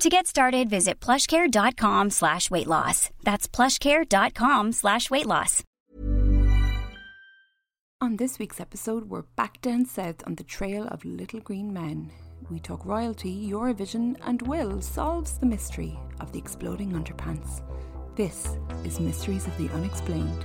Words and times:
To 0.00 0.08
get 0.08 0.26
started, 0.26 0.68
visit 0.68 0.98
plushcare.com 1.00 2.10
slash 2.10 2.50
weight 2.50 2.66
loss. 2.66 3.10
That's 3.22 3.46
plushcare.com 3.46 4.72
slash 4.72 5.10
weight 5.10 5.26
loss. 5.26 5.62
On 8.00 8.16
this 8.16 8.38
week's 8.40 8.58
episode, 8.58 9.08
we're 9.08 9.22
back 9.36 9.60
down 9.60 9.84
south 9.84 10.26
on 10.26 10.34
the 10.34 10.42
trail 10.42 10.88
of 10.88 11.04
little 11.04 11.38
green 11.38 11.72
men. 11.72 12.10
We 12.50 12.58
talk 12.58 12.84
royalty, 12.84 13.48
Eurovision, 13.48 14.16
and 14.26 14.42
Will 14.42 14.80
solves 14.80 15.38
the 15.38 15.46
mystery 15.46 15.96
of 16.18 16.32
the 16.32 16.38
exploding 16.38 16.92
underpants. 16.92 17.62
This 18.16 18.56
is 18.84 18.98
Mysteries 18.98 19.46
of 19.46 19.56
the 19.56 19.68
Unexplained. 19.68 20.44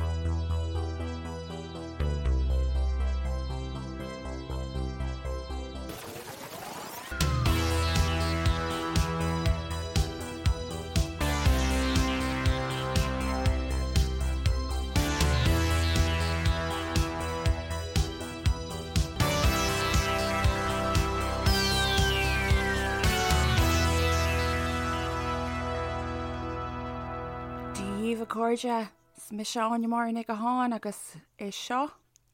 Díomh 28.18 28.26
cóide 28.26 28.90
mi 29.30 29.44
seáin 29.44 29.86
mar 29.88 30.12
nig 30.12 30.26
go 30.26 30.34
háin 30.34 30.74
agus 30.74 31.18
é 31.38 31.48
eh, 31.48 31.52
seo 31.52 31.92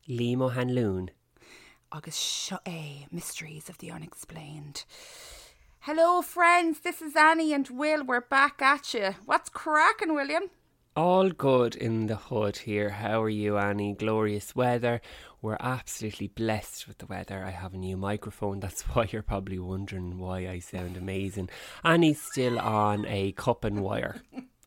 Limo 0.08 0.48
han 0.48 0.70
lún. 0.70 1.09
agus 1.92 2.16
seo 2.16 2.58
eh, 2.66 2.72
é 2.72 3.12
Mysteries 3.12 3.70
of 3.70 3.80
the 3.80 3.92
Unexplained. 3.92 4.86
Hello, 5.81 6.22
friends. 6.22 6.80
This 6.80 7.02
is 7.02 7.17
Annie 7.17 7.52
and 7.52 7.67
Will. 7.70 8.06
We're 8.06 8.22
back 8.22 8.62
at 8.62 8.94
you. 8.94 9.16
What's 9.25 9.50
cracking, 9.50 10.14
William? 10.16 10.44
All 10.95 11.31
good 11.31 11.75
in 11.75 12.08
the 12.08 12.16
hood 12.16 12.59
here. 12.59 12.92
How 12.92 13.22
are 13.22 13.30
you, 13.30 13.58
Annie? 13.58 13.94
Glorious 13.94 14.56
weather. 14.56 15.02
We're 15.42 15.58
absolutely 15.59 16.28
blessed 16.28 16.88
with 16.88 17.00
the 17.00 17.08
weather. 17.08 17.44
I 17.44 17.52
have 17.52 17.73
a 17.73 17.78
new 17.78 17.97
microphone. 17.97 18.62
That's 18.62 18.84
why 18.94 19.09
you're 19.12 19.22
probably 19.22 19.59
wondering 19.59 20.18
why 20.18 20.47
I 20.47 20.59
sound 20.59 20.95
amazing. 20.95 21.50
Annie's 21.84 22.22
still 22.22 22.58
on 22.58 23.06
a 23.06 23.34
cup 23.34 23.66
and 23.66 23.81
wire. 23.81 24.22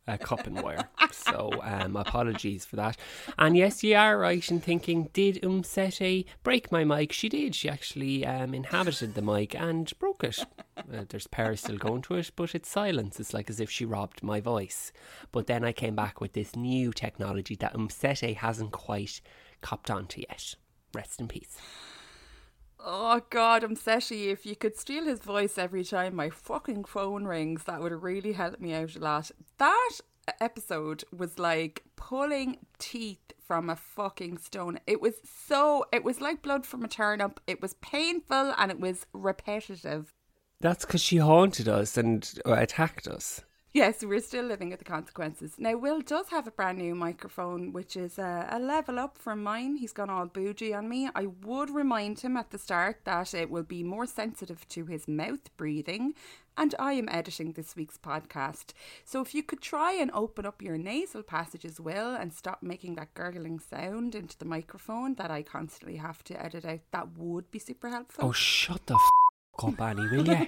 A 0.09 0.17
cup 0.17 0.47
and 0.47 0.63
wire. 0.63 0.89
So 1.11 1.51
um, 1.63 1.97
apologies 1.97 2.65
for 2.65 2.77
that. 2.77 2.97
And 3.39 3.57
yes, 3.57 3.83
you 3.83 3.97
are 3.97 4.17
right 4.17 4.49
in 4.51 4.61
thinking, 4.61 5.11
did 5.13 5.43
Umsete 5.43 6.27
break 6.45 6.71
my 6.71 6.85
mic? 6.85 7.11
She 7.11 7.29
did. 7.29 7.57
She 7.57 7.69
actually 7.69 8.25
um, 8.25 8.55
inhabited 8.55 9.15
the 9.15 9.23
mic 9.23 9.59
and 9.61 9.93
broke 9.99 10.23
it. 10.23 10.39
Uh, 10.77 11.05
there's 11.09 11.27
power 11.27 11.57
still 11.57 11.77
going 11.77 12.03
to 12.03 12.15
it, 12.15 12.31
but 12.37 12.55
it's 12.55 12.69
silence. 12.69 13.19
It's 13.19 13.35
like 13.35 13.51
as 13.51 13.59
if 13.59 13.69
she 13.69 13.85
robbed 13.85 14.23
my 14.23 14.41
voice. 14.41 14.93
But 15.33 15.49
then 15.49 15.65
I 15.65 15.73
came 15.73 15.97
back 15.97 16.21
with 16.21 16.35
this 16.35 16.55
new 16.55 16.93
technology 16.93 17.57
that 17.57 17.75
Umsete 17.75 18.37
hasn't 18.37 18.71
quite 18.71 19.21
copped 19.61 19.91
onto 19.91 20.21
yet. 20.29 20.55
Rest 20.95 21.19
in 21.19 21.27
peace. 21.27 21.59
Oh 22.89 23.21
God, 23.31 23.65
I'm 23.65 23.75
Seshi. 23.75 24.29
If 24.29 24.47
you 24.47 24.55
could 24.55 24.77
steal 24.77 25.07
his 25.07 25.19
voice 25.19 25.59
every 25.59 25.83
time 25.83 26.15
my 26.15 26.31
fucking 26.31 26.85
phone 26.85 27.25
rings, 27.25 27.65
that 27.65 27.81
would 27.81 27.91
really 27.91 28.35
help 28.35 28.61
me 28.61 28.75
out 28.75 28.95
a 28.95 29.01
lot. 29.01 29.33
That 29.59 29.99
episode 30.41 31.03
was 31.13 31.37
like 31.37 31.83
pulling 31.97 32.59
teeth 32.79 33.33
from 33.45 33.69
a 33.69 33.75
fucking 33.75 34.39
stone. 34.39 34.79
It 34.87 35.01
was 35.01 35.15
so, 35.25 35.87
it 35.91 36.05
was 36.05 36.21
like 36.21 36.43
blood 36.43 36.65
from 36.65 36.85
a 36.85 36.89
turnip. 36.89 37.41
It 37.49 37.61
was 37.61 37.75
painful 37.75 38.55
and 38.57 38.71
it 38.71 38.79
was 38.79 39.05
repetitive. 39.13 40.15
That's 40.61 40.87
because 40.87 41.03
she 41.03 41.17
haunted 41.17 41.69
us 41.69 41.97
and 41.97 42.33
uh, 42.47 42.53
attacked 42.53 43.09
us. 43.09 43.41
Yes, 43.77 44.03
we're 44.03 44.21
still 44.21 44.47
living 44.47 44.71
with 44.71 44.79
the 44.79 44.87
consequences. 44.87 45.57
Now, 45.59 45.77
Will 45.77 46.01
does 46.01 46.31
have 46.31 46.47
a 46.47 46.51
brand 46.51 46.79
new 46.79 46.95
microphone, 46.95 47.75
which 47.75 47.95
is 47.95 48.19
a, 48.19 48.49
a 48.51 48.59
level 48.59 48.99
up 48.99 49.19
from 49.19 49.43
mine. 49.43 49.77
He's 49.77 49.93
gone 49.93 50.09
all 50.09 50.25
bougie 50.25 50.73
on 50.73 50.89
me. 50.89 51.11
I 51.15 51.27
would 51.27 51.69
remind 51.69 52.21
him 52.21 52.39
at 52.39 52.53
the 52.53 52.59
start 52.59 53.01
that 53.05 53.35
it 53.35 53.51
will 53.51 53.65
be 53.65 53.83
more 53.83 54.07
sensitive 54.07 54.67
to 54.71 54.87
his 54.87 55.07
mouth 55.07 55.55
breathing, 55.59 56.15
and 56.57 56.75
I 56.79 56.95
am 56.95 57.11
editing 57.11 57.53
this 57.53 57.77
week's 57.77 57.99
podcast. 57.99 58.73
So, 59.05 59.21
if 59.21 59.35
you 59.35 59.43
could 59.43 59.61
try 59.61 59.93
and 59.93 60.11
open 60.15 60.47
up 60.47 60.63
your 60.63 60.79
nasal 60.79 61.23
passages, 61.23 61.79
Will, 61.79 62.15
and 62.15 62.33
stop 62.33 62.63
making 62.63 62.95
that 62.95 63.13
gurgling 63.13 63.61
sound 63.61 64.15
into 64.15 64.39
the 64.39 64.47
microphone 64.47 65.17
that 65.17 65.31
I 65.31 65.43
constantly 65.43 65.99
have 65.99 66.25
to 66.25 66.43
edit 66.43 66.65
out, 66.65 66.81
that 66.93 67.19
would 67.19 67.51
be 67.51 67.59
super 67.59 67.91
helpful. 67.91 68.25
Oh, 68.25 68.33
shut 68.33 68.87
the 68.87 68.95
f 68.95 69.65
up, 69.69 69.79
Annie, 69.83 70.09
will 70.09 70.27
you? 70.27 70.47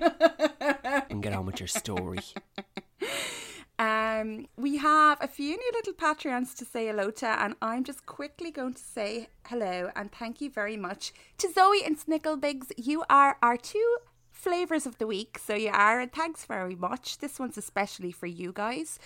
and 1.11 1.23
get 1.23 1.35
on 1.35 1.45
with 1.45 1.61
your 1.61 1.67
story. 1.67 2.21
Um, 3.79 4.49
we 4.57 4.79
have 4.79 5.19
a 5.21 5.29
few 5.29 5.57
new 5.57 5.71
little 5.73 5.93
Patreons 5.93 6.57
to 6.57 6.65
say 6.65 6.89
hello 6.89 7.13
to, 7.13 7.27
and 7.27 7.55
I'm 7.63 7.85
just 7.85 8.07
quickly 8.07 8.51
going 8.51 8.75
to 8.75 8.83
say 8.83 9.29
hello 9.47 9.91
and 9.95 10.11
thank 10.11 10.41
you 10.41 10.51
very 10.51 10.77
much 10.77 11.13
to 11.39 11.53
Zoe 11.53 11.85
and 11.85 11.97
Snicklebigs. 11.97 12.73
You 12.77 13.05
are 13.09 13.39
our 13.41 13.57
two 13.57 13.99
flavors 14.33 14.85
of 14.85 14.99
the 14.99 15.07
week, 15.07 15.39
so 15.39 15.55
you 15.55 15.71
are, 15.73 16.01
and 16.01 16.13
thanks 16.13 16.45
very 16.45 16.75
much. 16.75 17.19
This 17.19 17.39
one's 17.39 17.57
especially 17.57 18.11
for 18.11 18.27
you 18.27 18.53
guys. 18.53 18.99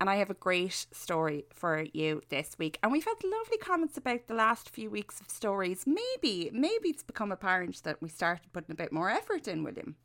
And 0.00 0.08
I 0.08 0.16
have 0.16 0.30
a 0.30 0.34
great 0.34 0.86
story 0.92 1.46
for 1.52 1.86
you 1.92 2.22
this 2.28 2.56
week. 2.58 2.78
And 2.82 2.92
we've 2.92 3.04
had 3.04 3.24
lovely 3.24 3.58
comments 3.58 3.96
about 3.96 4.28
the 4.28 4.34
last 4.34 4.70
few 4.70 4.90
weeks 4.90 5.20
of 5.20 5.28
stories. 5.28 5.84
Maybe, 5.86 6.50
maybe 6.52 6.90
it's 6.90 7.02
become 7.02 7.32
apparent 7.32 7.82
that 7.82 8.00
we 8.00 8.08
started 8.08 8.52
putting 8.52 8.72
a 8.72 8.76
bit 8.76 8.92
more 8.92 9.10
effort 9.10 9.48
in, 9.48 9.64
William. 9.64 9.96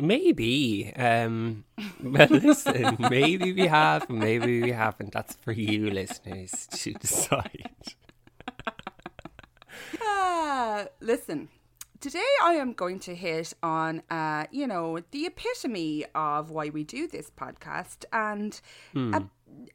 Maybe. 0.00 0.92
Um, 0.94 1.64
well, 2.02 2.28
listen, 2.28 2.96
maybe 3.10 3.52
we 3.52 3.66
have, 3.66 4.08
maybe 4.10 4.60
we 4.62 4.70
haven't. 4.72 5.12
That's 5.12 5.34
for 5.36 5.52
you 5.52 5.90
listeners 5.90 6.66
to 6.72 6.92
decide. 7.00 7.74
Ah, 10.00 10.86
listen. 11.00 11.48
Today 12.00 12.24
I 12.42 12.54
am 12.54 12.72
going 12.72 12.98
to 13.00 13.14
hit 13.14 13.52
on, 13.62 14.02
uh, 14.10 14.46
you 14.50 14.66
know, 14.66 15.00
the 15.10 15.26
epitome 15.26 16.04
of 16.14 16.50
why 16.50 16.68
we 16.70 16.84
do 16.84 17.06
this 17.06 17.30
podcast, 17.30 18.04
and 18.12 18.60
a, 18.94 19.22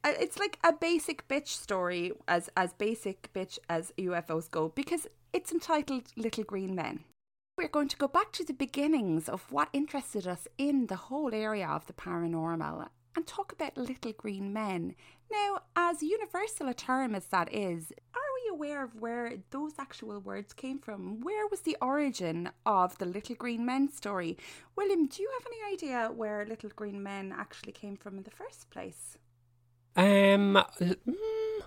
a- 0.03 0.22
it's 0.24 0.38
like 0.40 0.58
a 0.64 0.74
basic 0.74 1.28
bitch 1.28 1.48
story, 1.48 2.12
as 2.28 2.50
as 2.56 2.74
basic 2.74 3.32
bitch 3.34 3.58
as 3.70 3.91
UFOs 3.97 4.50
go, 4.50 4.70
because 4.70 5.08
it's 5.34 5.52
entitled 5.52 6.03
"Little 6.16 6.44
Green 6.44 6.76
Men." 6.76 7.03
We're 7.58 7.68
going 7.68 7.90
to 7.90 7.98
go 7.98 8.08
back 8.08 8.32
to 8.34 8.44
the 8.46 8.53
beginnings 8.53 9.28
of 9.28 9.52
what 9.52 9.70
interested 9.74 10.26
us 10.26 10.48
in 10.58 10.88
the 10.88 10.96
whole 10.96 11.34
area 11.34 11.68
of 11.68 11.86
the 11.86 11.94
paranormal 11.94 12.88
and 13.16 13.28
talk 13.28 13.52
about 13.52 13.78
little 13.78 14.14
green 14.14 14.53
men. 14.53 14.96
Now, 15.32 15.59
as 15.76 16.02
universal 16.02 16.70
a 16.70 16.74
term 16.74 17.14
as 17.14 17.26
that 17.26 17.53
is, 17.53 17.92
are 18.16 18.20
we 18.44 18.50
aware 18.52 18.84
of 18.84 18.96
where 18.96 19.34
those 19.52 19.74
actual 19.78 20.20
words 20.20 20.53
came 20.53 20.80
from? 20.80 21.20
Where 21.20 21.46
was 21.48 21.62
the 21.62 21.78
origin 21.82 22.50
of 22.66 22.98
the 22.98 23.06
little 23.06 23.36
green 23.36 23.66
men 23.66 23.92
story? 23.92 24.38
William, 24.76 25.08
do 25.08 25.22
you 25.22 25.30
have 25.38 25.46
any 25.46 25.74
idea 25.74 26.12
where 26.16 26.46
little 26.46 26.72
green 26.76 27.03
men 27.03 27.34
actually 27.38 27.74
came 27.74 27.98
from 27.98 28.18
in 28.18 28.24
the 28.24 28.32
first 28.32 28.70
place? 28.70 29.18
Um, 29.96 30.64
mm, 30.80 31.62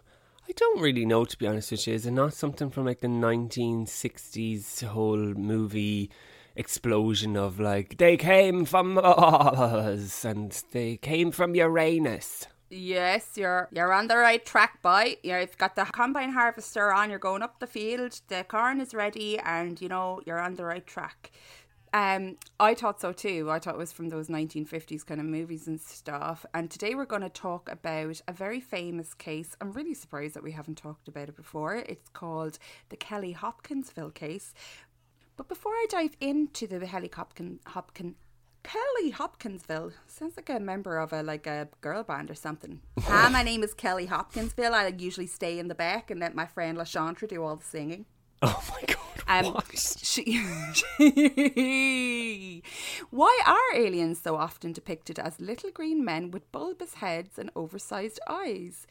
I 0.47 0.53
don't 0.57 0.81
really 0.81 1.07
know, 1.07 1.25
to 1.25 1.39
be 1.39 1.47
honest 1.47 1.71
with 1.71 1.87
you. 1.87 1.95
Is 1.95 2.07
it 2.07 2.11
not 2.11 2.35
something 2.35 2.71
from 2.71 2.85
like 2.85 3.01
the 3.01 3.09
1960s 3.09 4.85
whole 4.85 5.17
movie 5.17 6.11
explosion 6.55 7.37
of 7.37 7.59
like, 7.59 7.97
they 7.97 8.17
came 8.17 8.65
from 8.67 8.95
Mars 8.95 10.25
and 10.25 10.63
they 10.73 10.99
came 10.99 11.31
from 11.31 11.55
Uranus? 11.55 12.47
Yes, 12.71 13.37
you're 13.37 13.69
you're 13.73 13.93
on 13.93 14.09
the 14.09 14.17
right 14.17 14.45
track, 14.45 14.83
boy. 14.83 15.17
You've 15.23 15.57
got 15.59 15.77
the 15.77 15.85
combine 15.85 16.33
harvester 16.33 16.93
on. 16.93 17.09
You're 17.09 17.21
going 17.21 17.43
up 17.43 17.61
the 17.61 17.69
field. 17.69 18.21
The 18.29 18.45
corn 18.49 18.81
is 18.81 18.93
ready, 18.93 19.39
and 19.39 19.81
you 19.81 19.89
know 19.89 20.21
you're 20.27 20.41
on 20.41 20.57
the 20.57 20.65
right 20.65 20.85
track. 20.85 21.31
Um, 21.95 22.39
I 22.59 22.75
thought 22.75 23.01
so 23.01 23.13
too. 23.13 23.49
I 23.53 23.61
thought 23.61 23.77
it 23.77 23.79
was 23.79 23.93
from 23.93 24.09
those 24.09 24.27
1950s 24.27 25.07
kind 25.07 25.21
of 25.21 25.27
movies 25.27 25.69
and 25.69 25.81
stuff. 25.81 26.45
And 26.53 26.69
today 26.69 26.97
we're 26.97 27.05
going 27.05 27.23
to 27.23 27.29
talk 27.29 27.71
about 27.71 28.21
a 28.27 28.33
very 28.33 28.59
famous 28.59 29.15
case. 29.15 29.57
I'm 29.61 29.71
really 29.71 29.95
surprised 29.95 30.35
that 30.35 30.43
we 30.43 30.51
haven't 30.51 30.75
talked 30.75 31.07
about 31.07 31.29
it 31.29 31.37
before. 31.37 31.77
It's 31.77 32.09
called 32.09 32.59
the 32.89 32.97
Kelly 32.97 33.31
Hopkinsville 33.31 34.11
case. 34.11 34.55
But 35.37 35.47
before 35.47 35.71
I 35.73 35.87
dive 35.89 36.17
into 36.21 36.67
the 36.67 36.81
Kelly 36.81 37.09
Hopkin, 37.09 38.15
Kelly 38.65 39.11
Hopkinsville 39.11 39.93
sounds 40.09 40.37
like 40.37 40.51
a 40.51 40.59
member 40.59 40.99
of 40.99 41.13
a 41.13 41.23
like 41.23 41.47
a 41.47 41.69
girl 41.81 42.03
band 42.03 42.29
or 42.29 42.35
something. 42.35 42.81
Hi, 43.03 43.29
my 43.33 43.45
name 43.45 43.63
is 43.63 43.73
Kelly 43.73 44.07
Hopkinsville. 44.07 44.75
I 44.75 44.89
usually 44.99 45.29
stay 45.29 45.61
in 45.61 45.69
the 45.69 45.77
back 45.77 46.11
and 46.11 46.19
let 46.19 46.35
my 46.35 46.47
friend 46.47 46.77
LaChantre 46.77 47.29
do 47.29 47.45
all 47.45 47.55
the 47.55 47.65
singing. 47.65 48.07
Oh 48.43 48.65
my 48.73 48.83
god! 48.85 49.14
Um, 49.27 49.57
she, 49.75 50.23
why 53.11 53.41
are 53.47 53.77
aliens 53.77 54.21
so 54.21 54.37
often 54.37 54.73
depicted 54.73 55.19
as 55.19 55.41
little 55.41 55.71
green 55.71 56.05
men 56.05 56.31
with 56.31 56.53
bulbous 56.53 56.95
heads 56.95 57.39
and 57.39 57.51
oversized 57.57 58.21
eyes? 58.29 58.87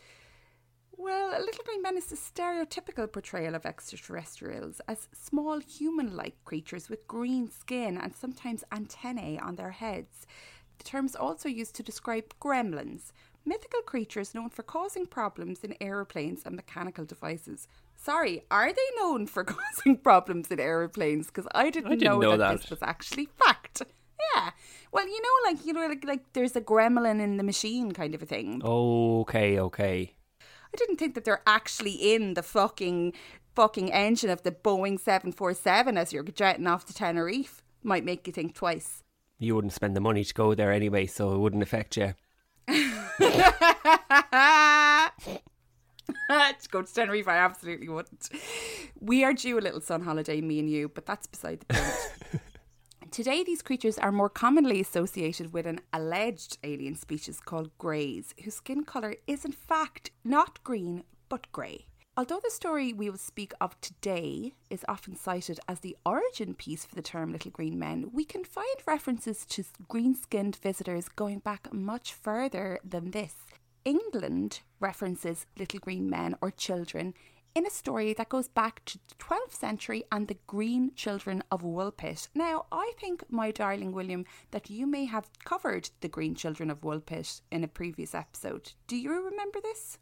Well, 0.96 1.32
Little 1.32 1.66
Green 1.66 1.82
Men 1.82 1.98
is 1.98 2.12
a 2.12 2.16
stereotypical 2.16 3.12
portrayal 3.12 3.56
of 3.56 3.66
extraterrestrials 3.66 4.80
as 4.88 5.10
small 5.12 5.60
human 5.60 6.16
like 6.16 6.36
creatures 6.46 6.88
with 6.88 7.08
green 7.08 7.50
skin 7.50 7.98
and 7.98 8.16
sometimes 8.16 8.64
antennae 8.72 9.40
on 9.40 9.56
their 9.56 9.72
heads. 9.72 10.28
The 10.78 10.84
term 10.84 11.06
is 11.06 11.16
also 11.16 11.50
used 11.50 11.76
to 11.76 11.84
describe 11.84 12.34
gremlins, 12.40 13.12
mythical 13.44 13.82
creatures 13.82 14.34
known 14.34 14.50
for 14.50 14.64
causing 14.64 15.06
problems 15.06 15.64
in 15.64 15.76
aeroplanes 15.82 16.44
and 16.46 16.56
mechanical 16.56 17.06
devices. 17.06 17.68
Sorry, 18.04 18.44
are 18.52 18.74
they 18.74 18.82
known 18.98 19.28
for 19.28 19.44
causing 19.46 19.98
problems 19.98 20.52
in 20.52 20.60
aeroplanes? 20.60 21.28
Because 21.28 21.48
I 21.56 21.70
didn't, 21.70 21.88
I 21.88 21.96
didn't 21.96 22.04
know, 22.04 22.20
know 22.20 22.32
that, 22.32 22.38
that. 22.38 22.62
this 22.62 22.70
was 22.70 22.82
actually 22.82 23.30
fact. 23.44 23.82
Yeah. 24.36 24.52
Well, 24.94 25.06
you 25.06 25.22
know, 25.22 25.50
like 25.50 25.66
you 25.66 25.74
know, 25.74 25.86
like 25.86 26.06
like 26.06 26.32
there's 26.32 26.56
a 26.56 26.62
gremlin 26.62 27.22
in 27.22 27.36
the 27.36 27.44
machine 27.44 27.92
kind 27.92 28.16
of 28.16 28.22
a 28.22 28.26
thing. 28.26 28.62
Okay, 28.64 29.60
okay. 29.60 30.14
I 30.42 30.78
didn't 30.78 30.96
think 30.96 31.14
that 31.16 31.26
they're 31.26 31.42
actually 31.46 31.92
in 31.92 32.36
the 32.36 32.42
fucking 32.42 33.12
fucking 33.54 33.92
engine 33.92 34.30
of 34.30 34.44
the 34.44 34.52
Boeing 34.52 34.98
747 34.98 35.98
as 35.98 36.14
you're 36.14 36.24
jetting 36.24 36.68
off 36.68 36.86
to 36.86 36.94
Tenerife. 36.94 37.62
Might 37.84 38.06
make 38.06 38.26
you 38.26 38.32
think 38.32 38.56
twice. 38.56 39.04
You 39.40 39.56
wouldn't 39.56 39.74
spend 39.74 39.94
the 39.96 40.02
money 40.02 40.24
to 40.24 40.34
go 40.34 40.56
there 40.56 40.72
anyway, 40.72 41.06
so 41.06 41.34
it 41.34 41.40
wouldn't 41.40 41.64
affect 41.64 41.98
you. 41.98 42.14
to 46.08 46.56
go 46.72 46.82
to 46.82 46.94
Tenerife, 46.94 47.28
I 47.28 47.38
absolutely 47.38 47.90
wouldn't. 47.90 48.30
We 49.00 49.24
are 49.24 49.34
due 49.34 49.58
a 49.58 49.62
little 49.62 49.82
sun 49.82 50.02
holiday, 50.02 50.42
me 50.42 50.60
and 50.60 50.70
you, 50.70 50.90
but 50.90 51.06
that's 51.06 51.28
beside 51.28 51.62
the 51.62 51.66
point. 51.74 52.42
Today, 53.12 53.44
these 53.44 53.62
creatures 53.62 54.00
are 54.00 54.12
more 54.12 54.30
commonly 54.30 54.82
associated 54.82 55.54
with 55.54 55.68
an 55.68 55.82
alleged 55.94 56.58
alien 56.64 56.96
species 56.96 57.40
called 57.40 57.78
greys, 57.78 58.34
whose 58.44 58.56
skin 58.56 58.84
colour 58.84 59.16
is 59.28 59.46
in 59.46 59.52
fact 59.52 60.10
not 60.24 60.64
green 60.64 61.04
but 61.30 61.52
grey. 61.52 61.86
Although 62.16 62.42
the 62.44 62.52
story 62.52 62.94
we 62.94 63.10
will 63.10 63.18
speak 63.18 63.54
of 63.60 63.80
today 63.82 64.54
is 64.70 64.86
often 64.88 65.16
cited 65.16 65.60
as 65.68 65.80
the 65.80 65.98
origin 66.06 66.54
piece 66.54 66.86
for 66.86 66.94
the 66.94 67.02
term 67.02 67.32
Little 67.32 67.50
Green 67.50 67.80
Men, 67.80 68.12
we 68.14 68.24
can 68.24 68.44
find 68.44 68.76
references 68.86 69.46
to 69.46 69.64
green 69.88 70.14
skinned 70.14 70.56
visitors 70.56 71.10
going 71.10 71.40
back 71.40 71.74
much 71.74 72.14
further 72.14 72.80
than 72.84 73.12
this. 73.12 73.34
England 73.86 74.62
references 74.80 75.46
little 75.58 75.80
green 75.80 76.10
men 76.10 76.36
or 76.42 76.52
children 76.52 77.14
in 77.56 77.66
a 77.66 77.70
story 77.70 78.14
that 78.14 78.30
goes 78.30 78.48
back 78.48 78.84
to 78.86 78.98
the 79.08 79.16
12th 79.16 79.54
century 79.54 80.04
and 80.12 80.28
the 80.28 80.38
green 80.48 80.92
children 80.96 81.44
of 81.52 81.62
Woolpit. 81.62 82.28
Now, 82.34 82.66
I 82.72 82.94
think, 83.00 83.24
my 83.30 83.52
darling 83.52 83.92
William, 83.92 84.26
that 84.52 84.70
you 84.70 84.88
may 84.88 85.06
have 85.06 85.30
covered 85.44 85.90
the 86.02 86.08
green 86.08 86.34
children 86.36 86.70
of 86.70 86.82
Woolpit 86.82 87.42
in 87.52 87.64
a 87.64 87.68
previous 87.68 88.16
episode. 88.16 88.74
Do 88.88 88.96
you 88.96 89.12
remember 89.12 89.60
this? 89.62 90.00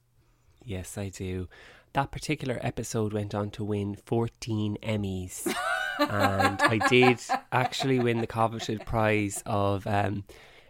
Yes, 0.63 0.98
I 0.98 1.10
do. 1.10 1.50
That 1.94 2.12
particular 2.12 2.57
episode 2.62 3.12
went 3.12 3.36
on 3.36 3.50
to 3.51 3.63
win 3.63 3.95
14 3.95 4.78
Emmys. 4.81 5.54
and 6.00 6.62
I 6.62 6.80
did 6.88 7.19
actually 7.51 8.00
win 8.00 8.22
the 8.22 8.28
coveted 8.28 8.86
prize 8.86 9.44
of 9.45 9.86
um, 9.88 10.24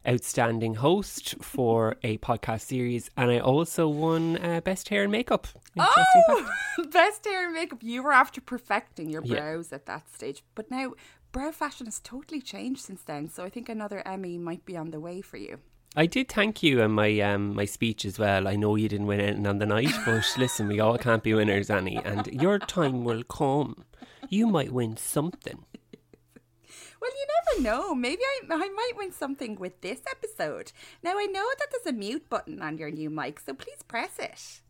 outstanding 0.08 0.76
host 0.76 1.36
for 1.42 1.96
a 2.04 2.18
podcast 2.20 2.62
series, 2.62 3.10
and 3.18 3.30
I 3.32 3.40
also 3.40 3.88
won 3.88 4.38
uh, 4.38 4.62
best 4.62 4.90
hair 4.90 5.04
and 5.04 5.12
makeup. 5.12 5.48
Oh, 5.78 6.50
best 6.92 7.26
hair 7.26 7.46
and 7.46 7.54
makeup. 7.54 7.80
You 7.82 8.04
were 8.04 8.14
after 8.14 8.42
perfecting 8.42 9.10
your 9.10 9.22
Yeah. 9.24 9.36
brows 9.40 9.72
at 9.72 9.86
that 9.86 10.14
stage, 10.14 10.44
but 10.56 10.70
now 10.72 10.94
brow 11.32 11.52
fashion 11.52 11.86
has 11.86 12.00
totally 12.00 12.42
changed 12.42 12.82
since 12.82 13.04
then. 13.04 13.30
So 13.30 13.44
I 13.44 13.50
think 13.50 13.70
another 13.70 14.02
Emmy 14.06 14.38
might 14.38 14.66
be 14.66 14.76
on 14.76 14.92
the 14.92 15.00
way 15.00 15.22
for 15.22 15.38
you. 15.38 15.60
I 15.96 16.06
did 16.06 16.30
thank 16.30 16.64
you 16.64 16.82
in 16.82 16.92
my 16.92 17.20
um, 17.20 17.54
my 17.54 17.66
speech 17.66 18.06
as 18.06 18.18
well. 18.18 18.48
I 18.48 18.56
know 18.56 18.76
you 18.78 18.88
didn't 18.88 19.08
win 19.08 19.20
anything 19.20 19.46
on 19.46 19.60
the 19.60 19.66
night, 19.66 19.92
but 20.06 20.24
listen, 20.38 20.68
we 20.70 20.80
all 20.80 20.98
can't 20.98 21.22
be 21.22 21.34
winners, 21.34 21.70
Annie, 21.70 22.00
and 22.04 22.28
your 22.28 22.60
time 22.60 23.04
will 23.04 23.24
come. 23.24 23.84
You 24.30 24.48
might 24.48 24.72
win 24.72 24.96
something. 24.96 25.66
Well, 27.02 27.12
you 27.12 27.28
never 27.56 27.64
know. 27.64 27.96
Maybe 27.96 28.22
I, 28.22 28.54
I 28.54 28.70
might 28.70 28.92
win 28.96 29.12
something 29.12 29.56
with 29.56 29.82
this 29.82 30.02
episode. 30.10 30.72
Now, 31.04 31.18
I 31.18 31.26
know 31.26 31.46
that 31.58 31.68
there's 31.72 31.94
a 31.94 31.98
mute 31.98 32.30
button 32.30 32.62
on 32.62 32.78
your 32.78 32.92
new 32.92 33.10
mic, 33.10 33.40
so 33.40 33.54
please 33.54 33.82
press 33.88 34.20
it. 34.20 34.62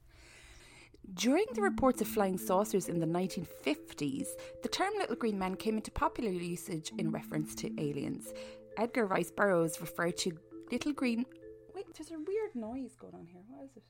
During 1.14 1.46
the 1.54 1.62
reports 1.62 2.00
of 2.00 2.08
flying 2.08 2.38
saucers 2.38 2.88
in 2.88 3.00
the 3.00 3.06
1950s, 3.06 4.28
the 4.64 4.70
term 4.70 4.94
little 4.98 5.16
green 5.16 5.38
men 5.38 5.56
came 5.56 5.76
into 5.76 5.92
popular 5.92 6.32
usage 6.32 6.94
in 6.98 7.12
reference 7.12 7.54
to 7.56 7.72
aliens. 7.78 8.34
Edgar 8.78 9.08
Rice 9.08 9.32
Burroughs 9.32 9.82
referred 9.82 10.16
to 10.20 10.38
little 10.72 10.94
green. 10.94 11.26
Wait, 11.76 11.86
there's 11.96 12.12
a 12.12 12.20
weird 12.20 12.56
noise 12.56 12.96
going 12.98 13.16
on 13.16 13.26
here. 13.26 13.42
What 13.50 13.66
is 13.66 13.76
it? 13.76 13.84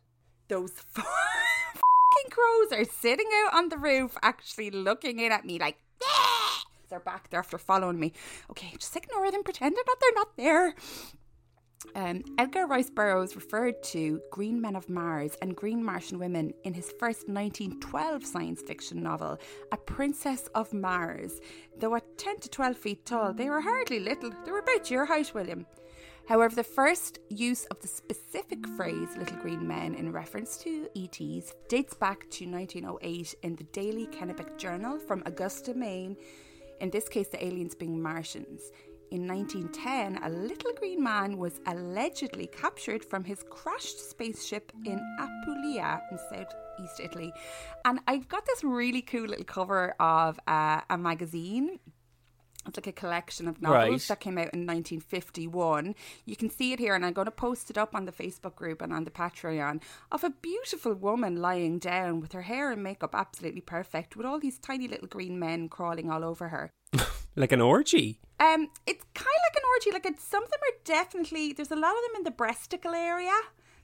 Those 0.47 0.71
fucking 0.93 2.31
crows 2.31 2.71
are 2.71 2.85
sitting 2.85 3.29
out 3.45 3.53
on 3.53 3.69
the 3.69 3.77
roof, 3.77 4.17
actually 4.23 4.71
looking 4.71 5.19
in 5.19 5.31
at 5.31 5.45
me 5.45 5.59
like, 5.59 5.77
"Yeah!" 6.01 6.60
They're 6.91 6.99
back 6.99 7.29
They're 7.29 7.39
after 7.39 7.57
following 7.57 7.99
me. 7.99 8.13
Okay, 8.51 8.73
just 8.77 8.95
ignore 8.95 9.31
them, 9.31 9.43
pretend 9.43 9.75
that 9.75 9.95
they're 9.99 10.13
not 10.13 10.37
there. 10.37 10.75
Um, 11.95 12.23
Edgar 12.37 12.67
Rice 12.67 12.91
Burroughs 12.91 13.35
referred 13.35 13.81
to 13.85 14.21
green 14.29 14.61
men 14.61 14.75
of 14.75 14.87
Mars 14.87 15.35
and 15.41 15.55
green 15.55 15.83
Martian 15.83 16.19
women 16.19 16.53
in 16.63 16.75
his 16.75 16.91
first 16.99 17.27
1912 17.27 18.23
science 18.23 18.61
fiction 18.61 19.01
novel, 19.01 19.39
A 19.71 19.77
Princess 19.77 20.47
of 20.53 20.71
Mars. 20.73 21.39
Though 21.79 21.95
at 21.95 22.17
10 22.19 22.41
to 22.41 22.49
12 22.49 22.77
feet 22.77 23.05
tall, 23.05 23.33
they 23.33 23.49
were 23.49 23.61
hardly 23.61 23.99
little. 23.99 24.31
They 24.45 24.51
were 24.51 24.59
about 24.59 24.91
your 24.91 25.05
height, 25.05 25.33
William. 25.33 25.65
However, 26.27 26.55
the 26.55 26.63
first 26.63 27.19
use 27.29 27.65
of 27.65 27.81
the 27.81 27.87
specific 27.87 28.67
phrase 28.77 29.17
little 29.17 29.37
green 29.37 29.67
men 29.67 29.95
in 29.95 30.11
reference 30.11 30.57
to 30.57 30.87
ETs 30.95 31.53
dates 31.67 31.95
back 31.95 32.29
to 32.29 32.45
1908 32.45 33.35
in 33.41 33.55
the 33.55 33.63
Daily 33.65 34.07
Kennebec 34.07 34.57
Journal 34.57 34.99
from 34.99 35.23
Augusta, 35.25 35.73
Maine, 35.73 36.15
in 36.81 36.89
this 36.89 37.07
case, 37.07 37.27
the 37.29 37.43
aliens 37.43 37.75
being 37.75 38.01
Martians. 38.01 38.71
In 39.11 39.27
1910, 39.27 40.23
a 40.23 40.29
little 40.29 40.71
green 40.73 41.03
man 41.03 41.37
was 41.37 41.59
allegedly 41.67 42.47
captured 42.47 43.03
from 43.03 43.23
his 43.23 43.43
crashed 43.49 44.09
spaceship 44.09 44.71
in 44.85 44.99
Apulia 45.19 46.01
in 46.11 46.17
southeast 46.29 46.99
Italy. 46.99 47.33
And 47.85 47.99
I've 48.07 48.27
got 48.27 48.45
this 48.45 48.63
really 48.63 49.01
cool 49.01 49.27
little 49.27 49.45
cover 49.45 49.93
of 49.99 50.39
uh, 50.47 50.81
a 50.89 50.97
magazine. 50.97 51.79
It's 52.67 52.77
like 52.77 52.87
a 52.87 52.91
collection 52.91 53.47
of 53.47 53.61
novels 53.61 53.89
Right. 53.89 54.01
that 54.07 54.19
came 54.19 54.37
out 54.37 54.53
in 54.53 54.65
1951. 54.67 55.95
You 56.25 56.35
can 56.35 56.49
see 56.49 56.73
it 56.73 56.79
here, 56.79 56.93
and 56.95 57.05
I'm 57.05 57.13
going 57.13 57.25
to 57.25 57.31
post 57.31 57.69
it 57.69 57.77
up 57.77 57.95
on 57.95 58.05
the 58.05 58.11
Facebook 58.11 58.55
group 58.55 58.81
and 58.81 58.93
on 58.93 59.03
the 59.03 59.11
Patreon 59.11 59.81
of 60.11 60.23
a 60.23 60.29
beautiful 60.29 60.93
woman 60.93 61.37
lying 61.37 61.79
down 61.79 62.19
with 62.19 62.33
her 62.33 62.43
hair 62.43 62.71
and 62.71 62.83
makeup 62.83 63.15
absolutely 63.15 63.61
perfect, 63.61 64.15
with 64.15 64.25
all 64.25 64.39
these 64.39 64.59
tiny 64.59 64.87
little 64.87 65.07
green 65.07 65.39
men 65.39 65.69
crawling 65.69 66.09
all 66.11 66.23
over 66.23 66.49
her. 66.49 66.71
Like 67.33 67.53
an 67.53 67.61
orgy. 67.61 68.19
Um, 68.41 68.67
it's 68.85 69.05
kind 69.13 69.25
of 69.25 69.43
like 69.47 69.55
an 69.55 69.61
orgy. 69.77 69.91
Like 69.93 70.05
it's 70.05 70.21
some 70.21 70.43
of 70.43 70.49
them 70.51 70.59
are 70.67 70.77
definitely 70.83 71.53
there's 71.53 71.71
a 71.71 71.77
lot 71.77 71.91
of 71.95 72.01
them 72.11 72.17
in 72.17 72.23
the 72.23 72.31
breasticle 72.31 72.93
area. 72.93 73.31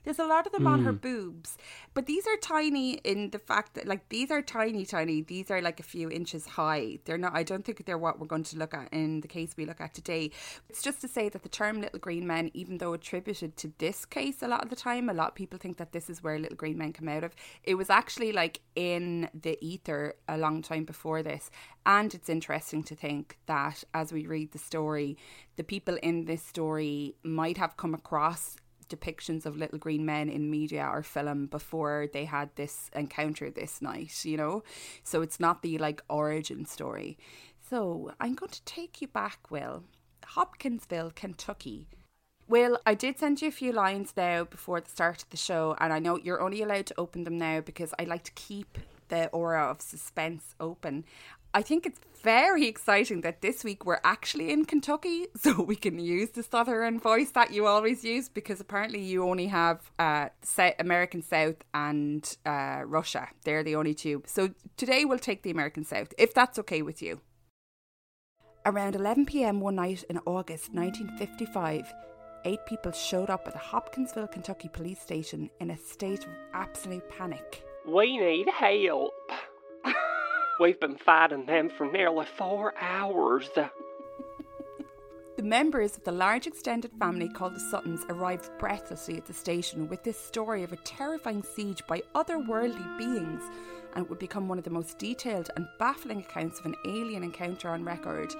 There's 0.08 0.18
a 0.18 0.24
lot 0.24 0.46
of 0.46 0.52
them 0.52 0.66
on 0.66 0.84
her 0.84 0.92
hmm. 0.92 0.96
boobs, 0.96 1.58
but 1.92 2.06
these 2.06 2.26
are 2.26 2.38
tiny 2.38 2.94
in 2.94 3.28
the 3.28 3.38
fact 3.38 3.74
that 3.74 3.86
like 3.86 4.08
these 4.08 4.30
are 4.30 4.40
tiny, 4.40 4.86
tiny. 4.86 5.20
These 5.20 5.50
are 5.50 5.60
like 5.60 5.80
a 5.80 5.82
few 5.82 6.10
inches 6.10 6.46
high. 6.46 7.00
They're 7.04 7.18
not. 7.18 7.36
I 7.36 7.42
don't 7.42 7.62
think 7.62 7.84
they're 7.84 7.98
what 7.98 8.18
we're 8.18 8.26
going 8.26 8.44
to 8.44 8.56
look 8.56 8.72
at 8.72 8.90
in 8.90 9.20
the 9.20 9.28
case 9.28 9.52
we 9.54 9.66
look 9.66 9.82
at 9.82 9.92
today. 9.92 10.30
It's 10.70 10.80
just 10.80 11.02
to 11.02 11.08
say 11.08 11.28
that 11.28 11.42
the 11.42 11.50
term 11.50 11.82
"little 11.82 11.98
green 11.98 12.26
men," 12.26 12.50
even 12.54 12.78
though 12.78 12.94
attributed 12.94 13.58
to 13.58 13.70
this 13.76 14.06
case 14.06 14.40
a 14.40 14.48
lot 14.48 14.64
of 14.64 14.70
the 14.70 14.76
time, 14.76 15.10
a 15.10 15.12
lot 15.12 15.28
of 15.28 15.34
people 15.34 15.58
think 15.58 15.76
that 15.76 15.92
this 15.92 16.08
is 16.08 16.22
where 16.22 16.38
little 16.38 16.56
green 16.56 16.78
men 16.78 16.94
come 16.94 17.08
out 17.08 17.22
of. 17.22 17.34
It 17.62 17.74
was 17.74 17.90
actually 17.90 18.32
like 18.32 18.62
in 18.74 19.28
the 19.38 19.58
ether 19.60 20.14
a 20.26 20.38
long 20.38 20.62
time 20.62 20.86
before 20.86 21.22
this, 21.22 21.50
and 21.84 22.14
it's 22.14 22.30
interesting 22.30 22.82
to 22.84 22.94
think 22.94 23.36
that 23.44 23.84
as 23.92 24.10
we 24.10 24.26
read 24.26 24.52
the 24.52 24.58
story, 24.58 25.18
the 25.56 25.64
people 25.64 25.98
in 26.02 26.24
this 26.24 26.42
story 26.42 27.14
might 27.22 27.58
have 27.58 27.76
come 27.76 27.92
across 27.92 28.56
depictions 28.88 29.46
of 29.46 29.56
little 29.56 29.78
green 29.78 30.04
men 30.04 30.28
in 30.28 30.50
media 30.50 30.88
or 30.90 31.02
film 31.02 31.46
before 31.46 32.08
they 32.12 32.24
had 32.24 32.50
this 32.56 32.90
encounter 32.94 33.50
this 33.50 33.82
night, 33.82 34.24
you 34.24 34.36
know? 34.36 34.62
So 35.02 35.22
it's 35.22 35.40
not 35.40 35.62
the 35.62 35.78
like 35.78 36.02
origin 36.08 36.64
story. 36.64 37.18
So 37.68 38.12
I'm 38.20 38.34
going 38.34 38.50
to 38.50 38.64
take 38.64 39.00
you 39.00 39.08
back, 39.08 39.50
Will. 39.50 39.84
Hopkinsville, 40.24 41.12
Kentucky. 41.14 41.88
Will, 42.48 42.78
I 42.86 42.94
did 42.94 43.18
send 43.18 43.42
you 43.42 43.48
a 43.48 43.52
few 43.52 43.72
lines 43.72 44.14
now 44.16 44.44
before 44.44 44.80
the 44.80 44.90
start 44.90 45.22
of 45.22 45.28
the 45.28 45.36
show, 45.36 45.76
and 45.80 45.92
I 45.92 45.98
know 45.98 46.16
you're 46.16 46.40
only 46.40 46.62
allowed 46.62 46.86
to 46.86 46.98
open 46.98 47.24
them 47.24 47.36
now 47.36 47.60
because 47.60 47.92
I 47.98 48.04
like 48.04 48.24
to 48.24 48.32
keep 48.32 48.78
the 49.08 49.28
aura 49.28 49.64
of 49.64 49.82
suspense 49.82 50.54
open. 50.58 51.04
I 51.54 51.62
think 51.62 51.86
it's 51.86 52.00
very 52.22 52.66
exciting 52.66 53.22
that 53.22 53.40
this 53.40 53.64
week 53.64 53.86
we're 53.86 54.00
actually 54.04 54.50
in 54.50 54.64
Kentucky, 54.64 55.26
so 55.36 55.62
we 55.62 55.76
can 55.76 55.98
use 55.98 56.30
the 56.30 56.42
southern 56.42 56.98
voice 57.00 57.30
that 57.32 57.52
you 57.52 57.66
always 57.66 58.04
use 58.04 58.28
because 58.28 58.60
apparently 58.60 59.00
you 59.00 59.24
only 59.24 59.46
have 59.46 59.90
uh, 59.98 60.28
American 60.78 61.22
South 61.22 61.56
and 61.72 62.36
uh, 62.44 62.82
Russia. 62.84 63.28
They're 63.44 63.64
the 63.64 63.76
only 63.76 63.94
two. 63.94 64.22
So 64.26 64.50
today 64.76 65.04
we'll 65.04 65.18
take 65.18 65.42
the 65.42 65.50
American 65.50 65.84
South, 65.84 66.12
if 66.18 66.34
that's 66.34 66.58
okay 66.58 66.82
with 66.82 67.00
you. 67.00 67.20
Around 68.66 68.96
11 68.96 69.24
pm 69.26 69.60
one 69.60 69.76
night 69.76 70.04
in 70.10 70.18
August 70.26 70.74
1955, 70.74 71.90
eight 72.44 72.66
people 72.66 72.92
showed 72.92 73.30
up 73.30 73.46
at 73.46 73.54
the 73.54 73.58
Hopkinsville, 73.58 74.26
Kentucky 74.26 74.68
police 74.68 75.00
station 75.00 75.48
in 75.60 75.70
a 75.70 75.76
state 75.76 76.24
of 76.24 76.30
absolute 76.52 77.08
panic. 77.08 77.64
We 77.86 78.18
need 78.18 78.48
help. 78.50 79.14
We've 80.60 80.80
been 80.80 80.96
fighting 80.96 81.46
them 81.46 81.70
for 81.70 81.86
nearly 81.86 82.26
four 82.36 82.74
hours. 82.80 83.48
the 85.36 85.42
members 85.42 85.96
of 85.96 86.02
the 86.02 86.10
large 86.10 86.48
extended 86.48 86.90
family 86.98 87.28
called 87.28 87.54
the 87.54 87.60
Suttons 87.60 88.04
arrived 88.08 88.50
breathlessly 88.58 89.18
at 89.18 89.26
the 89.26 89.32
station 89.32 89.88
with 89.88 90.02
this 90.02 90.18
story 90.18 90.64
of 90.64 90.72
a 90.72 90.78
terrifying 90.78 91.44
siege 91.44 91.80
by 91.86 92.02
otherworldly 92.16 92.98
beings, 92.98 93.42
and 93.94 94.04
it 94.04 94.10
would 94.10 94.18
become 94.18 94.48
one 94.48 94.58
of 94.58 94.64
the 94.64 94.70
most 94.70 94.98
detailed 94.98 95.48
and 95.54 95.68
baffling 95.78 96.20
accounts 96.20 96.58
of 96.58 96.66
an 96.66 96.74
alien 96.84 97.22
encounter 97.22 97.68
on 97.68 97.84
record. 97.84 98.32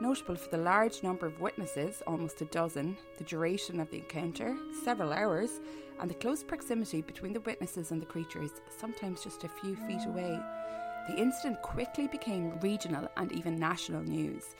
Notable 0.00 0.36
for 0.36 0.50
the 0.50 0.58
large 0.58 1.02
number 1.02 1.26
of 1.26 1.40
witnesses, 1.40 2.04
almost 2.06 2.40
a 2.40 2.44
dozen, 2.46 2.96
the 3.18 3.24
duration 3.24 3.80
of 3.80 3.90
the 3.90 3.98
encounter, 3.98 4.56
several 4.84 5.12
hours, 5.12 5.58
and 5.98 6.08
the 6.08 6.14
close 6.14 6.44
proximity 6.44 7.02
between 7.02 7.32
the 7.32 7.40
witnesses 7.40 7.90
and 7.90 8.00
the 8.00 8.06
creatures, 8.06 8.50
sometimes 8.78 9.24
just 9.24 9.42
a 9.42 9.48
few 9.48 9.74
feet 9.88 10.06
away. 10.06 10.38
The 11.08 11.16
incident 11.16 11.60
quickly 11.62 12.08
became 12.08 12.58
regional 12.60 13.08
and 13.16 13.30
even 13.32 13.58
national 13.58 14.02
news. 14.02 14.54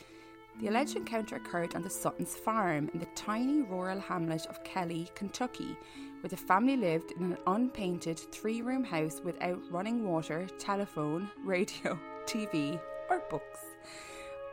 The 0.61 0.69
alleged 0.69 0.97
encounter 0.97 1.37
occurred 1.37 1.75
on 1.75 1.83
the 1.83 1.91
Sutton's 1.91 2.37
farm 2.37 2.89
in 2.93 3.01
the 3.01 3.09
tiny 3.17 3.63
rural 3.63 3.99
hamlet 3.99 4.47
of 4.47 4.63
Kelly, 4.63 5.09
Kentucky, 5.15 5.77
where 6.21 6.29
the 6.29 6.37
family 6.37 6.77
lived 6.77 7.13
in 7.13 7.25
an 7.25 7.39
unpainted 7.47 8.19
three 8.19 8.63
room 8.63 8.85
house 8.85 9.21
without 9.25 9.61
running 9.71 10.07
water, 10.07 10.47
telephone, 10.59 11.29
radio, 11.45 11.99
TV, 12.27 12.79
or 13.11 13.21
books. 13.31 13.61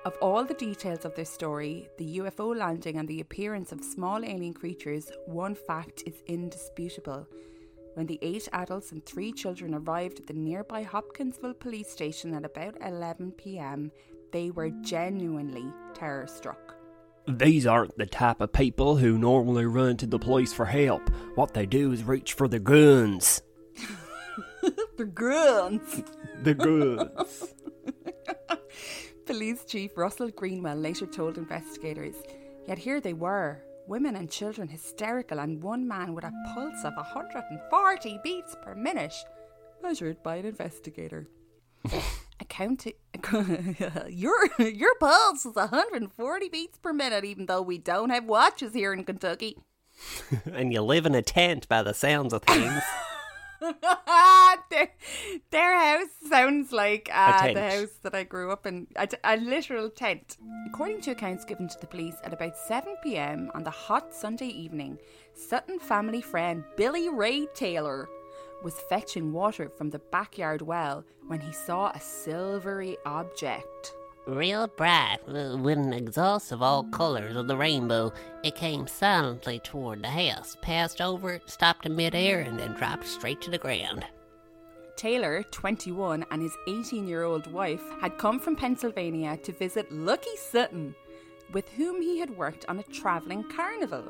Of 0.04 0.18
all 0.20 0.44
the 0.44 0.56
details 0.56 1.06
of 1.06 1.14
their 1.14 1.26
story, 1.26 1.88
the 1.98 2.18
UFO 2.18 2.58
landing 2.58 2.98
and 2.98 3.08
the 3.08 3.22
appearance 3.22 3.72
of 3.72 3.84
small 3.84 4.26
alien 4.26 4.54
creatures, 4.54 5.12
one 5.28 5.54
fact 5.54 6.02
is 6.08 6.24
indisputable. 6.26 7.28
When 7.94 8.06
the 8.06 8.20
eight 8.22 8.48
adults 8.54 8.92
and 8.92 9.06
three 9.06 9.34
children 9.34 9.76
arrived 9.76 10.20
at 10.20 10.28
the 10.28 10.34
nearby 10.34 10.84
Hopkinsville 10.84 11.56
police 11.56 11.90
station 11.90 12.34
at 12.34 12.46
about 12.46 12.76
11 12.82 13.34
pm, 13.34 13.92
they 14.32 14.50
were 14.50 14.70
genuinely 14.82 15.66
terror 15.94 16.28
struck. 16.28 16.76
These 17.28 17.68
aren't 17.68 17.98
the 17.98 18.06
type 18.06 18.42
of 18.42 18.54
people 18.54 18.96
who 18.96 19.18
normally 19.18 19.66
run 19.66 19.98
to 19.98 20.08
the 20.08 20.18
police 20.18 20.54
for 20.54 20.66
help. 20.66 21.10
What 21.36 21.54
they 21.54 21.66
do 21.66 21.92
is 21.92 22.04
reach 22.04 22.34
for 22.34 22.48
the 22.48 22.60
guns. 22.60 23.42
the 24.98 25.06
guns! 25.06 26.04
The 26.44 26.54
guns. 26.56 27.54
Police 29.26 29.66
Chief 29.66 29.98
Russell 29.98 30.30
Greenwell 30.30 30.78
later 30.78 31.06
told 31.06 31.38
investigators, 31.38 32.16
yet 32.68 32.80
here 32.80 33.00
they 33.00 33.14
were, 33.14 33.62
women 33.88 34.16
and 34.16 34.30
children 34.30 34.68
hysterical, 34.68 35.40
and 35.40 35.62
one 35.62 35.88
man 35.88 36.14
with 36.14 36.24
a 36.24 36.32
pulse 36.54 36.84
of 36.84 36.96
140 36.96 38.20
beats 38.24 38.56
per 38.62 38.76
minute, 38.76 39.14
measured 39.82 40.22
by 40.24 40.38
an 40.38 40.46
investigator. 40.46 41.28
Accounting, 42.40 42.94
your 44.10 44.50
your 44.60 44.96
pulse 44.96 45.46
is 45.46 45.56
140 45.56 46.50
beats 46.50 46.78
per 46.78 46.94
minute, 46.94 47.24
even 47.24 47.46
though 47.46 47.62
we 47.62 47.78
don't 47.78 48.10
have 48.10 48.26
watches 48.26 48.74
here 48.74 48.94
in 48.94 49.04
Kentucky. 49.04 49.58
and 50.54 50.74
you 50.74 50.82
live 50.82 51.06
in 51.06 51.16
a 51.16 51.22
tent 51.22 51.68
by 51.68 51.84
the 51.84 51.94
sounds 51.94 52.34
of 52.34 52.44
things. 52.44 52.82
their, 54.70 54.92
their 55.52 55.80
house 55.80 56.10
sounds 56.30 56.72
like 56.72 57.10
uh, 57.14 57.54
the 57.54 57.62
house 57.62 57.94
that 58.02 58.16
I 58.16 58.24
grew 58.24 58.52
up 58.52 58.66
in, 58.66 58.88
a, 58.96 59.08
a 59.24 59.38
literal 59.38 59.90
tent. 59.90 60.38
According 60.68 61.02
to 61.02 61.12
accounts 61.12 61.46
given 61.46 61.68
to 61.68 61.80
the 61.80 61.88
police 61.88 62.16
at 62.24 62.34
about 62.34 62.58
7 62.58 62.96
pm 63.04 63.52
on 63.54 63.64
the 63.64 63.70
hot 63.70 64.14
Sunday 64.14 64.48
evening, 64.48 64.98
Sutton 65.34 65.80
family 65.80 66.22
friend 66.22 66.64
Billy 66.76 67.10
Ray 67.10 67.46
Taylor 67.54 68.10
was 68.64 68.80
fetching 68.90 69.32
water 69.32 69.70
from 69.70 69.90
the 69.90 70.00
backyard 70.00 70.62
well 70.62 71.04
when 71.28 71.40
he 71.40 71.52
saw 71.52 71.92
a 71.92 72.00
silvery 72.00 72.98
object. 73.06 73.94
Real 74.28 74.68
bright, 74.68 75.18
with 75.26 75.80
an 75.80 75.94
exhaust 75.94 76.52
of 76.52 76.62
all 76.62 76.84
colors 76.84 77.36
of 77.36 77.48
the 77.48 77.58
rainbow, 77.58 78.14
it 78.44 78.54
came 78.54 78.86
silently 78.86 79.58
toward 79.60 80.04
the 80.04 80.10
house, 80.10 80.56
passed 80.62 81.02
over 81.02 81.32
it, 81.32 81.50
stopped 81.50 81.88
in 81.88 81.96
midair, 81.96 82.42
and 82.42 82.60
then 82.60 82.74
dropped 82.74 83.08
straight 83.08 83.42
to 83.42 83.50
the 83.50 83.58
ground. 83.58 84.06
Taylor, 84.96 85.42
21, 85.50 86.24
and 86.30 86.42
his 86.44 86.56
18 86.68 87.08
year 87.08 87.24
old 87.24 87.52
wife 87.52 87.82
had 88.00 88.20
come 88.20 88.40
from 88.40 88.56
Pennsylvania 88.56 89.38
to 89.38 89.52
visit 89.52 89.92
Lucky 89.92 90.38
Sutton, 90.38 90.94
with 91.52 91.68
whom 91.70 92.00
he 92.00 92.20
had 92.20 92.38
worked 92.38 92.66
on 92.70 92.78
a 92.78 92.84
travelling 92.84 93.44
carnival. 93.50 94.04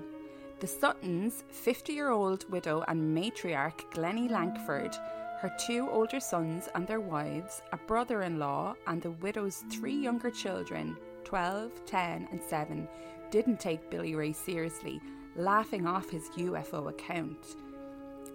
The 0.60 0.68
Suttons, 0.68 1.46
50 1.52 1.94
year 1.94 2.10
old 2.10 2.50
widow 2.52 2.84
and 2.90 3.18
matriarch 3.18 3.90
Glennie 3.92 4.28
Lankford, 4.28 4.94
her 5.42 5.52
two 5.58 5.90
older 5.90 6.20
sons 6.20 6.70
and 6.76 6.86
their 6.86 7.00
wives, 7.00 7.64
a 7.72 7.78
brother 7.78 8.22
in 8.22 8.38
law, 8.38 8.76
and 8.86 9.02
the 9.02 9.10
widow's 9.10 9.64
three 9.72 9.96
younger 9.96 10.30
children, 10.30 10.96
12, 11.24 11.84
10, 11.84 12.28
and 12.32 12.40
7, 12.40 12.88
didn't 13.32 13.60
take 13.60 13.90
Billy 13.90 14.14
Ray 14.14 14.34
seriously, 14.34 15.02
laughing 15.36 15.88
off 15.88 16.12
his 16.12 16.30
UFO 16.38 16.90
account. 16.90 17.56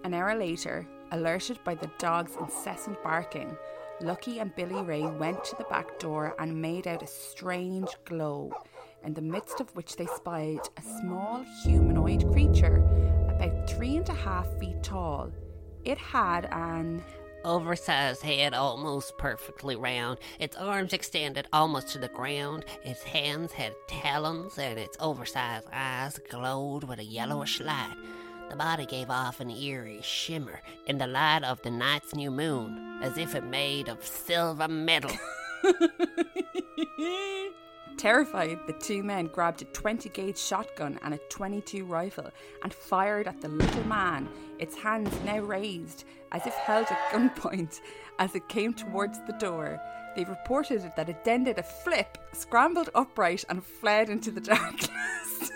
An 0.03 0.13
hour 0.13 0.35
later, 0.35 0.85
alerted 1.13 1.57
by 1.63 1.75
the 1.75 1.89
dog's 1.97 2.35
incessant 2.41 3.01
barking, 3.01 3.55
Lucky 4.01 4.39
and 4.39 4.53
Billy 4.57 4.81
Ray 4.83 5.03
went 5.03 5.45
to 5.45 5.55
the 5.55 5.63
back 5.69 5.99
door 5.99 6.35
and 6.39 6.61
made 6.61 6.87
out 6.87 7.03
a 7.03 7.07
strange 7.07 7.95
glow, 8.03 8.51
in 9.05 9.13
the 9.13 9.21
midst 9.21 9.61
of 9.61 9.73
which 9.77 9.95
they 9.95 10.07
spied 10.07 10.59
a 10.75 10.81
small 10.99 11.45
humanoid 11.63 12.29
creature 12.33 12.83
about 13.29 13.69
three 13.69 13.95
and 13.95 14.09
a 14.09 14.13
half 14.13 14.45
feet 14.59 14.83
tall 14.83 15.31
it 15.83 15.97
had 15.97 16.45
an 16.51 17.03
oversized 17.43 18.21
head 18.21 18.53
almost 18.53 19.17
perfectly 19.17 19.75
round, 19.75 20.19
its 20.39 20.55
arms 20.57 20.93
extended 20.93 21.47
almost 21.53 21.87
to 21.89 21.97
the 21.97 22.09
ground, 22.09 22.65
its 22.83 23.03
hands 23.03 23.53
had 23.53 23.73
talons, 23.87 24.57
and 24.57 24.77
its 24.77 24.97
oversized 24.99 25.67
eyes 25.71 26.19
glowed 26.29 26.83
with 26.83 26.99
a 26.99 27.03
yellowish 27.03 27.61
light. 27.61 27.95
The 28.49 28.55
body 28.55 28.85
gave 28.85 29.09
off 29.09 29.39
an 29.39 29.49
eerie 29.49 30.01
shimmer 30.01 30.61
in 30.85 30.97
the 30.97 31.07
light 31.07 31.43
of 31.43 31.61
the 31.61 31.71
night's 31.71 32.15
new 32.15 32.31
moon, 32.31 32.99
as 33.01 33.17
if 33.17 33.35
it 33.35 33.43
made 33.43 33.89
of 33.89 34.05
silver 34.05 34.67
metal. 34.67 35.11
Terrified, 37.97 38.59
the 38.67 38.73
two 38.73 39.01
men 39.01 39.25
grabbed 39.25 39.63
a 39.63 39.65
20 39.65 40.09
gauge 40.09 40.37
shotgun 40.37 40.99
and 41.01 41.15
a 41.15 41.19
22 41.29 41.83
rifle 41.83 42.29
and 42.61 42.71
fired 42.71 43.27
at 43.27 43.41
the 43.41 43.47
little 43.47 43.83
man, 43.85 44.29
its 44.59 44.75
hands 44.75 45.11
now 45.25 45.39
raised 45.39 46.03
as 46.31 46.45
if 46.45 46.53
held 46.53 46.85
at 46.91 47.11
gunpoint 47.11 47.81
as 48.19 48.35
it 48.35 48.47
came 48.49 48.73
towards 48.73 49.19
the 49.25 49.33
door. 49.33 49.81
They 50.15 50.25
reported 50.25 50.91
that 50.95 51.09
it 51.09 51.23
then 51.23 51.43
did 51.43 51.57
a 51.57 51.63
flip, 51.63 52.19
scrambled 52.33 52.91
upright, 52.93 53.43
and 53.49 53.63
fled 53.63 54.09
into 54.09 54.29
the 54.29 54.41
darkness. 54.55 55.51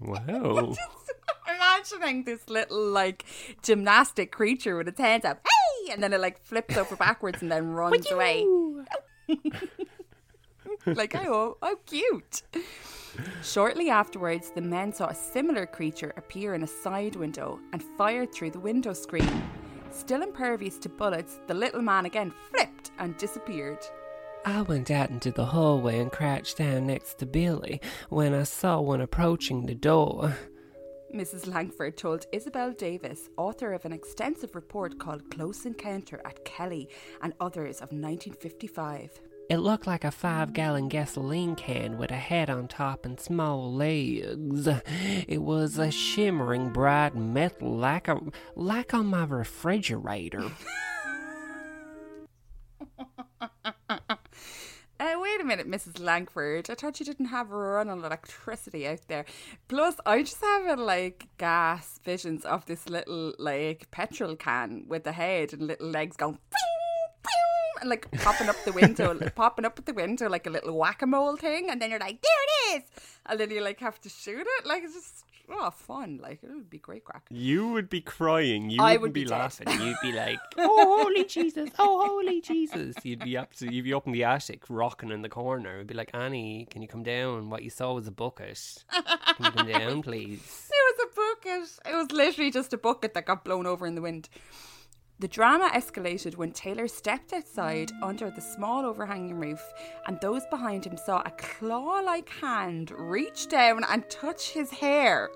Wow. 0.00 0.74
imagining 1.54 2.24
this 2.24 2.48
little 2.48 2.90
like 2.90 3.24
gymnastic 3.62 4.32
creature 4.32 4.76
with 4.76 4.88
its 4.88 5.00
hands 5.00 5.24
up, 5.24 5.46
hey, 5.46 5.92
and 5.92 6.02
then 6.02 6.12
it 6.12 6.20
like 6.20 6.42
flips 6.44 6.76
over 6.76 6.94
backwards 6.96 7.40
and 7.40 7.50
then 7.50 7.68
runs 7.68 8.10
away. 8.10 8.44
Like, 10.86 11.14
oh, 11.14 11.56
how 11.62 11.76
cute. 11.86 12.42
Shortly 13.42 13.90
afterwards, 13.90 14.50
the 14.54 14.60
men 14.60 14.92
saw 14.92 15.08
a 15.08 15.14
similar 15.14 15.66
creature 15.66 16.12
appear 16.16 16.54
in 16.54 16.62
a 16.62 16.66
side 16.66 17.16
window 17.16 17.58
and 17.72 17.82
fired 17.96 18.32
through 18.32 18.52
the 18.52 18.60
window 18.60 18.92
screen. 18.92 19.42
Still 19.90 20.22
impervious 20.22 20.78
to 20.78 20.88
bullets, 20.88 21.40
the 21.46 21.54
little 21.54 21.82
man 21.82 22.06
again 22.06 22.32
flipped 22.50 22.90
and 22.98 23.16
disappeared. 23.16 23.78
I 24.44 24.62
went 24.62 24.90
out 24.90 25.10
into 25.10 25.30
the 25.30 25.46
hallway 25.46 25.98
and 25.98 26.12
crouched 26.12 26.58
down 26.58 26.86
next 26.86 27.18
to 27.18 27.26
Billy 27.26 27.80
when 28.08 28.34
I 28.34 28.44
saw 28.44 28.80
one 28.80 29.00
approaching 29.00 29.66
the 29.66 29.74
door. 29.74 30.36
Mrs. 31.14 31.46
Lankford 31.46 31.96
told 31.96 32.26
Isabel 32.32 32.72
Davis, 32.72 33.30
author 33.36 33.72
of 33.72 33.84
an 33.84 33.92
extensive 33.92 34.54
report 34.54 34.98
called 34.98 35.30
Close 35.30 35.64
Encounter 35.64 36.20
at 36.24 36.44
Kelly 36.44 36.88
and 37.22 37.32
others 37.40 37.76
of 37.76 37.92
1955. 37.92 39.20
It 39.48 39.60
looked 39.60 39.86
like 39.86 40.04
a 40.04 40.10
five 40.10 40.52
gallon 40.52 40.88
gasoline 40.88 41.56
can 41.56 41.96
with 41.96 42.10
a 42.10 42.16
head 42.16 42.50
on 42.50 42.68
top 42.68 43.06
and 43.06 43.18
small 43.18 43.72
legs. 43.72 44.68
It 45.26 45.42
was 45.42 45.78
a 45.78 45.90
shimmering 45.90 46.68
bright 46.68 47.14
metal 47.14 47.74
like 47.74 48.08
a 48.08 48.20
like 48.54 48.92
on 48.92 49.06
my 49.06 49.24
refrigerator. 49.24 50.50
Uh, 55.00 55.14
wait 55.16 55.40
a 55.40 55.44
minute, 55.44 55.70
Mrs. 55.70 56.00
Lankford. 56.00 56.68
I 56.68 56.74
thought 56.74 56.98
you 56.98 57.06
didn't 57.06 57.26
have 57.26 57.52
a 57.52 57.56
run 57.56 57.88
on 57.88 58.04
electricity 58.04 58.84
out 58.84 59.06
there. 59.06 59.26
Plus, 59.68 59.94
I 60.04 60.24
just 60.24 60.42
have 60.42 60.76
a, 60.76 60.82
like 60.82 61.28
gas 61.38 62.00
visions 62.04 62.44
of 62.44 62.66
this 62.66 62.88
little 62.88 63.32
like 63.38 63.88
petrol 63.92 64.34
can 64.34 64.86
with 64.88 65.04
the 65.04 65.12
head 65.12 65.52
and 65.52 65.68
little 65.68 65.88
legs 65.88 66.16
going. 66.16 66.38
And 67.80 67.90
like 67.90 68.10
popping 68.22 68.48
up 68.48 68.56
the 68.64 68.72
window, 68.72 69.14
popping 69.34 69.64
up 69.64 69.78
at 69.78 69.86
the 69.86 69.92
window 69.92 70.28
like 70.28 70.46
a 70.46 70.50
little 70.50 70.76
whack 70.76 71.02
a 71.02 71.06
mole 71.06 71.36
thing, 71.36 71.70
and 71.70 71.80
then 71.80 71.90
you're 71.90 72.00
like, 72.00 72.20
there 72.22 72.76
it 72.76 72.82
is, 72.82 72.90
and 73.26 73.38
then 73.38 73.50
you 73.50 73.60
like 73.62 73.80
have 73.80 74.00
to 74.00 74.08
shoot 74.08 74.46
it. 74.46 74.66
Like 74.66 74.82
it's 74.84 74.94
just 74.94 75.24
oh 75.50 75.70
fun, 75.70 76.18
like 76.22 76.42
it 76.42 76.50
would 76.50 76.70
be 76.70 76.78
great 76.78 77.04
crack. 77.04 77.26
You 77.30 77.68
would 77.68 77.88
be 77.88 78.00
crying. 78.00 78.70
You 78.70 78.82
I 78.82 78.92
wouldn't 78.92 79.02
would 79.02 79.12
be, 79.12 79.24
be 79.24 79.30
laughing. 79.30 79.68
You'd 79.80 79.96
be 80.02 80.12
like, 80.12 80.38
"Oh 80.56 81.02
holy 81.02 81.24
Jesus! 81.24 81.70
Oh 81.78 82.06
holy 82.06 82.40
Jesus!" 82.40 82.96
You'd 83.02 83.20
be 83.20 83.36
up 83.36 83.54
to, 83.54 83.72
you'd 83.72 83.84
be 83.84 83.94
up 83.94 84.06
in 84.06 84.12
the 84.12 84.24
attic, 84.24 84.64
rocking 84.68 85.10
in 85.10 85.22
the 85.22 85.28
corner. 85.28 85.76
It'd 85.76 85.86
be 85.86 85.94
like, 85.94 86.10
"Annie, 86.14 86.66
can 86.70 86.82
you 86.82 86.88
come 86.88 87.02
down? 87.02 87.50
What 87.50 87.62
you 87.62 87.70
saw 87.70 87.94
was 87.94 88.06
a 88.06 88.12
bucket. 88.12 88.84
Can 88.92 89.46
you 89.46 89.50
come 89.50 89.66
down, 89.72 90.02
please?" 90.02 90.68
It 90.70 90.96
was 90.96 91.06
a 91.06 91.14
bucket. 91.14 91.92
It 91.92 91.96
was 91.96 92.12
literally 92.12 92.50
just 92.50 92.72
a 92.72 92.78
bucket 92.78 93.14
that 93.14 93.26
got 93.26 93.44
blown 93.44 93.66
over 93.66 93.86
in 93.86 93.94
the 93.94 94.02
wind. 94.02 94.28
The 95.20 95.26
drama 95.26 95.68
escalated 95.74 96.36
when 96.36 96.52
Taylor 96.52 96.86
stepped 96.86 97.32
outside 97.32 97.90
under 98.04 98.30
the 98.30 98.40
small 98.40 98.86
overhanging 98.86 99.34
roof, 99.34 99.60
and 100.06 100.16
those 100.20 100.46
behind 100.48 100.84
him 100.84 100.96
saw 100.96 101.22
a 101.26 101.32
claw 101.32 102.00
like 102.00 102.28
hand 102.28 102.92
reach 102.92 103.48
down 103.48 103.82
and 103.82 104.08
touch 104.08 104.50
his 104.50 104.70
hair. 104.70 105.30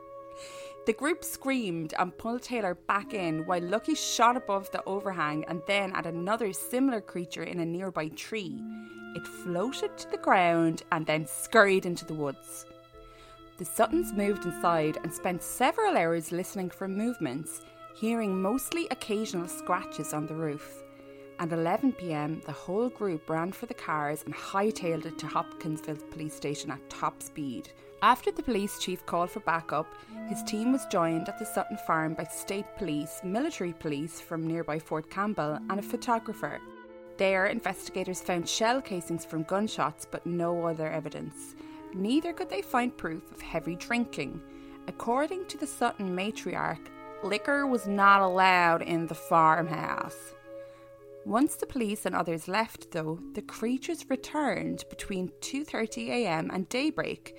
The 0.87 0.93
group 0.93 1.25
screamed 1.25 1.95
and 1.99 2.17
pulled 2.17 2.43
Taylor 2.43 2.77
back 2.77 3.13
in 3.13 3.45
while 3.45 3.61
Lucky 3.61 3.97
shot 3.97 4.37
above 4.37 4.71
the 4.71 4.85
overhang 4.85 5.45
and 5.49 5.61
then 5.67 5.93
at 5.97 6.07
another 6.07 6.53
similar 6.53 7.01
creature 7.01 7.43
in 7.43 7.59
a 7.59 7.67
nearby 7.67 8.07
tree. 8.09 8.63
It 9.17 9.27
floated 9.27 9.99
to 9.99 10.11
the 10.13 10.17
ground 10.17 10.85
and 10.93 11.05
then 11.05 11.27
scurried 11.27 11.87
into 11.87 12.05
the 12.05 12.15
woods. 12.15 12.67
The 13.59 13.65
Suttons 13.65 14.13
moved 14.13 14.45
inside 14.45 14.99
and 15.03 15.13
spent 15.13 15.43
several 15.43 15.97
hours 15.97 16.31
listening 16.31 16.71
for 16.71 16.87
movements, 16.87 17.63
hearing 17.95 18.41
mostly 18.41 18.87
occasional 18.91 19.49
scratches 19.49 20.13
on 20.13 20.27
the 20.27 20.35
roof. 20.35 20.83
At 21.39 21.53
11 21.53 21.93
pm, 21.95 22.41
the 22.47 22.53
whole 22.53 22.89
group 22.89 23.29
ran 23.29 23.53
for 23.53 23.67
the 23.67 23.75
cars 23.75 24.23
and 24.25 24.35
hightailed 24.35 25.07
it 25.07 25.19
to 25.19 25.27
Hopkinsville 25.27 25.97
Police 26.11 26.35
Station 26.35 26.71
at 26.71 26.89
top 26.89 27.23
speed. 27.23 27.71
After 28.03 28.31
the 28.31 28.43
police 28.43 28.79
chief 28.79 29.05
called 29.07 29.31
for 29.31 29.41
backup, 29.41 29.87
his 30.29 30.43
team 30.43 30.73
was 30.73 30.87
joined 30.87 31.29
at 31.29 31.39
the 31.39 31.45
Sutton 31.45 31.77
farm 31.87 32.15
by 32.15 32.25
state 32.25 32.67
police, 32.77 33.21
military 33.25 33.73
police 33.73 34.21
from 34.21 34.47
nearby 34.47 34.79
Fort 34.79 35.09
Campbell, 35.11 35.59
and 35.71 35.79
a 35.79 35.83
photographer. 35.83 36.61
There, 37.17 37.47
investigators 37.47 38.21
found 38.21 38.49
shell 38.49 38.81
casings 38.81 39.25
from 39.25 39.45
gunshots 39.45 40.07
but 40.11 40.27
no 40.27 40.67
other 40.67 40.89
evidence. 40.89 41.55
Neither 41.95 42.33
could 42.33 42.51
they 42.51 42.63
find 42.63 42.97
proof 42.97 43.31
of 43.31 43.41
heavy 43.41 43.77
drinking. 43.77 44.41
According 44.89 45.47
to 45.47 45.59
the 45.59 45.67
Sutton 45.67 46.17
matriarch, 46.17 46.89
liquor 47.23 47.67
was 47.67 47.87
not 47.87 48.21
allowed 48.21 48.83
in 48.83 49.07
the 49.07 49.15
farmhouse. 49.15 50.35
Once 51.25 51.55
the 51.55 51.67
police 51.67 52.05
and 52.05 52.15
others 52.15 52.49
left 52.49 52.91
though, 52.91 53.19
the 53.35 53.43
creatures 53.43 54.11
returned 54.11 54.85
between 54.91 55.31
2:30 55.41 56.09
a.m. 56.09 56.51
and 56.53 56.69
daybreak. 56.69 57.37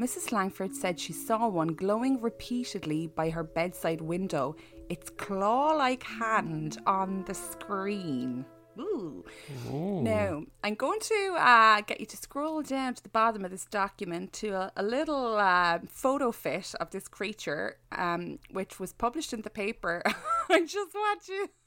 Mrs. 0.00 0.32
Lankford 0.32 0.74
said 0.74 0.98
she 0.98 1.12
saw 1.12 1.48
one 1.48 1.74
glowing 1.74 2.20
repeatedly 2.20 3.08
by 3.08 3.30
her 3.30 3.42
bedside 3.42 4.00
window, 4.00 4.54
its 4.88 5.10
claw-like 5.10 6.04
hand 6.04 6.78
on 6.86 7.24
the 7.24 7.34
screen. 7.34 8.46
Ooh. 8.78 9.24
Now, 10.02 10.44
I'm 10.62 10.74
going 10.74 11.00
to 11.00 11.34
uh, 11.38 11.80
get 11.80 12.00
you 12.00 12.06
to 12.06 12.16
scroll 12.16 12.62
down 12.62 12.94
to 12.94 13.02
the 13.02 13.08
bottom 13.08 13.44
of 13.44 13.50
this 13.50 13.64
document 13.64 14.32
to 14.34 14.50
a, 14.50 14.72
a 14.76 14.82
little 14.82 15.36
uh, 15.36 15.80
photo 15.88 16.32
fit 16.32 16.74
of 16.80 16.90
this 16.90 17.08
creature, 17.08 17.78
um, 17.92 18.38
which 18.50 18.78
was 18.78 18.92
published 18.92 19.32
in 19.32 19.42
the 19.42 19.50
paper. 19.50 20.02
I 20.48 20.64
just 20.64 20.94
want 20.94 21.28
you. 21.28 21.48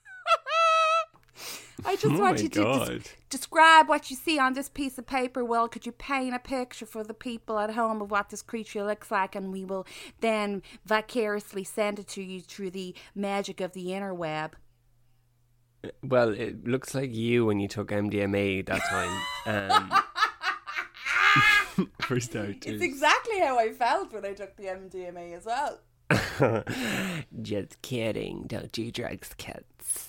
I 1.86 1.96
just 1.96 2.14
Oh 2.14 2.20
want 2.20 2.42
you 2.42 2.50
to 2.50 2.64
des- 2.64 3.00
describe 3.30 3.90
what 3.90 4.12
you 4.12 4.16
see 4.16 4.38
on 4.38 4.54
this 4.54 4.70
piece 4.70 4.98
of 4.98 5.08
paper. 5.08 5.44
Well, 5.44 5.68
could 5.68 5.86
you 5.86 5.92
paint 5.92 6.36
a 6.36 6.40
picture 6.40 6.86
for 6.86 7.04
the 7.04 7.14
people 7.14 7.58
at 7.58 7.72
home 7.72 8.02
of 8.02 8.12
what 8.12 8.30
this 8.30 8.44
creature 8.44 8.84
looks 8.84 9.10
like, 9.10 9.36
and 9.36 9.52
we 9.52 9.66
will 9.66 9.88
then 10.20 10.62
vicariously 10.86 11.64
send 11.64 12.00
it 12.00 12.08
to 12.10 12.22
you 12.22 12.42
through 12.42 12.72
the 12.72 12.94
magic 13.16 13.62
of 13.62 13.74
the 13.74 13.88
interweb. 13.88 14.52
Well, 16.04 16.30
it 16.30 16.68
looks 16.68 16.94
like 16.94 17.14
you 17.14 17.46
when 17.46 17.60
you 17.60 17.68
took 17.68 17.90
MDMA 17.90 18.66
that 18.68 18.82
time. 18.90 19.22
Um, 19.46 19.92
for 22.02 22.20
starters. 22.20 22.58
It's 22.66 22.84
exactly 22.84 23.40
how 23.40 23.58
I 23.58 23.72
felt 23.74 24.14
when 24.14 24.26
I 24.26 24.34
took 24.34 24.56
the 24.58 24.66
MDMA 24.66 25.38
as 25.38 25.46
well. 25.46 25.80
Just 27.42 27.82
kidding. 27.82 28.44
Don't 28.48 28.72
do 28.72 28.92
drugs, 28.92 29.34
kids. 29.38 30.08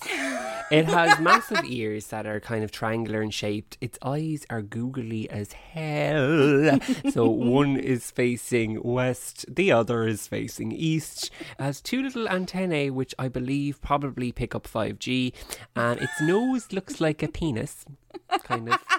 It 0.71 0.85
has 0.85 1.19
massive 1.19 1.65
ears 1.65 2.07
that 2.07 2.25
are 2.25 2.39
kind 2.39 2.63
of 2.63 2.71
triangular 2.71 3.21
in 3.21 3.31
shaped. 3.31 3.77
Its 3.81 3.97
eyes 4.01 4.45
are 4.49 4.61
googly 4.61 5.29
as 5.29 5.53
hell. 5.53 6.79
So 7.11 7.27
one 7.29 7.77
is 7.77 8.11
facing 8.11 8.81
west, 8.83 9.45
the 9.53 9.71
other 9.71 10.07
is 10.07 10.27
facing 10.27 10.71
east. 10.71 11.31
It 11.59 11.63
has 11.63 11.81
two 11.81 12.01
little 12.01 12.27
antennae, 12.29 12.89
which 12.89 13.13
I 13.19 13.27
believe 13.27 13.81
probably 13.81 14.31
pick 14.31 14.55
up 14.55 14.67
5G. 14.67 15.33
And 15.75 16.01
its 16.01 16.21
nose 16.21 16.71
looks 16.71 17.01
like 17.01 17.21
a 17.21 17.27
penis. 17.27 17.85
Kind 18.43 18.71
of. 18.73 18.79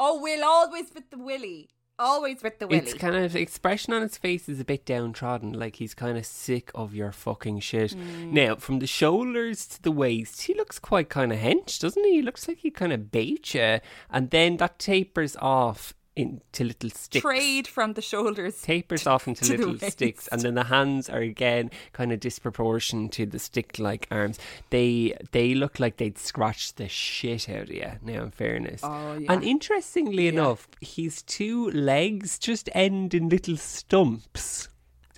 Oh, 0.00 0.20
we'll 0.22 0.44
always 0.44 0.88
fit 0.90 1.10
the 1.10 1.18
willy. 1.18 1.70
Always 2.00 2.42
with 2.42 2.60
the 2.60 2.68
willy. 2.68 2.80
Its 2.80 2.94
kind 2.94 3.16
of 3.16 3.34
expression 3.34 3.92
on 3.92 4.02
his 4.02 4.16
face 4.16 4.48
is 4.48 4.60
a 4.60 4.64
bit 4.64 4.86
downtrodden, 4.86 5.52
like 5.52 5.76
he's 5.76 5.94
kind 5.94 6.16
of 6.16 6.24
sick 6.24 6.70
of 6.74 6.94
your 6.94 7.10
fucking 7.10 7.58
shit. 7.60 7.92
Hmm. 7.92 8.32
Now, 8.32 8.54
from 8.56 8.78
the 8.78 8.86
shoulders 8.86 9.66
to 9.66 9.82
the 9.82 9.90
waist, 9.90 10.42
he 10.42 10.54
looks 10.54 10.78
quite 10.78 11.08
kind 11.08 11.32
of 11.32 11.38
hench, 11.38 11.80
doesn't 11.80 12.04
he? 12.04 12.16
He 12.16 12.22
looks 12.22 12.46
like 12.46 12.58
he 12.58 12.70
kind 12.70 12.92
of 12.92 13.10
bait 13.10 13.52
you, 13.54 13.80
and 14.10 14.30
then 14.30 14.58
that 14.58 14.78
tapers 14.78 15.34
off 15.36 15.92
into 16.18 16.64
little 16.64 16.90
sticks. 16.90 17.22
Trade 17.22 17.66
from 17.68 17.92
the 17.94 18.02
shoulders. 18.02 18.60
Tapers 18.62 19.06
off 19.06 19.28
into 19.28 19.44
to 19.44 19.56
little 19.56 19.78
sticks, 19.90 20.28
and 20.28 20.42
then 20.42 20.54
the 20.54 20.64
hands 20.64 21.08
are 21.08 21.20
again 21.20 21.70
kind 21.92 22.12
of 22.12 22.20
disproportioned 22.20 23.12
to 23.12 23.24
the 23.26 23.38
stick-like 23.38 24.08
arms. 24.10 24.38
They 24.70 25.16
they 25.32 25.54
look 25.54 25.78
like 25.78 25.96
they'd 25.98 26.18
scratch 26.18 26.74
the 26.74 26.88
shit 26.88 27.48
out 27.48 27.62
of 27.62 27.70
you. 27.70 27.92
Now, 28.02 28.24
in 28.24 28.30
fairness, 28.32 28.80
Oh, 28.82 29.16
yeah. 29.16 29.32
and 29.32 29.44
interestingly 29.44 30.24
Yeah. 30.24 30.32
enough, 30.32 30.68
his 30.80 31.22
two 31.22 31.70
legs 31.70 32.38
just 32.38 32.68
end 32.74 33.14
in 33.14 33.28
little 33.28 33.56
stumps. 33.56 34.68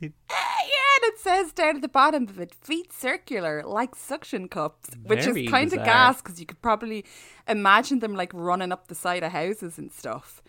They- 0.01 0.07
eh, 0.09 0.11
Yeah, 0.31 1.07
and 1.07 1.13
it 1.15 1.19
says 1.19 1.53
down 1.53 1.77
at 1.77 1.83
the 1.83 1.89
bottom 1.89 2.25
of 2.29 2.39
it, 2.41 2.55
feet 2.55 2.93
circular, 2.93 3.63
like 3.67 3.95
suction 3.95 4.49
cups, 4.49 4.91
which 5.05 5.25
Very 5.25 5.45
is 5.45 5.51
kind 5.51 5.73
of 5.73 5.85
gas 5.85 6.23
because 6.23 6.41
you 6.41 6.47
could 6.47 6.61
probably 6.63 7.05
imagine 7.49 7.99
them 8.01 8.15
like 8.15 8.33
running 8.35 8.73
up 8.73 8.89
the 8.89 8.95
side 8.95 9.23
of 9.23 9.33
houses 9.33 9.79
and 9.79 9.93
stuff. 9.93 10.43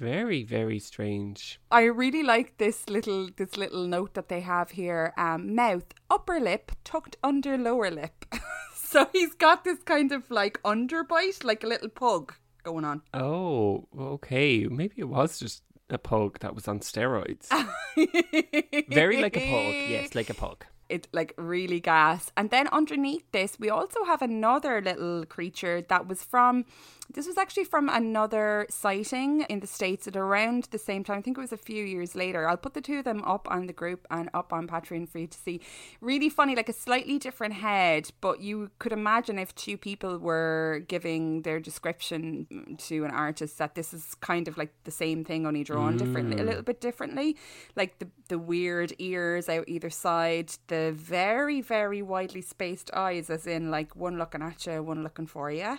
Very, 0.00 0.44
very 0.44 0.78
strange. 0.78 1.60
I 1.70 1.82
really 1.82 2.22
like 2.22 2.56
this 2.56 2.88
little 2.88 3.28
this 3.36 3.58
little 3.58 3.86
note 3.86 4.14
that 4.14 4.28
they 4.28 4.40
have 4.40 4.70
here. 4.70 5.12
Um, 5.18 5.54
mouth, 5.54 5.84
upper 6.08 6.40
lip, 6.40 6.72
tucked 6.84 7.16
under 7.22 7.58
lower 7.58 7.90
lip. 7.90 8.24
so 8.74 9.08
he's 9.12 9.34
got 9.34 9.62
this 9.64 9.82
kind 9.82 10.10
of 10.10 10.30
like 10.30 10.58
underbite, 10.62 11.44
like 11.44 11.62
a 11.64 11.66
little 11.66 11.90
pug 11.90 12.32
going 12.62 12.86
on. 12.86 13.02
Oh, 13.12 13.88
okay. 13.98 14.64
Maybe 14.64 14.94
it 14.96 15.08
was 15.08 15.38
just 15.38 15.64
a 15.90 15.98
pug 15.98 16.38
that 16.38 16.54
was 16.54 16.66
on 16.66 16.80
steroids. 16.80 17.48
Very 18.88 19.20
like 19.20 19.36
a 19.36 19.40
pug. 19.40 19.90
Yes, 19.90 20.14
like 20.14 20.30
a 20.30 20.34
pug. 20.34 20.64
it 20.88 21.08
like 21.12 21.34
really 21.36 21.80
gas. 21.80 22.32
And 22.38 22.48
then 22.50 22.68
underneath 22.68 23.30
this, 23.32 23.58
we 23.60 23.68
also 23.68 24.04
have 24.04 24.22
another 24.22 24.80
little 24.80 25.26
creature 25.26 25.82
that 25.88 26.08
was 26.08 26.22
from 26.22 26.64
this 27.12 27.26
was 27.26 27.36
actually 27.36 27.64
from 27.64 27.88
another 27.88 28.66
sighting 28.70 29.42
in 29.42 29.60
the 29.60 29.66
States 29.66 30.06
at 30.06 30.16
around 30.16 30.68
the 30.70 30.78
same 30.78 31.02
time. 31.02 31.18
I 31.18 31.22
think 31.22 31.36
it 31.38 31.40
was 31.40 31.52
a 31.52 31.56
few 31.56 31.84
years 31.84 32.14
later. 32.14 32.48
I'll 32.48 32.56
put 32.56 32.74
the 32.74 32.80
two 32.80 32.98
of 32.98 33.04
them 33.04 33.22
up 33.24 33.50
on 33.50 33.66
the 33.66 33.72
group 33.72 34.06
and 34.10 34.30
up 34.32 34.52
on 34.52 34.68
Patreon 34.68 35.08
for 35.08 35.18
you 35.18 35.26
to 35.26 35.38
see. 35.38 35.60
Really 36.00 36.28
funny, 36.28 36.54
like 36.54 36.68
a 36.68 36.72
slightly 36.72 37.18
different 37.18 37.54
head, 37.54 38.10
but 38.20 38.40
you 38.40 38.70
could 38.78 38.92
imagine 38.92 39.38
if 39.38 39.54
two 39.54 39.76
people 39.76 40.18
were 40.18 40.84
giving 40.88 41.42
their 41.42 41.58
description 41.58 42.76
to 42.78 43.04
an 43.04 43.10
artist 43.10 43.58
that 43.58 43.74
this 43.74 43.92
is 43.92 44.14
kind 44.20 44.46
of 44.46 44.56
like 44.56 44.72
the 44.84 44.90
same 44.90 45.24
thing, 45.24 45.46
only 45.46 45.64
drawn 45.64 45.94
mm. 45.94 45.98
differently, 45.98 46.40
a 46.40 46.44
little 46.44 46.62
bit 46.62 46.80
differently. 46.80 47.36
Like 47.76 47.98
the, 47.98 48.08
the 48.28 48.38
weird 48.38 48.92
ears 48.98 49.48
out 49.48 49.64
either 49.66 49.90
side, 49.90 50.52
the 50.68 50.92
very, 50.96 51.60
very 51.60 52.02
widely 52.02 52.42
spaced 52.42 52.90
eyes, 52.94 53.30
as 53.30 53.46
in 53.46 53.70
like 53.70 53.96
one 53.96 54.18
looking 54.18 54.42
at 54.42 54.66
you, 54.66 54.82
one 54.82 55.02
looking 55.02 55.26
for 55.26 55.50
you. 55.50 55.78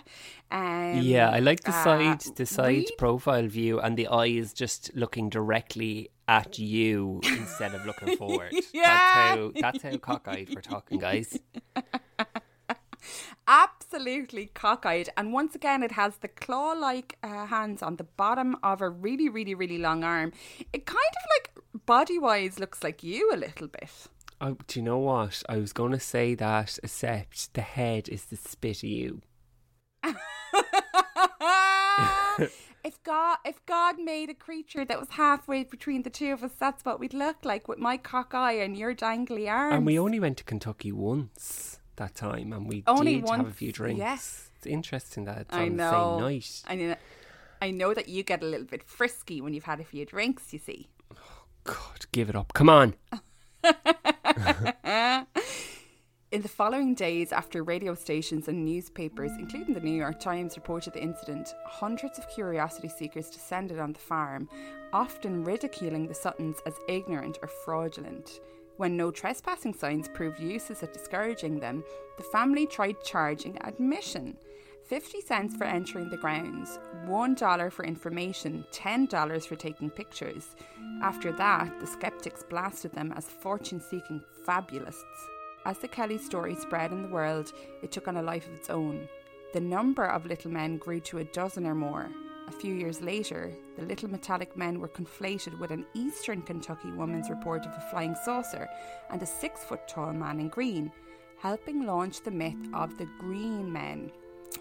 Um, 0.50 0.98
yeah, 1.00 1.21
I 1.30 1.40
like 1.40 1.62
the 1.64 1.72
side, 1.72 2.26
uh, 2.26 2.32
the 2.36 2.46
side 2.46 2.66
really? 2.66 2.96
profile 2.98 3.46
view, 3.46 3.80
and 3.80 3.96
the 3.96 4.06
eye 4.08 4.26
is 4.26 4.52
just 4.52 4.90
looking 4.94 5.28
directly 5.28 6.10
at 6.28 6.58
you 6.58 7.20
instead 7.24 7.74
of 7.74 7.84
looking 7.84 8.16
forward. 8.16 8.52
yeah. 8.72 8.82
That's 8.82 9.12
how 9.12 9.52
that's 9.60 9.82
how 9.82 9.96
cockeyed 9.98 10.54
we're 10.54 10.60
talking, 10.60 10.98
guys. 10.98 11.38
Absolutely 13.48 14.46
cockeyed, 14.54 15.08
and 15.16 15.32
once 15.32 15.54
again, 15.54 15.82
it 15.82 15.92
has 15.92 16.16
the 16.18 16.28
claw-like 16.28 17.18
uh, 17.22 17.46
hands 17.46 17.82
on 17.82 17.96
the 17.96 18.04
bottom 18.04 18.56
of 18.62 18.80
a 18.80 18.88
really, 18.88 19.28
really, 19.28 19.54
really 19.54 19.78
long 19.78 20.04
arm. 20.04 20.32
It 20.72 20.86
kind 20.86 20.98
of 20.98 21.30
like 21.34 21.84
body-wise 21.84 22.60
looks 22.60 22.84
like 22.84 23.02
you 23.02 23.30
a 23.32 23.36
little 23.36 23.66
bit. 23.66 23.90
Oh, 24.40 24.56
do 24.66 24.80
you 24.80 24.84
know 24.84 24.98
what? 24.98 25.42
I 25.48 25.58
was 25.58 25.72
going 25.72 25.92
to 25.92 26.00
say 26.00 26.34
that, 26.34 26.76
except 26.82 27.54
the 27.54 27.60
head 27.60 28.08
is 28.08 28.24
the 28.24 28.36
spit 28.36 28.78
of 28.78 28.88
you. 28.88 29.22
if 32.84 33.02
God 33.02 33.38
if 33.44 33.64
God 33.66 33.98
made 33.98 34.30
a 34.30 34.34
creature 34.34 34.84
that 34.84 34.98
was 34.98 35.10
halfway 35.10 35.64
between 35.64 36.02
the 36.02 36.10
two 36.10 36.32
of 36.32 36.42
us, 36.42 36.52
that's 36.58 36.84
what 36.84 37.00
we'd 37.00 37.14
look 37.14 37.44
like 37.44 37.68
with 37.68 37.78
my 37.78 37.96
cock 37.96 38.34
eye 38.34 38.52
and 38.52 38.76
your 38.76 38.94
dangly 38.94 39.50
arms. 39.50 39.74
And 39.74 39.86
we 39.86 39.98
only 39.98 40.20
went 40.20 40.38
to 40.38 40.44
Kentucky 40.44 40.92
once 40.92 41.78
that 41.96 42.14
time, 42.14 42.52
and 42.52 42.68
we 42.68 42.84
only 42.86 43.16
did 43.16 43.24
once, 43.24 43.38
have 43.38 43.48
a 43.48 43.54
few 43.54 43.72
drinks. 43.72 43.98
Yes, 43.98 44.50
it's 44.56 44.66
interesting 44.66 45.24
that 45.24 45.38
it's 45.42 45.54
I 45.54 45.64
on 45.64 45.76
know. 45.76 45.90
the 45.90 45.90
same 45.90 46.20
night. 46.20 46.62
I 46.66 46.76
know. 46.76 46.96
I 47.60 47.70
know 47.70 47.94
that 47.94 48.08
you 48.08 48.24
get 48.24 48.42
a 48.42 48.46
little 48.46 48.66
bit 48.66 48.82
frisky 48.82 49.40
when 49.40 49.54
you've 49.54 49.64
had 49.64 49.80
a 49.80 49.84
few 49.84 50.04
drinks. 50.04 50.52
You 50.52 50.58
see. 50.58 50.88
Oh, 51.12 51.44
God, 51.64 52.06
give 52.10 52.28
it 52.28 52.36
up! 52.36 52.52
Come 52.54 52.68
on. 52.68 52.94
In 56.32 56.40
the 56.40 56.48
following 56.48 56.94
days, 56.94 57.30
after 57.30 57.62
radio 57.62 57.94
stations 57.94 58.48
and 58.48 58.64
newspapers, 58.64 59.32
including 59.38 59.74
the 59.74 59.80
New 59.80 59.94
York 59.94 60.18
Times, 60.18 60.56
reported 60.56 60.94
the 60.94 61.02
incident, 61.02 61.52
hundreds 61.66 62.18
of 62.18 62.26
curiosity 62.30 62.88
seekers 62.88 63.28
descended 63.28 63.78
on 63.78 63.92
the 63.92 63.98
farm, 63.98 64.48
often 64.94 65.44
ridiculing 65.44 66.06
the 66.06 66.14
Suttons 66.14 66.56
as 66.64 66.72
ignorant 66.88 67.38
or 67.42 67.48
fraudulent. 67.48 68.40
When 68.78 68.96
no 68.96 69.10
trespassing 69.10 69.74
signs 69.74 70.08
proved 70.08 70.40
useless 70.40 70.82
at 70.82 70.94
discouraging 70.94 71.60
them, 71.60 71.84
the 72.16 72.22
family 72.22 72.66
tried 72.66 73.04
charging 73.04 73.58
admission. 73.62 74.38
50 74.86 75.20
cents 75.20 75.54
for 75.54 75.64
entering 75.64 76.08
the 76.08 76.16
grounds, 76.16 76.78
$1 77.04 77.72
for 77.72 77.84
information, 77.84 78.64
$10 78.72 79.46
for 79.46 79.56
taking 79.56 79.90
pictures. 79.90 80.56
After 81.02 81.30
that, 81.32 81.78
the 81.78 81.86
skeptics 81.86 82.42
blasted 82.42 82.92
them 82.92 83.12
as 83.18 83.26
fortune 83.26 83.82
seeking 83.82 84.22
fabulists. 84.46 85.28
As 85.64 85.78
the 85.78 85.86
Kelly 85.86 86.18
story 86.18 86.56
spread 86.56 86.90
in 86.90 87.02
the 87.02 87.08
world, 87.08 87.52
it 87.82 87.92
took 87.92 88.08
on 88.08 88.16
a 88.16 88.22
life 88.22 88.48
of 88.48 88.54
its 88.54 88.68
own. 88.68 89.08
The 89.52 89.60
number 89.60 90.04
of 90.04 90.26
little 90.26 90.50
men 90.50 90.76
grew 90.76 90.98
to 91.00 91.18
a 91.18 91.24
dozen 91.24 91.66
or 91.66 91.74
more. 91.74 92.10
A 92.48 92.52
few 92.52 92.74
years 92.74 93.00
later, 93.00 93.52
the 93.76 93.84
little 93.84 94.10
metallic 94.10 94.56
men 94.56 94.80
were 94.80 94.88
conflated 94.88 95.58
with 95.60 95.70
an 95.70 95.86
eastern 95.94 96.42
Kentucky 96.42 96.90
woman's 96.90 97.30
report 97.30 97.64
of 97.64 97.72
a 97.72 97.86
flying 97.90 98.16
saucer 98.24 98.68
and 99.10 99.22
a 99.22 99.26
six 99.26 99.62
foot 99.62 99.86
tall 99.86 100.12
man 100.12 100.40
in 100.40 100.48
green, 100.48 100.90
helping 101.38 101.86
launch 101.86 102.22
the 102.22 102.30
myth 102.30 102.68
of 102.74 102.98
the 102.98 103.08
green 103.20 103.72
men. 103.72 104.10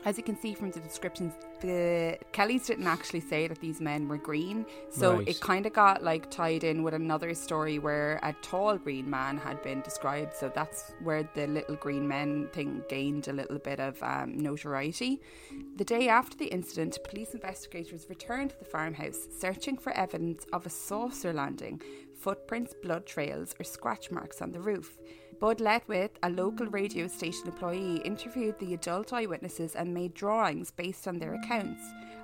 As 0.05 0.17
you 0.17 0.23
can 0.23 0.35
see 0.39 0.53
from 0.53 0.71
the 0.71 0.79
descriptions, 0.79 1.33
the 1.61 2.17
Kellys 2.31 2.65
didn't 2.67 2.87
actually 2.87 3.19
say 3.19 3.47
that 3.47 3.59
these 3.59 3.79
men 3.79 4.07
were 4.07 4.17
green, 4.17 4.65
so 4.89 5.17
right. 5.17 5.27
it 5.27 5.39
kind 5.39 5.65
of 5.65 5.73
got 5.73 6.03
like 6.03 6.29
tied 6.31 6.63
in 6.63 6.83
with 6.83 6.93
another 6.93 7.33
story 7.33 7.79
where 7.79 8.19
a 8.23 8.33
tall 8.41 8.77
green 8.77 9.09
man 9.09 9.37
had 9.37 9.61
been 9.61 9.81
described. 9.81 10.35
So 10.35 10.51
that's 10.53 10.93
where 11.03 11.29
the 11.35 11.47
little 11.47 11.75
green 11.75 12.07
men 12.07 12.49
thing 12.51 12.83
gained 12.89 13.27
a 13.27 13.33
little 13.33 13.59
bit 13.59 13.79
of 13.79 14.01
um, 14.01 14.37
notoriety. 14.37 15.21
The 15.77 15.85
day 15.85 16.09
after 16.09 16.37
the 16.37 16.47
incident, 16.47 16.97
police 17.07 17.33
investigators 17.33 18.07
returned 18.09 18.51
to 18.51 18.59
the 18.59 18.65
farmhouse, 18.65 19.27
searching 19.37 19.77
for 19.77 19.91
evidence 19.93 20.45
of 20.51 20.65
a 20.65 20.69
saucer 20.69 21.33
landing, 21.33 21.81
footprints, 22.19 22.73
blood 22.73 23.05
trails, 23.05 23.55
or 23.59 23.63
scratch 23.63 24.11
marks 24.11 24.41
on 24.41 24.51
the 24.51 24.59
roof. 24.59 24.97
Bud 25.41 25.57
Ledwith, 25.57 26.11
a 26.21 26.29
local 26.29 26.67
radio 26.67 27.07
station 27.07 27.47
employee, 27.47 27.95
interviewed 28.05 28.59
the 28.59 28.75
adult 28.75 29.11
eyewitnesses 29.11 29.75
and 29.75 29.91
made 29.91 30.13
drawings 30.13 30.69
based 30.69 31.07
on 31.07 31.17
their 31.17 31.33
accounts. 31.33 31.81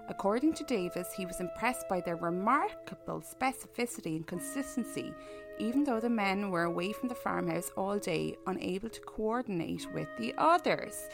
According 0.07 0.53
to 0.53 0.63
Davis, 0.65 1.11
he 1.17 1.25
was 1.25 1.39
impressed 1.39 1.89
by 1.89 1.99
their 1.99 2.15
remarkable 2.15 3.21
specificity 3.21 4.17
and 4.17 4.27
consistency, 4.27 5.15
even 5.57 5.83
though 5.83 5.99
the 5.99 6.07
men 6.07 6.51
were 6.51 6.65
away 6.65 6.93
from 6.93 7.09
the 7.09 7.15
farmhouse 7.15 7.71
all 7.75 7.97
day, 7.97 8.37
unable 8.45 8.87
to 8.87 9.01
coordinate 9.01 9.91
with 9.95 10.09
the 10.19 10.35
others. 10.37 11.09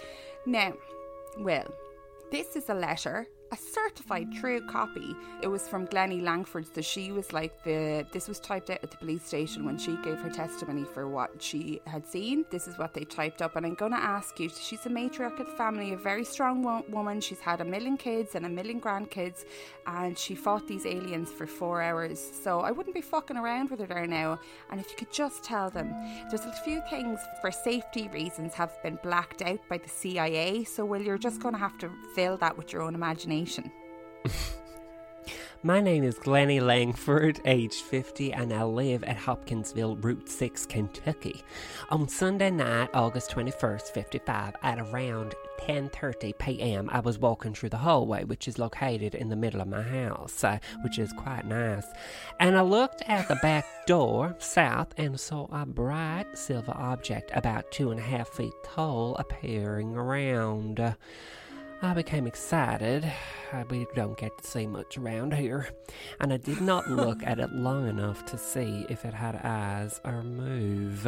Now, 0.46 0.74
well, 1.40 1.74
this 2.32 2.58
is 2.58 2.68
a 2.68 2.74
letter 2.74 3.30
a 3.52 3.58
certified 3.58 4.34
true 4.34 4.62
copy. 4.62 5.16
It 5.42 5.48
was 5.48 5.68
from 5.68 5.86
Glennie 5.86 6.22
Lankford, 6.22 6.66
so 6.74 6.82
she 6.82 7.12
was 7.12 7.34
like 7.34 7.64
the. 7.64 8.06
This 8.12 8.28
was 8.28 8.40
typed 8.40 8.70
out 8.70 8.80
at 8.82 8.90
the 8.90 8.98
police 8.98 9.24
station 9.24 9.64
when 9.64 9.78
she 9.78 9.96
gave 9.98 10.18
her 10.20 10.30
testimony 10.30 10.84
for 10.84 11.08
what 11.08 11.42
she 11.42 11.80
had 11.86 12.08
seen. 12.08 12.46
This 12.50 12.68
is 12.68 12.78
what 12.78 12.94
they 12.94 13.04
typed 13.04 13.42
up, 13.42 13.56
and 13.56 13.66
I'm 13.66 13.76
going 13.76 13.92
to 13.92 14.02
ask 14.02 14.40
you. 14.40 14.50
She's 14.50 14.86
a 14.86 14.90
matriarch 14.90 15.40
of 15.40 15.46
the 15.46 15.54
family, 15.54 15.94
a 15.94 15.98
very 15.98 16.26
strong 16.26 16.64
wo- 16.64 16.86
woman. 16.90 17.22
She's 17.22 17.40
had 17.40 17.62
a 17.62 17.66
million 17.66 17.96
kids 17.98 18.34
and 18.34 18.46
a 18.46 18.50
million 18.50 18.82
grandkids, 18.82 19.46
and 19.86 20.18
she 20.18 20.34
fought 20.34 20.68
these 20.68 20.86
aliens 20.88 21.32
for 21.32 21.46
four 21.46 21.82
hours. 21.82 22.20
So 22.44 22.62
I 22.62 22.72
wouldn't 22.72 22.96
be 22.96 23.02
fucking 23.02 23.38
around 23.38 23.70
with 23.70 23.80
her 23.82 23.86
there 23.86 24.08
now. 24.08 24.40
And 24.72 24.80
if 24.80 24.90
you 24.90 24.98
could 24.98 25.12
just 25.12 25.44
tell 25.44 25.70
them, 25.70 25.94
there's 26.30 26.46
a 26.46 26.54
few 26.64 26.82
things 26.90 27.20
for 27.42 27.52
safety 27.52 28.08
reasons 28.08 28.56
have 28.56 28.82
been 28.82 28.98
blacked 29.04 29.44
out 29.44 29.60
by 29.70 29.78
the 29.78 29.90
CIA. 29.90 30.64
So 30.64 30.86
well, 30.86 31.02
you're 31.02 31.20
just 31.20 31.40
going 31.40 31.54
to 31.54 31.60
have 31.60 31.78
to 31.80 31.92
fill 32.16 32.38
that 32.38 32.58
with 32.58 32.74
your 32.74 32.82
own 32.82 32.96
imagination 32.96 33.43
My 35.64 35.80
name 35.80 36.04
is 36.04 36.18
Glennie 36.18 36.60
Lankford, 36.60 37.40
aged 37.46 37.82
50, 37.82 38.34
and 38.34 38.54
I 38.54 38.64
live 38.64 39.04
at 39.04 39.16
Hopkinsville, 39.16 39.96
Route 39.98 40.30
6, 40.30 40.66
Kentucky. 40.66 41.44
On 41.90 42.08
Sunday 42.08 42.52
night, 42.52 42.90
August 42.94 43.32
21st, 43.32 43.90
55, 43.90 44.56
at 44.62 44.80
around 44.80 45.36
10:30 45.60 46.38
p.m., 46.38 46.90
I 46.92 47.00
was 47.00 47.18
walking 47.18 47.54
through 47.54 47.70
the 47.70 47.78
hallway, 47.78 48.24
which 48.24 48.48
is 48.48 48.60
located 48.60 49.16
in 49.16 49.30
the 49.30 49.36
middle 49.36 49.62
of 49.62 49.68
my 49.68 49.82
house, 49.82 50.44
uh, 50.44 50.60
which 50.84 51.00
is 51.00 51.14
quite 51.14 51.46
nice. 51.46 51.86
And 52.40 52.58
I 52.58 52.62
looked 52.62 53.02
at 53.08 53.28
the 53.28 53.40
back 53.42 53.66
door, 53.88 54.36
south, 54.40 54.94
and 54.98 55.20
saw 55.20 55.48
a 55.52 55.66
bright 55.66 56.38
silver 56.38 56.74
object 56.76 57.32
about 57.34 57.72
two 57.72 57.92
and 57.92 58.00
a 58.00 58.04
half 58.04 58.30
feet 58.30 58.54
tall 58.64 59.16
appearing 59.16 59.96
around. 59.96 60.96
I 61.84 61.94
became 61.94 62.28
excited. 62.28 63.12
We 63.70 63.86
don't 63.94 64.18
get 64.18 64.38
to 64.38 64.48
see 64.48 64.66
much 64.66 64.98
around 64.98 65.34
here, 65.34 65.68
and 66.22 66.32
I 66.32 66.38
did 66.38 66.62
not 66.62 66.90
look 66.90 67.22
at 67.24 67.40
it 67.40 67.52
long 67.52 67.90
enough 67.90 68.26
to 68.28 68.38
see 68.38 68.86
if 68.88 69.04
it 69.04 69.14
had 69.14 69.36
eyes 69.44 70.00
or 70.06 70.24
move. 70.24 71.06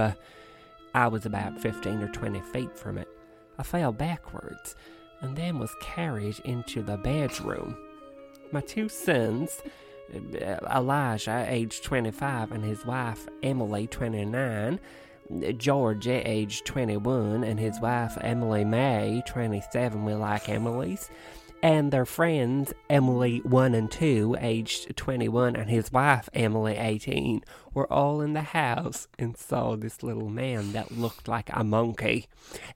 I 0.94 1.08
was 1.08 1.26
about 1.26 1.62
15 1.62 2.02
or 2.02 2.10
20 2.10 2.42
feet 2.42 2.78
from 2.78 2.98
it. 2.98 3.08
I 3.58 3.64
fell 3.64 3.94
backwards 3.94 4.76
and 5.22 5.38
then 5.38 5.60
was 5.60 5.74
carried 5.80 6.40
into 6.40 6.84
the 6.84 6.98
bedroom. 6.98 7.78
My 8.52 8.60
two 8.60 8.90
sons, 8.90 9.62
uh, 10.14 10.58
Elijah, 10.76 11.46
aged 11.48 11.86
25, 11.86 12.52
and 12.52 12.66
his 12.66 12.86
wife, 12.86 13.30
Emily, 13.42 13.88
29, 13.88 14.82
George, 15.58 16.08
age 16.08 16.64
21, 16.64 17.44
and 17.44 17.60
his 17.60 17.80
wife 17.80 18.18
Emily 18.22 18.64
May, 18.64 19.24
27, 19.28 20.06
we 20.06 20.14
like 20.14 20.50
Emily's, 20.50 21.10
and 21.66 21.92
their 21.92 22.06
friends 22.06 22.76
Emily 22.92 23.40
1 23.40 23.74
and 23.74 23.90
2, 23.90 24.38
aged 24.40 24.96
21, 24.96 25.56
and 25.56 25.68
his 25.68 25.92
wife 25.92 26.30
Emily 26.32 26.78
18, 26.78 27.44
were 27.74 27.92
all 27.92 28.22
in 28.22 28.34
the 28.34 28.44
house 28.44 29.08
and 29.18 29.36
saw 29.36 29.76
this 29.76 30.04
little 30.04 30.30
man 30.30 30.74
that 30.74 30.92
looked 30.92 31.28
like 31.28 31.50
a 31.52 31.64
monkey. 31.64 32.28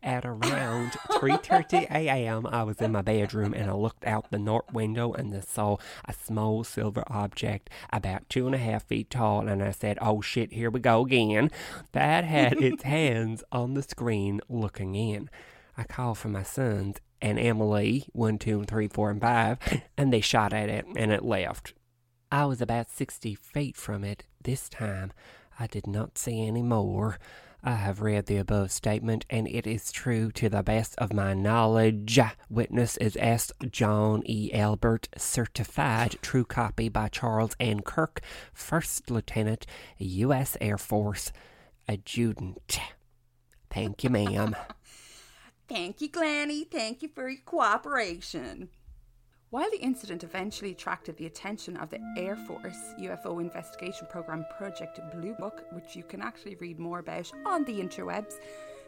At 0.01 0.25
around 0.25 0.93
3:30 1.11 1.91
a.m., 1.91 2.47
I 2.47 2.63
was 2.63 2.81
in 2.81 2.91
my 2.91 3.03
bedroom 3.03 3.53
and 3.53 3.69
I 3.69 3.73
looked 3.75 4.07
out 4.07 4.31
the 4.31 4.39
north 4.39 4.73
window 4.73 5.13
and 5.13 5.35
I 5.35 5.41
saw 5.41 5.77
a 6.05 6.13
small 6.13 6.63
silver 6.63 7.03
object 7.05 7.69
about 7.93 8.27
two 8.27 8.47
and 8.47 8.55
a 8.55 8.57
half 8.57 8.85
feet 8.87 9.11
tall, 9.11 9.47
and 9.47 9.61
I 9.61 9.69
said, 9.69 9.99
"Oh 10.01 10.19
shit, 10.21 10.53
here 10.53 10.71
we 10.71 10.79
go 10.79 11.05
again." 11.05 11.51
That 11.91 12.23
had 12.23 12.53
its 12.59 12.81
hands 12.81 13.43
on 13.51 13.75
the 13.75 13.83
screen 13.83 14.41
looking 14.49 14.95
in. 14.95 15.29
I 15.77 15.83
called 15.83 16.17
for 16.17 16.29
my 16.29 16.43
sons 16.43 16.97
and 17.21 17.39
Emily, 17.39 18.05
one, 18.13 18.37
two, 18.37 18.63
three, 18.63 18.87
four, 18.87 19.09
and 19.09 19.21
five, 19.21 19.57
and 19.97 20.11
they 20.11 20.21
shot 20.21 20.53
at 20.53 20.69
it 20.69 20.85
and 20.95 21.11
it 21.11 21.23
left. 21.23 21.73
I 22.31 22.45
was 22.45 22.61
about 22.61 22.91
60 22.91 23.35
feet 23.35 23.75
from 23.75 24.03
it 24.03 24.25
this 24.41 24.69
time. 24.69 25.11
I 25.59 25.67
did 25.67 25.87
not 25.87 26.17
see 26.17 26.45
any 26.45 26.61
more. 26.61 27.17
I 27.61 27.71
have 27.75 27.99
read 27.99 28.27
the 28.27 28.37
above 28.37 28.71
statement, 28.71 29.25
and 29.29 29.45
it 29.45 29.67
is 29.67 29.91
true 29.91 30.31
to 30.31 30.47
the 30.47 30.63
best 30.63 30.95
of 30.97 31.11
my 31.11 31.33
knowledge. 31.33 32.17
Witness 32.49 32.95
is 32.97 33.17
S. 33.19 33.51
John 33.69 34.23
E. 34.25 34.49
Albert, 34.53 35.09
certified 35.17 36.15
true 36.21 36.45
copy 36.45 36.87
by 36.87 37.09
Charles 37.09 37.57
N. 37.59 37.81
Kirk, 37.81 38.21
First 38.53 39.11
Lieutenant, 39.11 39.65
U.S. 39.97 40.55
Air 40.61 40.77
Force, 40.77 41.33
adjutant. 41.89 42.79
Thank 43.69 44.05
you, 44.05 44.09
ma'am. 44.09 44.55
Thank 45.69 46.01
you, 46.01 46.09
Glennie. 46.09 46.63
Thank 46.63 47.03
you 47.03 47.09
for 47.13 47.29
your 47.29 47.41
cooperation. 47.45 48.69
While 49.51 49.69
the 49.69 49.77
incident 49.77 50.23
eventually 50.23 50.71
attracted 50.71 51.15
the 51.17 51.27
attention 51.27 51.77
of 51.77 51.91
the 51.91 51.99
Air 52.17 52.35
Force 52.35 52.95
UFO 52.99 53.39
investigation 53.39 54.07
program 54.09 54.45
Project 54.57 54.99
Blue 55.11 55.35
Book, 55.35 55.65
which 55.71 55.95
you 55.95 56.03
can 56.03 56.23
actually 56.23 56.55
read 56.55 56.79
more 56.79 56.99
about 56.99 57.31
on 57.45 57.65
the 57.65 57.79
interwebs, 57.79 58.39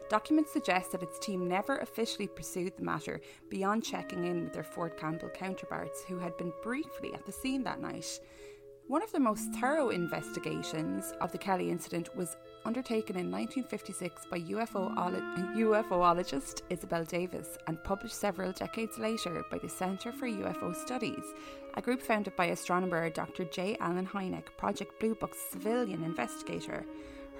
documents 0.08 0.52
suggest 0.52 0.90
that 0.90 1.04
its 1.04 1.20
team 1.20 1.48
never 1.48 1.78
officially 1.78 2.26
pursued 2.26 2.76
the 2.76 2.84
matter 2.84 3.20
beyond 3.48 3.84
checking 3.84 4.24
in 4.24 4.42
with 4.42 4.52
their 4.52 4.64
Fort 4.64 4.98
Campbell 4.98 5.30
counterparts 5.30 6.02
who 6.08 6.18
had 6.18 6.36
been 6.36 6.52
briefly 6.64 7.14
at 7.14 7.24
the 7.24 7.32
scene 7.32 7.62
that 7.62 7.80
night. 7.80 8.20
One 8.88 9.02
of 9.02 9.12
the 9.12 9.20
most 9.20 9.52
thorough 9.54 9.90
investigations 9.90 11.12
of 11.20 11.30
the 11.30 11.38
Kelly 11.38 11.70
incident 11.70 12.16
was 12.16 12.36
undertaken 12.64 13.16
in 13.16 13.30
1956 13.30 14.26
by 14.30 14.40
UFO 14.40 14.94
UFOologist 15.56 16.62
Isabel 16.70 17.04
Davis 17.04 17.58
and 17.66 17.82
published 17.84 18.14
several 18.14 18.52
decades 18.52 18.98
later 18.98 19.44
by 19.50 19.58
the 19.58 19.68
Center 19.68 20.12
for 20.12 20.26
UFO 20.26 20.74
Studies, 20.74 21.24
a 21.74 21.82
group 21.82 22.00
founded 22.00 22.36
by 22.36 22.46
astronomer 22.46 23.10
Dr. 23.10 23.44
J. 23.44 23.76
Allen 23.80 24.06
Hynek, 24.06 24.56
Project 24.56 24.98
Blue 25.00 25.14
Book's 25.14 25.38
civilian 25.50 26.04
investigator. 26.04 26.84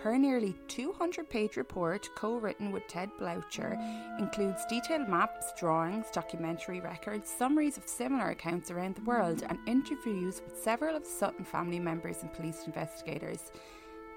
Her 0.03 0.19
nearly 0.19 0.57
200 0.67 1.31
page 1.31 1.57
report, 1.57 2.09
co 2.17 2.37
written 2.37 2.73
with 2.73 2.89
Ted 2.89 3.11
Bloecher, 3.21 3.79
includes 4.19 4.67
detailed 4.69 5.09
maps, 5.09 5.53
drawings, 5.57 6.07
documentary 6.13 6.81
records, 6.81 7.31
summaries 7.31 7.77
of 7.77 7.87
similar 7.87 8.31
accounts 8.31 8.73
around 8.73 8.97
the 8.97 9.05
world, 9.05 9.45
and 9.49 9.59
interviews 9.69 10.43
with 10.45 10.61
several 10.61 10.97
of 10.97 11.05
the 11.05 11.09
Sutton 11.09 11.45
family 11.45 11.79
members 11.79 12.23
and 12.23 12.33
police 12.33 12.65
investigators. 12.67 13.53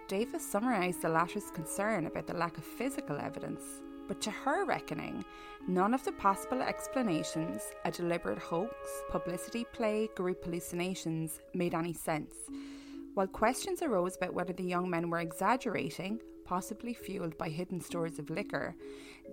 Davis 0.07 0.45
summarised 0.45 1.01
the 1.01 1.09
latter's 1.09 1.49
concern 1.49 2.05
about 2.05 2.27
the 2.27 2.33
lack 2.33 2.59
of 2.59 2.63
physical 2.63 3.17
evidence, 3.17 3.63
but 4.07 4.21
to 4.21 4.29
her 4.29 4.63
reckoning, 4.63 5.25
none 5.67 5.95
of 5.95 6.03
the 6.05 6.11
possible 6.11 6.61
explanations, 6.61 7.63
a 7.85 7.91
deliberate 7.91 8.37
hoax, 8.37 8.75
publicity 9.09 9.65
play, 9.73 10.07
group 10.15 10.43
hallucinations, 10.43 11.39
made 11.55 11.73
any 11.73 11.91
sense. 11.93 12.35
While 13.15 13.27
questions 13.27 13.81
arose 13.81 14.15
about 14.15 14.35
whether 14.35 14.53
the 14.53 14.63
young 14.63 14.87
men 14.91 15.09
were 15.09 15.21
exaggerating, 15.21 16.21
possibly 16.43 16.93
fueled 16.93 17.35
by 17.39 17.49
hidden 17.49 17.81
stores 17.81 18.19
of 18.19 18.29
liquor, 18.29 18.75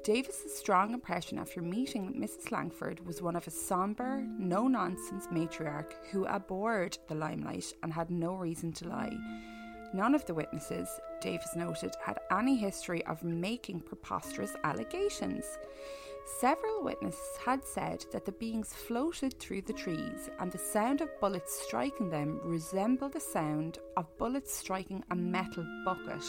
Davis's 0.05 0.57
strong 0.57 0.95
impression 0.95 1.39
after 1.39 1.61
meeting 1.61 2.15
Mrs. 2.19 2.51
Lankford 2.51 3.05
was 3.05 3.21
one 3.21 3.37
of 3.37 3.47
a 3.47 3.51
sombre, 3.51 4.23
no 4.39 4.69
nonsense 4.69 5.27
matriarch 5.27 5.93
who 6.11 6.25
abhorred 6.25 6.97
the 7.09 7.15
limelight 7.15 7.75
and 7.83 7.93
had 7.93 8.11
no 8.11 8.35
reason 8.35 8.73
to 8.73 8.89
lie. 8.89 9.19
None 9.93 10.15
of 10.15 10.25
the 10.25 10.35
witnesses, 10.35 10.89
Davis 11.21 11.55
noted, 11.55 11.95
had 12.03 12.19
any 12.31 12.57
history 12.57 13.05
of 13.07 13.23
making 13.23 13.81
preposterous 13.81 14.55
allegations. 14.65 15.45
Several 16.39 16.83
witnesses 16.83 17.37
had 17.45 17.65
said 17.65 18.05
that 18.13 18.25
the 18.25 18.33
beings 18.33 18.73
floated 18.73 19.39
through 19.39 19.63
the 19.63 19.73
trees 19.73 20.31
and 20.39 20.51
the 20.51 20.59
sound 20.59 21.01
of 21.01 21.21
bullets 21.21 21.61
striking 21.67 22.09
them 22.09 22.41
resembled 22.45 23.13
the 23.13 23.21
sound 23.21 23.79
of 23.97 24.07
bullets 24.19 24.55
striking 24.55 25.03
a 25.11 25.17
metal 25.17 25.65
bucket. 25.85 26.25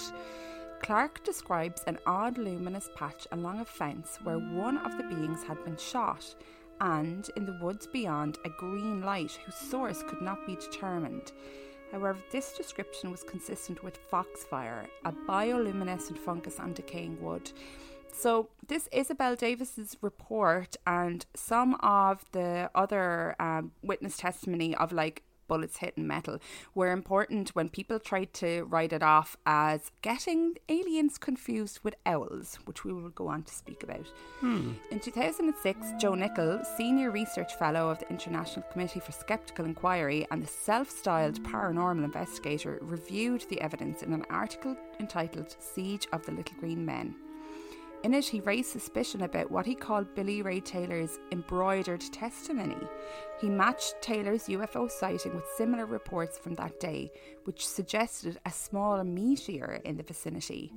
Clark 0.82 1.24
describes 1.24 1.84
an 1.88 1.98
odd 2.06 2.38
luminous 2.38 2.90
patch 2.96 3.28
along 3.32 3.62
a 3.62 3.66
fence 3.66 4.20
where 4.24 4.40
one 4.40 4.78
of 4.80 4.98
the 4.98 5.04
beings 5.04 5.44
had 5.44 5.64
been 5.64 5.78
shot, 5.78 6.36
and 6.82 7.30
in 7.38 7.46
the 7.46 7.58
woods 7.62 7.88
beyond, 7.88 8.38
a 8.44 8.50
green 8.50 9.02
light 9.02 9.40
whose 9.46 9.56
source 9.56 10.04
could 10.04 10.22
not 10.22 10.46
be 10.46 10.56
determined. 10.56 11.32
However, 11.94 12.18
this 12.32 12.54
description 12.54 13.12
was 13.12 13.22
consistent 13.22 13.84
with 13.84 13.98
foxfire, 13.98 14.88
a 15.06 15.12
bioluminescent 15.12 16.18
fungus 16.18 16.60
on 16.60 16.74
decaying 16.74 17.22
wood. 17.22 17.52
So, 18.12 18.50
this 18.68 18.90
Isabel 18.92 19.36
Davis's 19.36 19.96
report 20.02 20.76
and 20.88 21.24
some 21.36 21.76
of 21.82 22.26
the 22.32 22.72
other 22.74 23.36
um, 23.40 23.74
witness 23.84 24.18
testimony 24.18 24.76
of 24.76 24.92
like 24.92 25.22
bullets 25.54 25.78
hitting 25.78 26.08
metal 26.08 26.40
were 26.74 26.92
important 26.92 27.50
when 27.50 27.70
people 27.70 28.00
tried 28.00 28.34
to 28.34 28.64
write 28.64 28.92
it 28.92 29.04
off 29.04 29.38
as 29.46 29.92
getting 30.02 30.56
aliens 30.68 31.20
confused 31.20 31.80
with 31.84 31.94
owls, 32.08 32.58
which 32.66 32.84
we 32.84 32.92
will 32.92 33.10
go 33.10 33.28
on 33.28 33.44
to 33.44 33.54
speak 33.54 33.84
about. 33.84 34.08
Hmm. 34.40 34.72
In 34.90 35.00
2006, 35.00 35.94
Joe 36.00 36.16
Nickell, 36.16 36.64
Senior 36.76 37.12
Research 37.12 37.54
Fellow 37.54 37.88
of 37.88 38.00
the 38.00 38.10
International 38.10 38.66
Committee 38.72 39.00
for 39.00 39.12
Skeptical 39.12 39.66
Inquiry 39.66 40.26
and 40.32 40.42
the 40.42 40.48
self 40.48 40.90
styled 40.90 41.44
paranormal 41.44 42.04
investigator, 42.04 42.80
reviewed 42.82 43.46
the 43.50 43.62
evidence 43.62 44.02
in 44.02 44.12
an 44.12 44.26
article 44.32 44.76
entitled 45.00 45.56
Siege 45.60 46.08
of 46.12 46.26
the 46.26 46.32
Little 46.32 46.58
Green 46.60 46.84
Men. 46.84 47.14
In 48.04 48.14
it, 48.14 48.26
he 48.26 48.42
raised 48.42 48.70
suspicion 48.70 49.22
about 49.22 49.50
what 49.50 49.66
he 49.66 49.76
called 49.76 50.14
Billy 50.14 50.42
Ray 50.42 50.60
Taylor's 50.60 51.20
embroidered 51.32 52.02
testimony. 52.12 52.76
He 53.40 53.48
matched 53.48 53.96
Taylor's 54.02 54.48
UFO 54.48 54.92
sighting 54.92 55.34
with 55.34 55.46
similar 55.56 55.86
reports 55.86 56.38
from 56.38 56.54
that 56.56 56.82
day, 56.82 57.12
which 57.46 57.66
suggested 57.66 58.40
a 58.46 58.52
small 58.52 59.02
meteor 59.06 59.80
in 59.86 59.96
the 59.96 60.04
vicinity. 60.04 60.74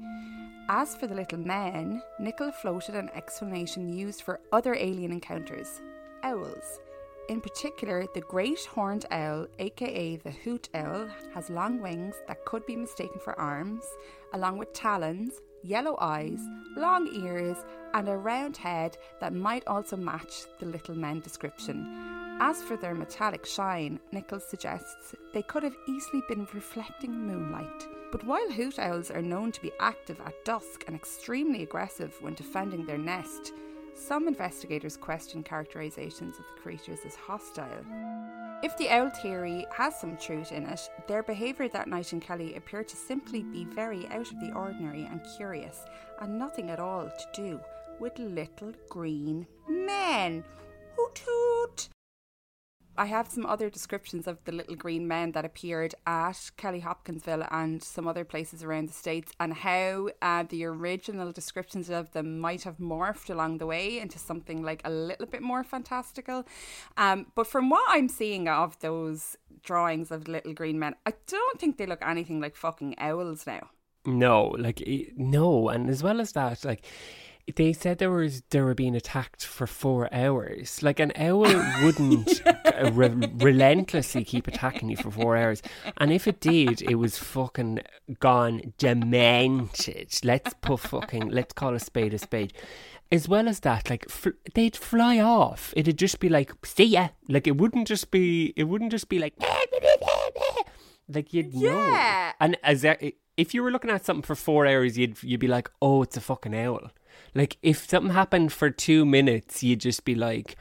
As 0.68 0.94
for 0.94 1.08
the 1.08 1.16
little 1.16 1.38
men, 1.38 2.00
Nickell 2.20 2.52
floated 2.52 2.94
an 2.94 3.10
explanation 3.14 3.92
used 3.92 4.22
for 4.22 4.40
other 4.52 4.74
alien 4.74 5.10
encounters 5.10 5.80
owls. 6.22 6.80
In 7.28 7.40
particular, 7.40 8.06
the 8.14 8.20
great 8.20 8.64
horned 8.66 9.04
owl, 9.10 9.48
aka 9.58 10.16
the 10.16 10.30
hoot 10.30 10.68
owl, 10.74 11.08
has 11.34 11.50
long 11.50 11.80
wings 11.82 12.14
that 12.28 12.44
could 12.44 12.64
be 12.66 12.76
mistaken 12.76 13.18
for 13.18 13.38
arms, 13.38 13.84
along 14.32 14.58
with 14.58 14.72
talons, 14.72 15.40
yellow 15.66 15.96
eyes, 16.00 16.40
long 16.76 17.08
ears, 17.08 17.56
and 17.94 18.08
a 18.08 18.16
round 18.16 18.56
head 18.56 18.96
that 19.20 19.34
might 19.34 19.66
also 19.66 19.96
match 19.96 20.44
the 20.58 20.66
little 20.66 20.94
men 20.94 21.20
description. 21.20 22.36
As 22.40 22.62
for 22.62 22.76
their 22.76 22.94
metallic 22.94 23.46
shine, 23.46 23.98
Nichols 24.12 24.46
suggests 24.46 25.14
they 25.32 25.42
could 25.42 25.62
have 25.62 25.76
easily 25.88 26.22
been 26.28 26.46
reflecting 26.52 27.12
moonlight. 27.12 27.86
But 28.12 28.24
while 28.24 28.50
hoot 28.50 28.78
owls 28.78 29.10
are 29.10 29.22
known 29.22 29.52
to 29.52 29.62
be 29.62 29.72
active 29.80 30.20
at 30.20 30.44
dusk 30.44 30.84
and 30.86 30.94
extremely 30.94 31.62
aggressive 31.62 32.14
when 32.20 32.34
defending 32.34 32.84
their 32.84 32.98
nest, 32.98 33.52
some 33.96 34.28
investigators 34.28 34.96
question 34.96 35.42
characterizations 35.42 36.38
of 36.38 36.44
the 36.44 36.60
creatures 36.60 37.00
as 37.06 37.14
hostile. 37.14 37.84
If 38.62 38.76
the 38.76 38.88
owl 38.90 39.10
theory 39.10 39.66
has 39.72 40.00
some 40.00 40.16
truth 40.16 40.52
in 40.52 40.64
it, 40.64 40.88
their 41.08 41.22
behaviour 41.22 41.68
that 41.68 41.88
night 41.88 42.12
in 42.12 42.20
Kelly 42.20 42.54
appeared 42.56 42.88
to 42.88 42.96
simply 42.96 43.42
be 43.42 43.64
very 43.64 44.06
out 44.08 44.30
of 44.30 44.40
the 44.40 44.52
ordinary 44.52 45.04
and 45.04 45.20
curious, 45.36 45.84
and 46.20 46.38
nothing 46.38 46.70
at 46.70 46.80
all 46.80 47.04
to 47.06 47.26
do 47.34 47.60
with 47.98 48.18
little 48.18 48.72
green 48.88 49.46
men. 49.68 50.44
Hoot 50.96 51.22
hoot! 51.26 51.88
I 52.98 53.06
have 53.06 53.28
some 53.28 53.46
other 53.46 53.70
descriptions 53.70 54.26
of 54.26 54.42
the 54.44 54.52
little 54.52 54.76
green 54.76 55.06
men 55.06 55.32
that 55.32 55.44
appeared 55.44 55.94
at 56.06 56.50
Kelly 56.56 56.80
Hopkinsville 56.80 57.46
and 57.50 57.82
some 57.82 58.08
other 58.08 58.24
places 58.24 58.62
around 58.62 58.88
the 58.88 58.94
States, 58.94 59.32
and 59.38 59.52
how 59.54 60.08
uh, 60.22 60.44
the 60.48 60.64
original 60.64 61.32
descriptions 61.32 61.90
of 61.90 62.12
them 62.12 62.38
might 62.38 62.62
have 62.62 62.78
morphed 62.78 63.30
along 63.30 63.58
the 63.58 63.66
way 63.66 63.98
into 63.98 64.18
something 64.18 64.62
like 64.62 64.80
a 64.84 64.90
little 64.90 65.26
bit 65.26 65.42
more 65.42 65.64
fantastical. 65.64 66.44
Um, 66.96 67.26
but 67.34 67.46
from 67.46 67.70
what 67.70 67.84
I'm 67.88 68.08
seeing 68.08 68.48
of 68.48 68.78
those 68.80 69.36
drawings 69.62 70.10
of 70.10 70.28
little 70.28 70.54
green 70.54 70.78
men, 70.78 70.94
I 71.04 71.12
don't 71.26 71.60
think 71.60 71.76
they 71.76 71.86
look 71.86 72.02
anything 72.04 72.40
like 72.40 72.56
fucking 72.56 72.98
owls 72.98 73.46
now. 73.46 73.70
No, 74.04 74.54
like, 74.58 74.82
no. 75.16 75.68
And 75.68 75.90
as 75.90 76.02
well 76.02 76.20
as 76.20 76.32
that, 76.32 76.64
like, 76.64 76.84
they 77.54 77.72
said 77.72 77.98
there 77.98 78.10
was 78.10 78.42
they 78.50 78.60
were 78.60 78.74
being 78.74 78.96
attacked 78.96 79.44
for 79.46 79.66
four 79.66 80.12
hours. 80.12 80.82
Like 80.82 80.98
an 80.98 81.12
owl 81.16 81.42
wouldn't 81.82 82.42
re- 82.92 83.30
relentlessly 83.36 84.24
keep 84.24 84.48
attacking 84.48 84.88
you 84.88 84.96
for 84.96 85.10
four 85.12 85.36
hours, 85.36 85.62
and 85.98 86.12
if 86.12 86.26
it 86.26 86.40
did, 86.40 86.82
it 86.82 86.96
was 86.96 87.18
fucking 87.18 87.80
gone 88.18 88.72
demented. 88.78 90.18
Let's 90.24 90.54
put 90.60 90.80
fucking 90.80 91.28
let's 91.28 91.52
call 91.52 91.74
a 91.74 91.80
spade 91.80 92.14
a 92.14 92.18
spade. 92.18 92.52
As 93.12 93.28
well 93.28 93.46
as 93.46 93.60
that, 93.60 93.88
like 93.88 94.08
fl- 94.08 94.30
they'd 94.54 94.74
fly 94.76 95.20
off. 95.20 95.72
It'd 95.76 95.96
just 95.96 96.18
be 96.18 96.28
like, 96.28 96.52
"See 96.64 96.84
ya." 96.84 97.10
Like 97.28 97.46
it 97.46 97.56
wouldn't 97.56 97.86
just 97.86 98.10
be. 98.10 98.52
It 98.56 98.64
wouldn't 98.64 98.90
just 98.90 99.08
be 99.08 99.20
like, 99.20 99.34
like 101.08 101.32
you'd 101.32 101.54
know. 101.54 101.70
Yeah. 101.70 102.32
And 102.40 102.56
as 102.64 102.82
that, 102.82 103.00
if 103.36 103.54
you 103.54 103.62
were 103.62 103.70
looking 103.70 103.90
at 103.90 104.04
something 104.04 104.22
for 104.24 104.34
four 104.34 104.66
hours, 104.66 104.98
you'd 104.98 105.22
you'd 105.22 105.38
be 105.38 105.46
like, 105.46 105.70
"Oh, 105.80 106.02
it's 106.02 106.16
a 106.16 106.20
fucking 106.20 106.56
owl." 106.56 106.90
Like 107.34 107.58
if 107.62 107.88
something 107.88 108.14
happened 108.14 108.52
for 108.52 108.70
two 108.70 109.04
minutes, 109.04 109.62
you'd 109.62 109.80
just 109.80 110.04
be 110.04 110.14
like, 110.14 110.56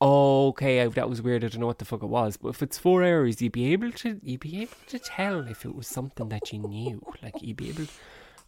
"Oh, 0.00 0.48
okay, 0.48 0.82
I, 0.82 0.88
that 0.88 1.08
was 1.08 1.22
weird. 1.22 1.44
I 1.44 1.48
don't 1.48 1.60
know 1.60 1.66
what 1.66 1.78
the 1.78 1.84
fuck 1.84 2.02
it 2.02 2.08
was." 2.08 2.36
But 2.36 2.50
if 2.50 2.62
it's 2.62 2.78
four 2.78 3.04
hours, 3.04 3.40
you'd 3.40 3.52
be 3.52 3.72
able 3.72 3.92
to 3.92 4.20
you'd 4.22 4.40
be 4.40 4.62
able 4.62 4.76
to 4.88 4.98
tell 4.98 5.46
if 5.46 5.64
it 5.64 5.74
was 5.74 5.86
something 5.86 6.28
that 6.30 6.52
you 6.52 6.60
knew. 6.60 7.02
Like 7.22 7.40
you'd 7.42 7.56
be 7.56 7.70
able, 7.70 7.86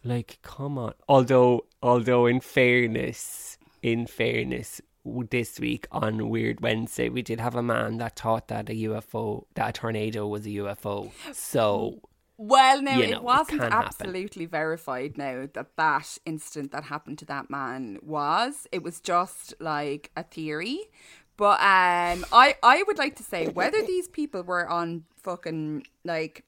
like, 0.03 0.39
come 0.41 0.77
on. 0.77 0.93
Although, 1.07 1.65
although, 1.81 2.25
in 2.25 2.39
fairness, 2.41 3.57
in 3.81 4.07
fairness. 4.07 4.81
This 5.31 5.59
week 5.59 5.87
on 5.91 6.29
Weird 6.29 6.61
Wednesday, 6.61 7.09
we 7.09 7.23
did 7.23 7.39
have 7.39 7.55
a 7.55 7.63
man 7.63 7.97
that 7.97 8.19
thought 8.19 8.49
that 8.49 8.69
a 8.69 8.73
UFO, 8.73 9.45
that 9.55 9.69
a 9.69 9.71
tornado 9.73 10.27
was 10.27 10.45
a 10.45 10.49
UFO. 10.49 11.11
So 11.33 12.01
Well, 12.43 12.81
no, 12.81 12.93
You 12.97 13.03
it 13.03 13.09
know, 13.11 13.17
it 13.17 13.23
wasn't 13.23 13.59
can 13.61 13.71
happen. 13.71 13.85
absolutely 13.87 14.45
verified. 14.47 15.15
Now 15.15 15.47
that 15.53 15.75
that 15.77 16.17
incident 16.25 16.71
that 16.71 16.85
happened 16.85 17.19
to 17.19 17.25
that 17.25 17.51
man 17.51 17.99
was, 18.01 18.67
it 18.71 18.81
was 18.81 18.99
just 18.99 19.53
like 19.59 20.09
a 20.17 20.23
theory. 20.23 20.79
But 21.37 21.59
um, 21.61 22.25
I 22.31 22.55
I 22.63 22.83
would 22.87 22.97
like 22.97 23.15
to 23.17 23.23
say 23.23 23.47
whether 23.47 23.81
these 23.83 24.07
people 24.07 24.41
were 24.41 24.67
on 24.67 25.03
fucking 25.17 25.85
like 26.03 26.43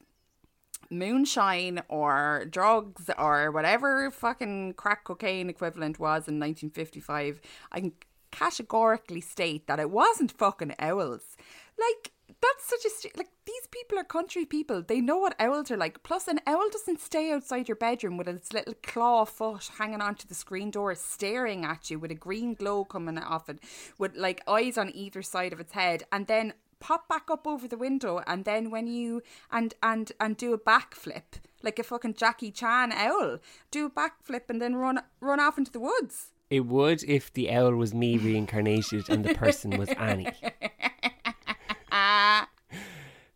moonshine 0.90 1.80
or 1.88 2.44
drugs 2.50 3.08
or 3.16 3.50
whatever 3.52 4.10
fucking 4.10 4.74
crack 4.74 5.04
cocaine 5.04 5.48
equivalent 5.48 5.98
was 6.00 6.26
in 6.28 6.40
1955, 6.40 7.40
I 7.72 7.80
can 7.80 7.92
categorically 8.32 9.20
state 9.20 9.68
that 9.68 9.78
it 9.78 9.90
wasn't 9.90 10.32
fucking 10.32 10.74
owls. 10.80 11.36
Like 11.78 12.10
that's 12.40 12.64
such 12.64 12.84
a 12.84 12.90
st- 12.90 13.16
like 13.16 13.28
these 13.46 13.66
people 13.70 13.98
are 13.98 14.04
country 14.04 14.44
people. 14.44 14.82
They 14.82 15.00
know 15.00 15.16
what 15.18 15.34
owls 15.38 15.70
are 15.70 15.76
like. 15.76 16.02
Plus, 16.02 16.28
an 16.28 16.40
owl 16.46 16.68
doesn't 16.70 17.00
stay 17.00 17.32
outside 17.32 17.68
your 17.68 17.76
bedroom 17.76 18.16
with 18.16 18.28
its 18.28 18.52
little 18.52 18.74
claw 18.82 19.24
foot 19.24 19.70
hanging 19.78 20.00
onto 20.00 20.26
the 20.26 20.34
screen 20.34 20.70
door, 20.70 20.94
staring 20.94 21.64
at 21.64 21.90
you 21.90 21.98
with 21.98 22.10
a 22.10 22.14
green 22.16 22.54
glow 22.54 22.84
coming 22.84 23.18
off 23.18 23.48
it, 23.48 23.58
with 23.98 24.16
like 24.16 24.42
eyes 24.48 24.78
on 24.78 24.90
either 24.94 25.22
side 25.22 25.52
of 25.52 25.60
its 25.60 25.72
head, 25.72 26.04
and 26.12 26.26
then 26.26 26.54
pop 26.80 27.08
back 27.08 27.30
up 27.30 27.46
over 27.46 27.66
the 27.66 27.78
window. 27.78 28.22
And 28.26 28.44
then 28.44 28.70
when 28.70 28.86
you 28.86 29.22
and 29.50 29.74
and 29.82 30.12
and 30.20 30.36
do 30.36 30.52
a 30.52 30.58
backflip 30.58 31.40
like 31.62 31.78
a 31.78 31.82
fucking 31.82 32.14
Jackie 32.14 32.50
Chan 32.50 32.92
owl, 32.92 33.38
do 33.70 33.86
a 33.86 33.90
backflip 33.90 34.48
and 34.48 34.60
then 34.60 34.76
run 34.76 35.00
run 35.20 35.40
off 35.40 35.58
into 35.58 35.72
the 35.72 35.80
woods. 35.80 36.32
It 36.50 36.66
would 36.66 37.02
if 37.04 37.32
the 37.32 37.50
owl 37.50 37.74
was 37.74 37.94
me 37.94 38.18
reincarnated 38.18 39.08
and 39.08 39.24
the 39.24 39.34
person 39.34 39.78
was 39.78 39.88
Annie. 39.88 40.28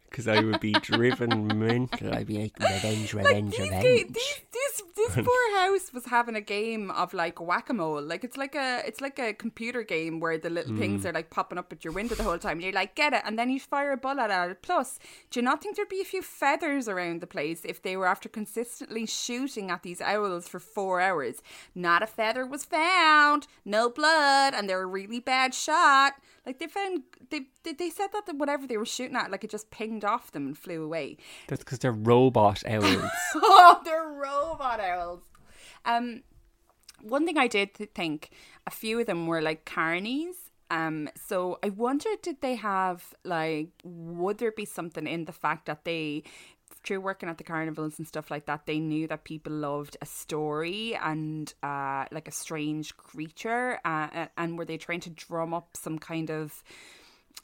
Because 0.09 0.27
I 0.29 0.41
would 0.41 0.61
be 0.61 0.73
driven 0.73 1.47
mental. 1.59 2.13
I'd 2.15 2.27
be 2.27 2.39
like, 2.43 2.59
revenge, 2.59 3.15
revenge, 3.15 3.53
these, 3.53 3.61
revenge. 3.61 3.83
ga- 3.85 4.05
these, 4.53 4.83
this 4.99 5.15
poor 5.25 5.57
house 5.57 5.93
was 5.93 6.07
having 6.07 6.37
a 6.37 6.41
game 6.41 6.91
of 6.91 7.15
like 7.15 7.41
whack 7.41 7.71
a 7.71 7.75
mole. 7.75 8.03
Like 8.03 8.25
it's 8.25 8.37
like 8.37 8.55
a 8.55 8.83
it's 8.87 9.01
like 9.01 9.19
a 9.19 9.33
computer 9.33 9.83
game 9.83 10.21
where 10.21 10.39
the 10.39 10.51
little 10.51 10.77
things 10.77 11.03
mm. 11.03 11.07
are 11.07 11.13
like 11.13 11.31
popping 11.31 11.59
up 11.59 11.73
at 11.73 11.85
your 11.85 11.93
window 11.93 12.15
the 12.15 12.23
whole 12.23 12.39
time. 12.39 12.59
And 12.59 12.63
you're 12.63 12.73
like, 12.73 12.95
get 12.95 13.13
it, 13.13 13.23
and 13.25 13.39
then 13.39 13.51
you 13.51 13.61
fire 13.61 13.93
a 13.93 13.97
bullet 13.97 14.31
at 14.31 14.51
it. 14.51 14.63
Plus, 14.63 14.99
do 15.31 15.41
you 15.41 15.45
not 15.45 15.63
think 15.63 15.77
there'd 15.77 15.89
be 15.89 16.01
a 16.01 16.05
few 16.05 16.23
feathers 16.23 16.89
around 16.89 17.21
the 17.21 17.27
place 17.27 17.63
if 17.65 17.83
they 17.83 17.97
were 17.97 18.07
after 18.07 18.29
consistently 18.29 19.07
shooting 19.07 19.71
at 19.71 19.83
these 19.83 20.01
owls 20.01 20.49
for 20.49 20.59
four 20.59 21.01
hours? 21.01 21.43
Not 21.75 22.03
a 22.03 22.07
feather 22.07 22.47
was 22.47 22.65
found, 22.65 23.47
no 23.65 23.89
blood, 23.89 24.55
and 24.55 24.69
they're 24.69 24.83
a 24.83 24.87
really 24.87 25.21
bad 25.21 25.55
shot. 25.55 26.15
Like 26.49 26.61
they 26.61 26.67
found 26.67 27.03
they 27.29 27.43
they, 27.63 27.75
they 27.75 27.91
said 27.91 28.09
that 28.15 28.25
the, 28.25 28.35
whatever 28.35 28.67
they 28.67 28.79
were 28.79 28.87
shooting 28.87 29.17
at, 29.17 29.31
like 29.31 29.45
it 29.45 29.51
just 29.51 29.71
pinged 29.71 30.03
off 30.03 30.33
them 30.33 30.47
and 30.47 30.57
flew 30.57 30.83
away. 30.83 31.19
That's 31.47 31.63
because 31.63 31.79
they're 31.81 31.93
robot 31.93 32.63
owls. 32.67 33.11
oh, 33.35 33.83
they're 33.85 34.09
robot 34.09 34.81
owls. 34.81 34.88
Um, 35.85 36.23
one 37.03 37.25
thing 37.27 37.39
I 37.39 37.47
did 37.47 37.75
think 37.95 38.31
a 38.67 38.71
few 38.71 39.01
of 39.01 39.07
them 39.07 39.27
were 39.27 39.41
like 39.43 39.65
carnies. 39.65 40.35
Um, 40.71 41.09
so 41.17 41.59
I 41.63 41.71
wondered, 41.71 42.21
did 42.23 42.41
they 42.41 42.57
have 42.57 43.15
like, 43.25 43.71
would 43.85 44.39
there 44.39 44.53
be 44.53 44.65
something 44.67 45.07
in 45.07 45.25
the 45.25 45.33
fact 45.33 45.67
that 45.67 45.85
they, 45.85 46.25
through 46.85 47.01
working 47.01 47.29
at 47.29 47.39
the 47.39 47.45
carnivals 47.45 47.99
and 47.99 48.07
stuff 48.07 48.31
like 48.31 48.45
that, 48.47 48.67
they 48.67 48.79
knew 48.79 49.07
that 49.09 49.25
people 49.25 49.53
loved 49.53 49.97
a 50.03 50.07
story 50.07 50.95
and 51.03 51.55
uh, 51.63 52.05
like 52.13 52.29
a 52.29 52.33
strange 52.33 52.97
creature, 52.97 53.79
uh, 53.85 54.27
and 54.37 54.59
were 54.59 54.67
they 54.67 54.77
trying 54.77 55.01
to 55.01 55.11
drum 55.11 55.55
up 55.55 55.77
some 55.77 55.99
kind 55.99 56.31
of 56.31 56.63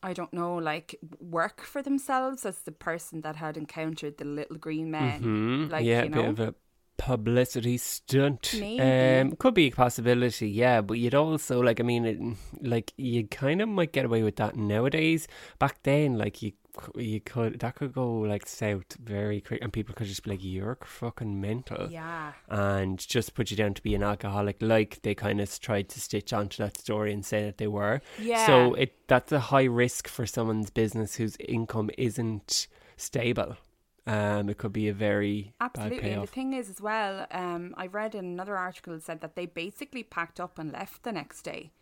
I 0.02 0.12
don't 0.12 0.34
know, 0.34 0.56
like 0.56 0.96
work 1.18 1.62
for 1.62 1.80
themselves 1.80 2.44
as 2.44 2.58
the 2.58 2.72
person 2.72 3.22
that 3.22 3.36
had 3.36 3.56
encountered 3.56 4.18
the 4.18 4.26
little 4.26 4.58
green 4.58 4.90
men. 4.90 5.22
Hmm, 5.22 5.68
Like, 5.70 5.86
yeah, 5.86 6.02
you 6.02 6.08
a 6.08 6.10
know, 6.10 6.22
bit 6.22 6.30
of 6.30 6.40
a 6.40 6.54
publicity 6.96 7.76
stunt. 7.76 8.54
Um, 8.54 9.32
could 9.36 9.54
be 9.54 9.68
a 9.68 9.70
possibility, 9.70 10.48
yeah. 10.48 10.80
But 10.80 10.94
you'd 10.94 11.14
also 11.14 11.60
like, 11.60 11.80
I 11.80 11.82
mean, 11.82 12.04
it, 12.04 12.18
like 12.66 12.92
you 12.96 13.26
kind 13.26 13.60
of 13.60 13.68
might 13.68 13.92
get 13.92 14.04
away 14.04 14.22
with 14.22 14.36
that 14.36 14.56
nowadays. 14.56 15.26
Back 15.58 15.82
then, 15.82 16.16
like 16.18 16.42
you, 16.42 16.52
you 16.96 17.20
could 17.20 17.60
that 17.60 17.76
could 17.76 17.92
go 17.92 18.10
like 18.20 18.46
south 18.46 18.96
very 19.02 19.40
quick, 19.40 19.60
and 19.62 19.72
people 19.72 19.94
could 19.94 20.06
just 20.06 20.24
be 20.24 20.30
like, 20.30 20.42
"You're 20.42 20.78
fucking 20.84 21.40
mental." 21.40 21.88
yeah. 21.90 22.32
and 22.48 22.98
just 22.98 23.34
put 23.34 23.50
you 23.50 23.56
down 23.56 23.74
to 23.74 23.82
be 23.82 23.94
an 23.94 24.02
alcoholic 24.02 24.56
like 24.60 25.00
they 25.02 25.14
kind 25.14 25.40
of 25.40 25.60
tried 25.60 25.88
to 25.90 26.00
stitch 26.00 26.32
onto 26.32 26.62
that 26.62 26.78
story 26.78 27.12
and 27.12 27.24
say 27.24 27.44
that 27.44 27.58
they 27.58 27.66
were 27.68 28.00
Yeah. 28.20 28.46
so 28.46 28.74
it 28.74 28.94
that's 29.06 29.30
a 29.32 29.38
high 29.40 29.64
risk 29.64 30.08
for 30.08 30.26
someone's 30.26 30.70
business 30.70 31.14
whose 31.16 31.36
income 31.36 31.90
isn't 31.96 32.66
stable 32.96 33.56
um 34.06 34.48
it 34.50 34.58
could 34.58 34.72
be 34.72 34.88
a 34.88 34.92
very 34.94 35.54
Absolutely. 35.60 36.10
And 36.10 36.22
the 36.22 36.26
thing 36.26 36.52
is, 36.52 36.68
as 36.68 36.80
well, 36.80 37.26
um, 37.30 37.74
I 37.76 37.86
read 37.86 38.14
in 38.14 38.24
another 38.24 38.56
article 38.56 38.92
that 38.94 39.02
said 39.02 39.20
that 39.22 39.34
they 39.36 39.46
basically 39.46 40.02
packed 40.02 40.38
up 40.40 40.58
and 40.58 40.72
left 40.72 41.02
the 41.02 41.12
next 41.12 41.42
day. 41.42 41.72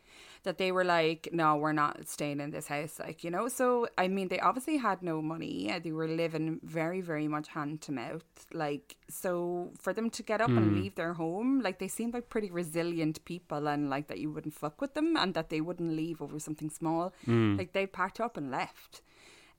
That 0.44 0.58
they 0.58 0.72
were 0.72 0.85
like, 0.85 1.28
no, 1.32 1.56
we're 1.56 1.72
not 1.72 2.06
staying 2.08 2.40
in 2.40 2.50
this 2.50 2.66
house. 2.66 2.98
Like, 2.98 3.22
you 3.24 3.30
know, 3.30 3.46
so 3.48 3.87
I 3.96 4.08
mean, 4.08 4.28
they 4.28 4.40
obviously 4.40 4.76
had 4.76 5.00
no 5.02 5.22
money. 5.22 5.70
uh, 5.72 5.78
They 5.78 5.92
were 5.92 6.08
living 6.08 6.61
very, 6.64 7.00
very 7.00 7.28
much 7.28 7.48
hand 7.48 7.80
to 7.82 7.92
mouth. 7.92 8.24
Like, 8.52 8.96
so 9.08 9.70
for 9.80 9.92
them 9.92 10.11
to 10.11 10.22
get 10.22 10.40
up 10.40 10.48
and 10.50 10.74
leave 10.82 10.96
their 10.96 11.14
home, 11.14 11.61
like, 11.61 11.78
they 11.78 11.88
seemed 11.88 12.12
like 12.12 12.28
pretty 12.28 12.50
resilient 12.50 13.24
people 13.24 13.68
and 13.68 13.88
like 13.88 14.08
that 14.08 14.18
you 14.18 14.30
wouldn't 14.32 14.54
fuck 14.54 14.80
with 14.80 14.94
them 14.94 15.16
and 15.16 15.32
that 15.35 15.48
they 15.48 15.61
wouldn't 15.61 15.96
leave 15.96 16.20
over 16.20 16.38
something 16.40 16.70
small. 16.70 17.14
Like, 17.56 17.72
they 17.72 17.87
packed 17.87 18.20
up 18.20 18.37
and 18.37 18.50
left. 18.50 19.00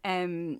Um, 0.06 0.60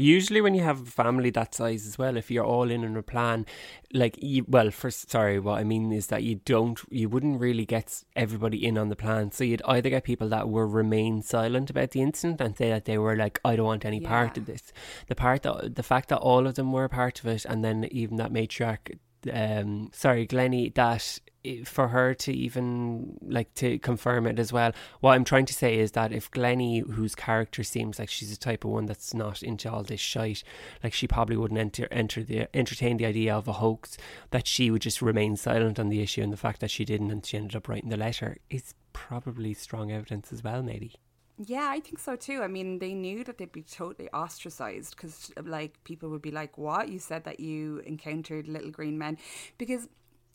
Usually, 0.00 0.40
when 0.40 0.54
you 0.54 0.62
have 0.62 0.80
a 0.80 0.90
family 0.90 1.28
that 1.30 1.54
size 1.54 1.86
as 1.86 1.98
well, 1.98 2.16
if 2.16 2.30
you're 2.30 2.44
all 2.44 2.70
in 2.70 2.84
on 2.84 2.96
a 2.96 3.02
plan, 3.02 3.44
like 3.92 4.18
you, 4.22 4.46
well, 4.48 4.70
first, 4.70 5.10
sorry, 5.10 5.38
what 5.38 5.58
I 5.58 5.64
mean 5.64 5.92
is 5.92 6.06
that 6.06 6.22
you 6.22 6.36
don't, 6.36 6.80
you 6.90 7.08
wouldn't 7.10 7.38
really 7.38 7.66
get 7.66 8.02
everybody 8.16 8.64
in 8.66 8.78
on 8.78 8.88
the 8.88 8.96
plan. 8.96 9.30
So 9.30 9.44
you'd 9.44 9.62
either 9.66 9.90
get 9.90 10.04
people 10.04 10.28
that 10.30 10.48
will 10.48 10.64
remain 10.64 11.20
silent 11.20 11.68
about 11.68 11.90
the 11.90 12.00
incident 12.00 12.40
and 12.40 12.56
say 12.56 12.70
that 12.70 12.86
they 12.86 12.96
were 12.96 13.14
like, 13.14 13.40
I 13.44 13.56
don't 13.56 13.66
want 13.66 13.84
any 13.84 14.00
part 14.00 14.38
of 14.38 14.46
this. 14.46 14.72
The 15.08 15.14
part 15.14 15.42
that, 15.42 15.76
the 15.76 15.82
fact 15.82 16.08
that 16.08 16.18
all 16.18 16.46
of 16.46 16.54
them 16.54 16.72
were 16.72 16.84
a 16.84 16.88
part 16.88 17.20
of 17.20 17.26
it, 17.26 17.44
and 17.44 17.62
then 17.62 17.86
even 17.90 18.16
that 18.16 18.32
matriarch, 18.32 18.98
um, 19.32 19.90
sorry, 19.92 20.26
Glennie, 20.26 20.70
that 20.70 21.20
for 21.64 21.88
her 21.88 22.12
to 22.12 22.32
even 22.32 23.16
like 23.22 23.54
to 23.54 23.78
confirm 23.78 24.26
it 24.26 24.38
as 24.38 24.52
well. 24.52 24.72
What 25.00 25.12
I'm 25.12 25.24
trying 25.24 25.46
to 25.46 25.54
say 25.54 25.78
is 25.78 25.92
that 25.92 26.12
if 26.12 26.30
Glennie, 26.30 26.80
whose 26.80 27.14
character 27.14 27.62
seems 27.62 27.98
like 27.98 28.10
she's 28.10 28.30
the 28.30 28.36
type 28.36 28.64
of 28.64 28.70
one 28.70 28.86
that's 28.86 29.14
not 29.14 29.42
into 29.42 29.70
all 29.70 29.82
this 29.82 30.00
shite, 30.00 30.42
like 30.84 30.92
she 30.92 31.06
probably 31.06 31.36
wouldn't 31.36 31.58
enter 31.58 31.88
enter 31.90 32.22
the 32.22 32.54
entertain 32.54 32.98
the 32.98 33.06
idea 33.06 33.34
of 33.34 33.48
a 33.48 33.54
hoax, 33.54 33.96
that 34.30 34.46
she 34.46 34.70
would 34.70 34.82
just 34.82 35.00
remain 35.00 35.36
silent 35.36 35.78
on 35.78 35.88
the 35.88 36.02
issue, 36.02 36.22
and 36.22 36.32
the 36.32 36.36
fact 36.36 36.60
that 36.60 36.70
she 36.70 36.84
didn't 36.84 37.10
and 37.10 37.24
she 37.24 37.36
ended 37.36 37.56
up 37.56 37.68
writing 37.68 37.88
the 37.88 37.96
letter 37.96 38.36
is 38.50 38.74
probably 38.92 39.54
strong 39.54 39.90
evidence 39.90 40.32
as 40.32 40.44
well, 40.44 40.62
maybe. 40.62 40.94
Yeah, 41.42 41.68
I 41.70 41.80
think 41.80 41.98
so 41.98 42.16
too. 42.16 42.42
I 42.42 42.48
mean, 42.48 42.80
they 42.80 42.92
knew 42.92 43.24
that 43.24 43.38
they'd 43.38 43.50
be 43.50 43.62
totally 43.62 44.10
ostracized 44.10 44.94
because, 44.94 45.32
uh, 45.38 45.42
like, 45.44 45.82
people 45.84 46.10
would 46.10 46.20
be 46.20 46.30
like, 46.30 46.58
"What? 46.58 46.90
You 46.90 46.98
said 46.98 47.24
that 47.24 47.40
you 47.40 47.78
encountered 47.86 48.46
little 48.46 48.70
green 48.70 48.98
men?" 48.98 49.16
Because 49.56 49.88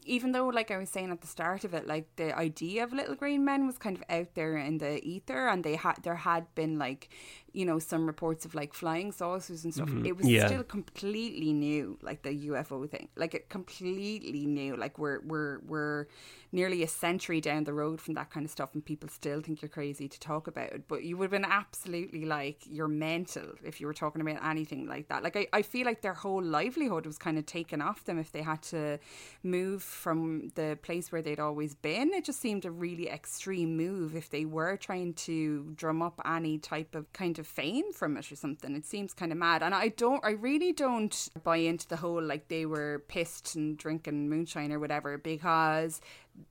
even 0.07 0.31
though, 0.31 0.47
like 0.47 0.71
I 0.71 0.77
was 0.77 0.89
saying 0.89 1.11
at 1.11 1.21
the 1.21 1.27
start 1.27 1.63
of 1.63 1.73
it, 1.75 1.85
like 1.87 2.07
the 2.15 2.35
idea 2.37 2.83
of 2.83 2.93
little 2.93 3.15
green 3.15 3.45
men 3.45 3.65
was 3.67 3.77
kind 3.77 3.95
of 3.97 4.03
out 4.09 4.33
there 4.35 4.57
in 4.57 4.79
the 4.79 5.03
ether, 5.07 5.47
and 5.47 5.63
they 5.63 5.75
had 5.75 5.97
there 6.03 6.15
had 6.15 6.53
been 6.55 6.79
like, 6.79 7.09
you 7.55 7.65
know, 7.65 7.79
some 7.79 8.05
reports 8.05 8.43
of 8.45 8.53
like 8.53 8.73
flying 8.73 9.11
saucers 9.11 9.63
and 9.63 9.73
stuff. 9.73 9.89
Mm-hmm. 9.89 10.05
It 10.05 10.17
was 10.17 10.27
Yeah. 10.27 10.47
still 10.47 10.63
completely 10.63 11.53
new, 11.53 11.97
like 12.01 12.21
the 12.23 12.33
UFO 12.49 12.87
thing, 12.89 13.07
like 13.15 13.33
it 13.33 13.49
completely 13.49 14.45
new. 14.45 14.75
Like 14.75 14.99
we're 14.99 15.21
we're 15.21 15.59
we're 15.65 16.07
nearly 16.51 16.83
a 16.83 16.87
century 16.87 17.41
down 17.41 17.63
the 17.65 17.73
road 17.73 17.99
from 18.01 18.13
that 18.15 18.29
kind 18.29 18.45
of 18.45 18.51
stuff, 18.51 18.73
and 18.73 18.83
people 18.83 19.09
still 19.09 19.41
think 19.41 19.61
you're 19.61 19.69
crazy 19.69 20.07
to 20.07 20.19
talk 20.19 20.47
about 20.47 20.69
it. 20.71 20.87
But 20.87 21.03
you 21.03 21.17
would 21.17 21.25
have 21.25 21.31
been 21.31 21.45
absolutely 21.49 22.25
like 22.25 22.59
you're 22.69 22.87
mental 22.87 23.47
if 23.63 23.79
you 23.79 23.87
were 23.87 23.93
talking 23.93 24.21
about 24.21 24.43
anything 24.45 24.87
like 24.87 25.07
that. 25.09 25.23
Like 25.23 25.35
I, 25.37 25.47
I 25.53 25.61
feel 25.61 25.85
like 25.85 26.01
their 26.01 26.13
whole 26.13 26.43
livelihood 26.43 27.05
was 27.05 27.17
kind 27.17 27.37
of 27.37 27.45
taken 27.45 27.81
off 27.81 28.03
them 28.05 28.19
if 28.19 28.31
they 28.31 28.41
had 28.41 28.61
to 28.63 28.99
move 29.43 29.81
from 29.83 30.49
the 30.55 30.77
place 30.81 31.11
where 31.11 31.21
they'd 31.21 31.39
always 31.39 31.73
been. 31.73 32.13
It 32.13 32.25
just 32.25 32.39
seemed 32.41 32.65
a 32.65 32.71
really 32.71 33.07
extreme 33.09 33.77
move 33.77 34.15
if 34.15 34.29
they 34.29 34.45
were 34.45 34.75
trying 34.77 35.13
to 35.13 35.71
drum 35.75 36.01
up 36.01 36.19
any 36.25 36.57
type 36.57 36.95
of 36.95 37.11
kind 37.13 37.39
of 37.39 37.44
fame 37.45 37.93
from 37.93 38.17
it 38.17 38.31
or 38.31 38.35
something. 38.35 38.75
It 38.75 38.85
seems 38.85 39.13
kind 39.13 39.31
of 39.31 39.37
mad. 39.37 39.63
And 39.63 39.73
I 39.73 39.89
don't, 39.89 40.23
I 40.25 40.31
really 40.31 40.73
don't 40.73 41.29
buy 41.43 41.57
into 41.57 41.87
the 41.87 41.97
whole 41.97 42.21
like 42.21 42.47
they 42.47 42.65
were 42.65 43.03
pissed 43.07 43.55
and 43.55 43.77
drinking 43.77 44.29
moonshine 44.29 44.71
or 44.71 44.79
whatever 44.79 45.17
because 45.17 46.01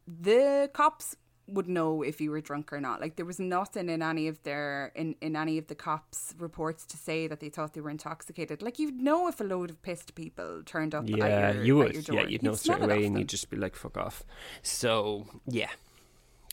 the 0.07 0.71
cops 0.73 1.17
would 1.47 1.69
know 1.69 2.03
if 2.03 2.21
you 2.21 2.31
were 2.31 2.41
drunk 2.41 2.73
or 2.73 2.81
not. 2.81 3.01
Like 3.01 3.17
there 3.17 3.27
was 3.27 3.39
nothing 3.39 3.89
in 3.89 4.03
any 4.03 4.29
of 4.29 4.43
their 4.43 4.93
in 4.95 5.15
in 5.21 5.37
any 5.37 5.59
of 5.59 5.67
the 5.67 5.75
cops 5.75 6.35
reports 6.39 6.87
to 6.87 6.97
say 6.97 7.27
that 7.27 7.41
they 7.41 7.49
thought 7.49 7.75
they 7.75 7.81
were 7.81 7.91
intoxicated. 7.91 8.63
Like 8.63 8.79
you'd 8.79 9.01
know 9.01 9.29
if 9.29 9.41
a 9.41 9.45
load 9.45 9.71
of 9.71 9.83
pissed 9.83 10.15
people 10.15 10.63
turned 10.65 10.95
up. 10.95 11.05
Yeah, 11.07 11.25
at 11.25 11.55
your, 11.57 11.65
you 11.65 11.77
would. 11.77 12.09
Yeah, 12.09 12.27
you'd 12.27 12.43
know 12.43 12.55
smell 12.55 12.77
straight 12.77 12.91
away, 12.91 13.05
and 13.05 13.15
them. 13.15 13.21
you'd 13.21 13.29
just 13.29 13.51
be 13.51 13.57
like, 13.57 13.77
"Fuck 13.77 13.97
off." 13.97 14.25
So 14.63 15.27
yeah, 15.47 15.71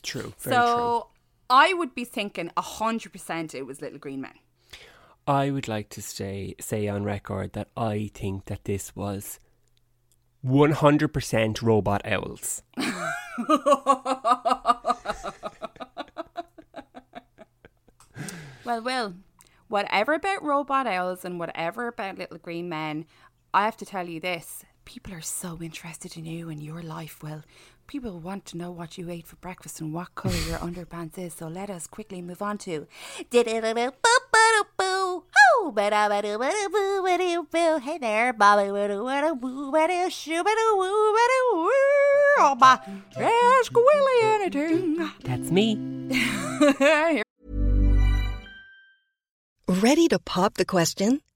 true. 0.02 0.34
Very 0.38 0.56
true. 0.56 1.02
I 1.52 1.74
would 1.74 1.94
be 1.94 2.04
thinking 2.04 2.50
hundred 2.56 3.12
percent 3.12 3.54
it 3.54 3.66
was 3.66 3.82
Little 3.82 3.98
Green 3.98 4.22
Men. 4.22 4.34
I 5.26 5.50
would 5.50 5.68
like 5.68 5.90
to 5.90 6.02
say 6.02 6.54
say 6.58 6.88
on 6.88 7.04
record 7.04 7.52
that 7.52 7.68
I 7.76 8.10
think 8.14 8.46
that 8.46 8.64
this 8.64 8.96
was 8.96 9.38
one 10.40 10.72
hundred 10.72 11.08
percent 11.08 11.60
robot 11.62 12.02
owls. 12.04 12.62
Well, 18.64 18.80
Will, 18.80 19.14
whatever 19.68 20.14
about 20.14 20.44
robot 20.44 20.86
owls 20.86 21.24
and 21.24 21.38
whatever 21.38 21.88
about 21.88 22.16
little 22.16 22.38
green 22.38 22.68
men, 22.68 23.06
I 23.52 23.64
have 23.64 23.76
to 23.78 23.84
tell 23.84 24.08
you 24.08 24.20
this. 24.20 24.64
People 24.84 25.14
are 25.14 25.20
so 25.20 25.58
interested 25.60 26.16
in 26.16 26.24
you 26.24 26.48
and 26.48 26.62
your 26.62 26.80
life, 26.80 27.22
Will. 27.22 27.42
People 27.86 28.20
want 28.20 28.46
to 28.46 28.56
know 28.56 28.70
what 28.70 28.96
you 28.96 29.10
ate 29.10 29.26
for 29.26 29.36
breakfast 29.36 29.80
and 29.80 29.92
what 29.92 30.14
colour 30.14 30.34
your 30.48 30.58
underpants 30.58 31.18
is, 31.18 31.34
so 31.34 31.46
let 31.46 31.68
us 31.68 31.86
quickly 31.86 32.22
move 32.22 32.40
on 32.40 32.56
to. 32.58 32.86
Hey 33.30 33.42
there, 37.98 38.32
Bobby. 38.32 38.62
Ask 43.16 43.72
Willie 43.74 44.22
anything. 44.22 45.10
That's 45.24 45.50
me. 45.50 45.76
Ready 49.68 50.08
to 50.08 50.18
pop 50.18 50.54
the 50.54 50.64
question? 50.64 51.20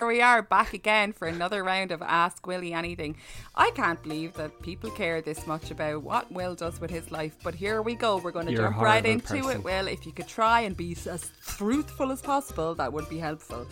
Here 0.00 0.08
we 0.08 0.20
are 0.22 0.42
back 0.42 0.74
again 0.74 1.12
for 1.12 1.28
another 1.28 1.62
round 1.62 1.92
of 1.92 2.02
Ask 2.02 2.48
Willie 2.48 2.72
Anything. 2.72 3.16
I 3.54 3.70
can't 3.76 4.02
believe 4.02 4.32
that 4.34 4.60
people 4.60 4.90
care 4.90 5.22
this 5.22 5.46
much 5.46 5.70
about 5.70 6.02
what 6.02 6.32
Will 6.32 6.56
does 6.56 6.80
with 6.80 6.90
his 6.90 7.12
life, 7.12 7.36
but 7.44 7.54
here 7.54 7.80
we 7.80 7.94
go. 7.94 8.16
We're 8.16 8.32
going 8.32 8.46
to 8.46 8.52
You're 8.52 8.70
jump 8.70 8.78
right 8.78 9.06
into 9.06 9.24
person. 9.28 9.50
it, 9.50 9.62
Will. 9.62 9.86
If 9.86 10.04
you 10.04 10.10
could 10.10 10.26
try 10.26 10.62
and 10.62 10.76
be 10.76 10.96
as 11.08 11.30
truthful 11.46 12.10
as 12.10 12.20
possible, 12.20 12.74
that 12.74 12.92
would 12.92 13.08
be 13.08 13.18
helpful. 13.18 13.68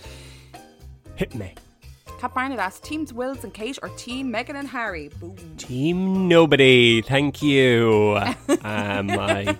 Hit 1.17 1.35
me. 1.35 1.55
Cap 2.21 2.35
Barnett 2.35 2.61
asks 2.61 2.87
Teams 2.87 3.13
Wills 3.13 3.43
and 3.43 3.53
Kate 3.53 3.81
or 3.83 3.89
Team 3.89 4.33
Meghan 4.33 4.55
and 4.55 4.69
Harry? 4.69 5.09
Boom. 5.19 5.37
Team 5.57 6.29
nobody, 6.29 7.03
thank 7.03 7.43
you. 7.43 8.17
um, 8.49 9.11
I 9.11 9.57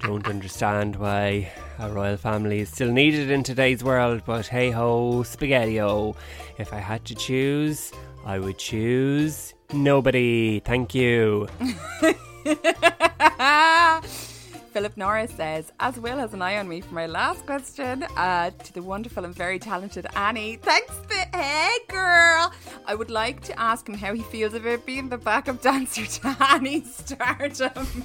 don't 0.00 0.28
understand 0.28 0.96
why 0.96 1.50
a 1.80 1.90
royal 1.90 2.16
family 2.16 2.60
is 2.60 2.68
still 2.68 2.92
needed 2.92 3.30
in 3.30 3.42
today's 3.42 3.82
world, 3.82 4.22
but 4.26 4.46
hey 4.46 4.70
ho, 4.70 5.22
spaghetti-o. 5.22 6.14
If 6.58 6.72
I 6.72 6.78
had 6.78 7.04
to 7.06 7.14
choose, 7.14 7.90
I 8.24 8.38
would 8.38 8.58
choose 8.58 9.54
nobody. 9.72 10.60
Thank 10.60 10.94
you. 10.94 11.48
Philip 14.72 14.96
Norris 14.96 15.32
says, 15.32 15.72
as 15.80 15.98
Will 15.98 16.18
has 16.18 16.32
an 16.32 16.42
eye 16.42 16.58
on 16.58 16.68
me 16.68 16.80
for 16.80 16.94
my 16.94 17.06
last 17.06 17.44
question, 17.44 18.04
uh, 18.16 18.50
to 18.50 18.72
the 18.72 18.82
wonderful 18.82 19.24
and 19.24 19.34
very 19.34 19.58
talented 19.58 20.06
Annie. 20.14 20.56
Thanks, 20.56 20.94
for, 21.08 21.36
hey 21.36 21.76
girl. 21.88 22.52
I 22.86 22.94
would 22.94 23.10
like 23.10 23.40
to 23.42 23.58
ask 23.58 23.88
him 23.88 23.96
how 23.96 24.14
he 24.14 24.22
feels 24.22 24.54
about 24.54 24.86
being 24.86 25.08
the 25.08 25.18
backup 25.18 25.60
dancer 25.62 26.06
to 26.06 26.36
Annie's 26.40 26.94
stardom. 26.94 27.86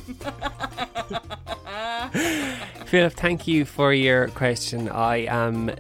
Philip, 2.86 3.13
thank 3.13 3.47
you 3.47 3.66
for 3.66 3.93
your 3.93 4.30
question. 4.30 4.89
I 4.89 5.18
am 5.28 5.72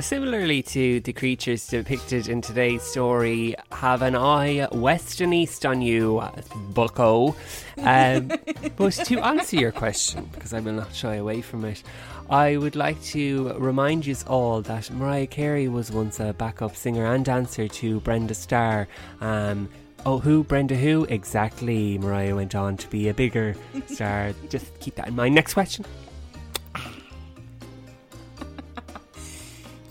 similarly 0.00 0.62
to 0.62 1.00
the 1.00 1.12
creatures 1.12 1.66
depicted 1.66 2.28
in 2.28 2.40
today's 2.40 2.82
story, 2.82 3.54
have 3.72 4.02
an 4.02 4.16
eye 4.16 4.66
west 4.72 5.20
and 5.20 5.34
east 5.34 5.64
on 5.66 5.82
you, 5.82 6.22
bucko. 6.70 7.34
Um, 7.78 8.32
but 8.76 8.92
to 8.92 9.20
answer 9.20 9.56
your 9.56 9.72
question, 9.72 10.28
because 10.32 10.52
I 10.52 10.60
will 10.60 10.72
not 10.72 10.94
shy 10.94 11.16
away 11.16 11.40
from 11.40 11.64
it, 11.64 11.82
I 12.30 12.56
would 12.56 12.76
like 12.76 13.02
to 13.04 13.52
remind 13.58 14.06
you 14.06 14.16
all 14.26 14.62
that 14.62 14.90
Mariah 14.90 15.26
Carey 15.26 15.68
was 15.68 15.90
once 15.90 16.20
a 16.20 16.32
backup 16.32 16.74
singer 16.76 17.06
and 17.12 17.24
dancer 17.24 17.68
to 17.68 18.00
Brenda 18.00 18.34
Starr. 18.34 18.88
Um, 19.20 19.68
Oh, 20.06 20.18
who? 20.18 20.44
Brenda 20.44 20.76
who? 20.76 21.04
Exactly. 21.04 21.96
Mariah 21.96 22.36
went 22.36 22.54
on 22.54 22.76
to 22.76 22.88
be 22.88 23.08
a 23.08 23.14
bigger 23.14 23.54
star. 23.86 24.34
Just 24.50 24.78
keep 24.78 24.96
that 24.96 25.08
in 25.08 25.16
mind. 25.16 25.34
Next 25.34 25.54
question. 25.54 25.86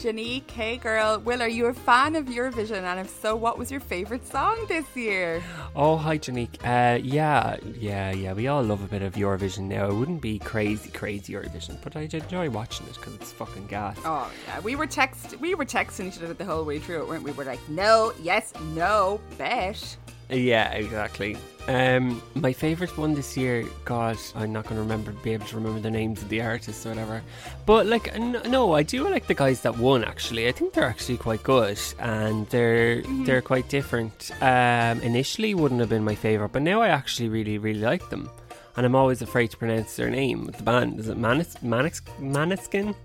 Janique, 0.04 0.52
hey 0.52 0.76
girl. 0.76 1.18
Will, 1.20 1.42
are 1.42 1.48
you 1.48 1.68
a 1.68 1.74
fan 1.74 2.18
of 2.18 2.26
Eurovision? 2.26 2.84
And 2.84 3.00
if 3.00 3.10
so, 3.10 3.38
what 3.38 3.58
was 3.58 3.72
your 3.72 3.80
favourite 3.80 4.28
song 4.28 4.66
this 4.68 4.84
year? 4.98 5.42
Oh, 5.78 5.96
hi, 5.96 6.18
Janique. 6.18 6.58
Uh, 6.62 7.00
yeah, 7.02 7.56
yeah, 7.80 8.12
yeah. 8.12 8.34
We 8.34 8.50
all 8.50 8.62
love 8.62 8.84
a 8.84 8.88
bit 8.88 9.02
of 9.02 9.14
Eurovision 9.14 9.70
now. 9.70 9.88
It 9.88 9.94
wouldn't 9.94 10.22
be 10.22 10.40
crazy, 10.40 10.90
crazy 10.90 11.32
Eurovision, 11.32 11.82
but 11.82 11.96
I 11.96 12.02
enjoy 12.02 12.50
watching 12.50 12.86
it 12.88 12.96
because 12.96 13.16
it's 13.16 13.32
fucking 13.32 13.68
gas. 13.68 13.98
Oh 14.04 14.30
yeah, 14.46 14.60
we 14.60 14.76
were 14.76 14.88
text 14.88 15.40
we 15.40 15.56
were 15.56 15.64
texting 15.64 16.10
each 16.10 16.18
other 16.18 16.34
the 16.34 16.44
whole 16.44 16.66
way 16.66 16.80
through 16.80 17.04
it, 17.04 17.08
weren't 17.08 17.24
we? 17.24 17.32
We 17.32 17.38
were 17.38 17.46
like, 17.46 17.62
no, 17.70 18.12
yes, 18.22 18.52
no, 18.74 19.22
bet. 19.38 19.96
Yeah, 20.30 20.70
exactly. 20.74 21.38
Um, 21.68 22.22
my 22.36 22.52
favourite 22.52 22.98
one 22.98 23.14
this 23.14 23.38
year, 23.38 23.66
God, 23.86 24.18
I'm 24.36 24.52
not 24.52 24.66
going 24.66 24.76
to 24.76 24.82
remember, 24.82 25.12
be 25.24 25.32
able 25.32 25.46
to 25.48 25.56
remember 25.56 25.80
the 25.80 25.92
names 25.92 26.22
of 26.22 26.28
the 26.30 26.42
artists 26.42 26.86
or 26.86 26.90
whatever. 26.90 27.22
But 27.66 27.86
like, 27.86 28.14
n- 28.14 28.42
no, 28.50 28.74
I 28.74 28.84
do 28.84 29.08
like 29.10 29.28
the 29.28 29.34
guys 29.34 29.62
that 29.62 29.78
won. 29.78 30.04
Actually, 30.04 30.48
I 30.48 30.52
think 30.52 30.74
they're 30.74 30.84
actually 30.84 31.18
quite 31.18 31.44
good, 31.44 31.80
and 32.00 32.48
they're 32.48 32.84
Mm-hmm. 33.04 33.24
they're 33.26 33.42
quite 33.42 33.70
different. 33.70 34.32
Um, 34.42 35.00
initially, 35.02 35.54
wouldn't 35.54 35.80
have 35.80 35.90
been 35.90 36.04
my 36.04 36.16
favourite, 36.16 36.52
but 36.52 36.62
now 36.62 36.82
I 36.82 36.90
actually 36.90 37.30
really, 37.30 37.58
really 37.58 37.80
like 37.80 38.10
them. 38.10 38.30
And 38.76 38.86
I'm 38.86 38.96
always 38.96 39.22
afraid 39.22 39.52
to 39.52 39.58
pronounce 39.58 39.96
their 39.96 40.10
name. 40.10 40.48
The 40.48 40.64
band 40.64 41.00
is 41.00 41.08
it 41.08 41.18
Manis 41.18 41.62
Manis 41.62 42.02
Maniskin? 42.20 42.96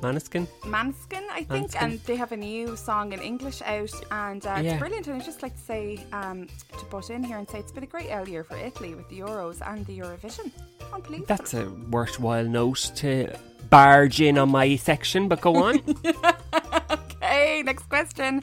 Maniskin? 0.00 0.46
Manskin, 0.62 1.24
I 1.30 1.44
think, 1.44 1.80
and 1.80 1.98
they 2.00 2.16
have 2.16 2.32
a 2.32 2.36
new 2.36 2.76
song 2.76 3.12
in 3.12 3.20
English 3.20 3.62
out, 3.62 3.90
and 4.10 4.44
uh, 4.46 4.50
Yeah. 4.62 4.72
it's 4.72 4.78
brilliant. 4.80 5.06
And 5.06 5.16
I'd 5.16 5.24
just 5.24 5.42
like 5.42 5.54
to 5.54 5.62
say, 5.62 5.98
um, 6.12 6.46
to 6.78 6.84
butt 6.86 7.10
in 7.10 7.22
here 7.24 7.38
and 7.38 7.48
say 7.48 7.58
it's 7.58 7.72
been 7.72 7.84
a 7.84 7.86
great 7.86 8.10
L 8.10 8.28
year 8.28 8.44
for 8.44 8.56
Italy 8.56 8.94
with 8.94 9.08
the 9.08 9.20
Euros 9.20 9.60
and 9.66 9.86
the 9.86 9.98
Eurovision. 9.98 10.50
Unbelievable. 10.92 11.26
That's 11.28 11.54
a 11.54 11.68
worthwhile 11.90 12.44
note 12.44 12.90
to 12.96 13.36
barge 13.70 14.20
in 14.20 14.38
on 14.38 14.50
my 14.50 14.76
section, 14.76 15.28
but 15.28 15.40
go 15.40 15.56
on. 15.56 15.80
okay, 16.90 17.62
next 17.64 17.88
question. 17.88 18.42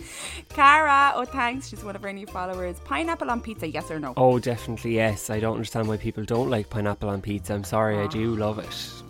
Cara, 0.49 1.13
oh 1.15 1.25
thanks, 1.25 1.69
she's 1.69 1.83
one 1.83 1.95
of 1.95 2.03
our 2.03 2.11
new 2.13 2.27
followers. 2.27 2.77
Pineapple 2.85 3.29
on 3.31 3.41
pizza, 3.41 3.67
yes 3.67 3.89
or 3.91 3.99
no? 3.99 4.13
Oh, 4.17 4.39
definitely 4.39 4.95
yes. 4.95 5.29
I 5.29 5.39
don't 5.39 5.53
understand 5.53 5.87
why 5.87 5.97
people 5.97 6.23
don't 6.25 6.49
like 6.49 6.69
pineapple 6.69 7.09
on 7.09 7.21
pizza. 7.21 7.53
I'm 7.53 7.63
sorry, 7.63 7.97
I 7.99 8.07
do 8.07 8.35
love 8.35 8.59
it. 8.59 9.02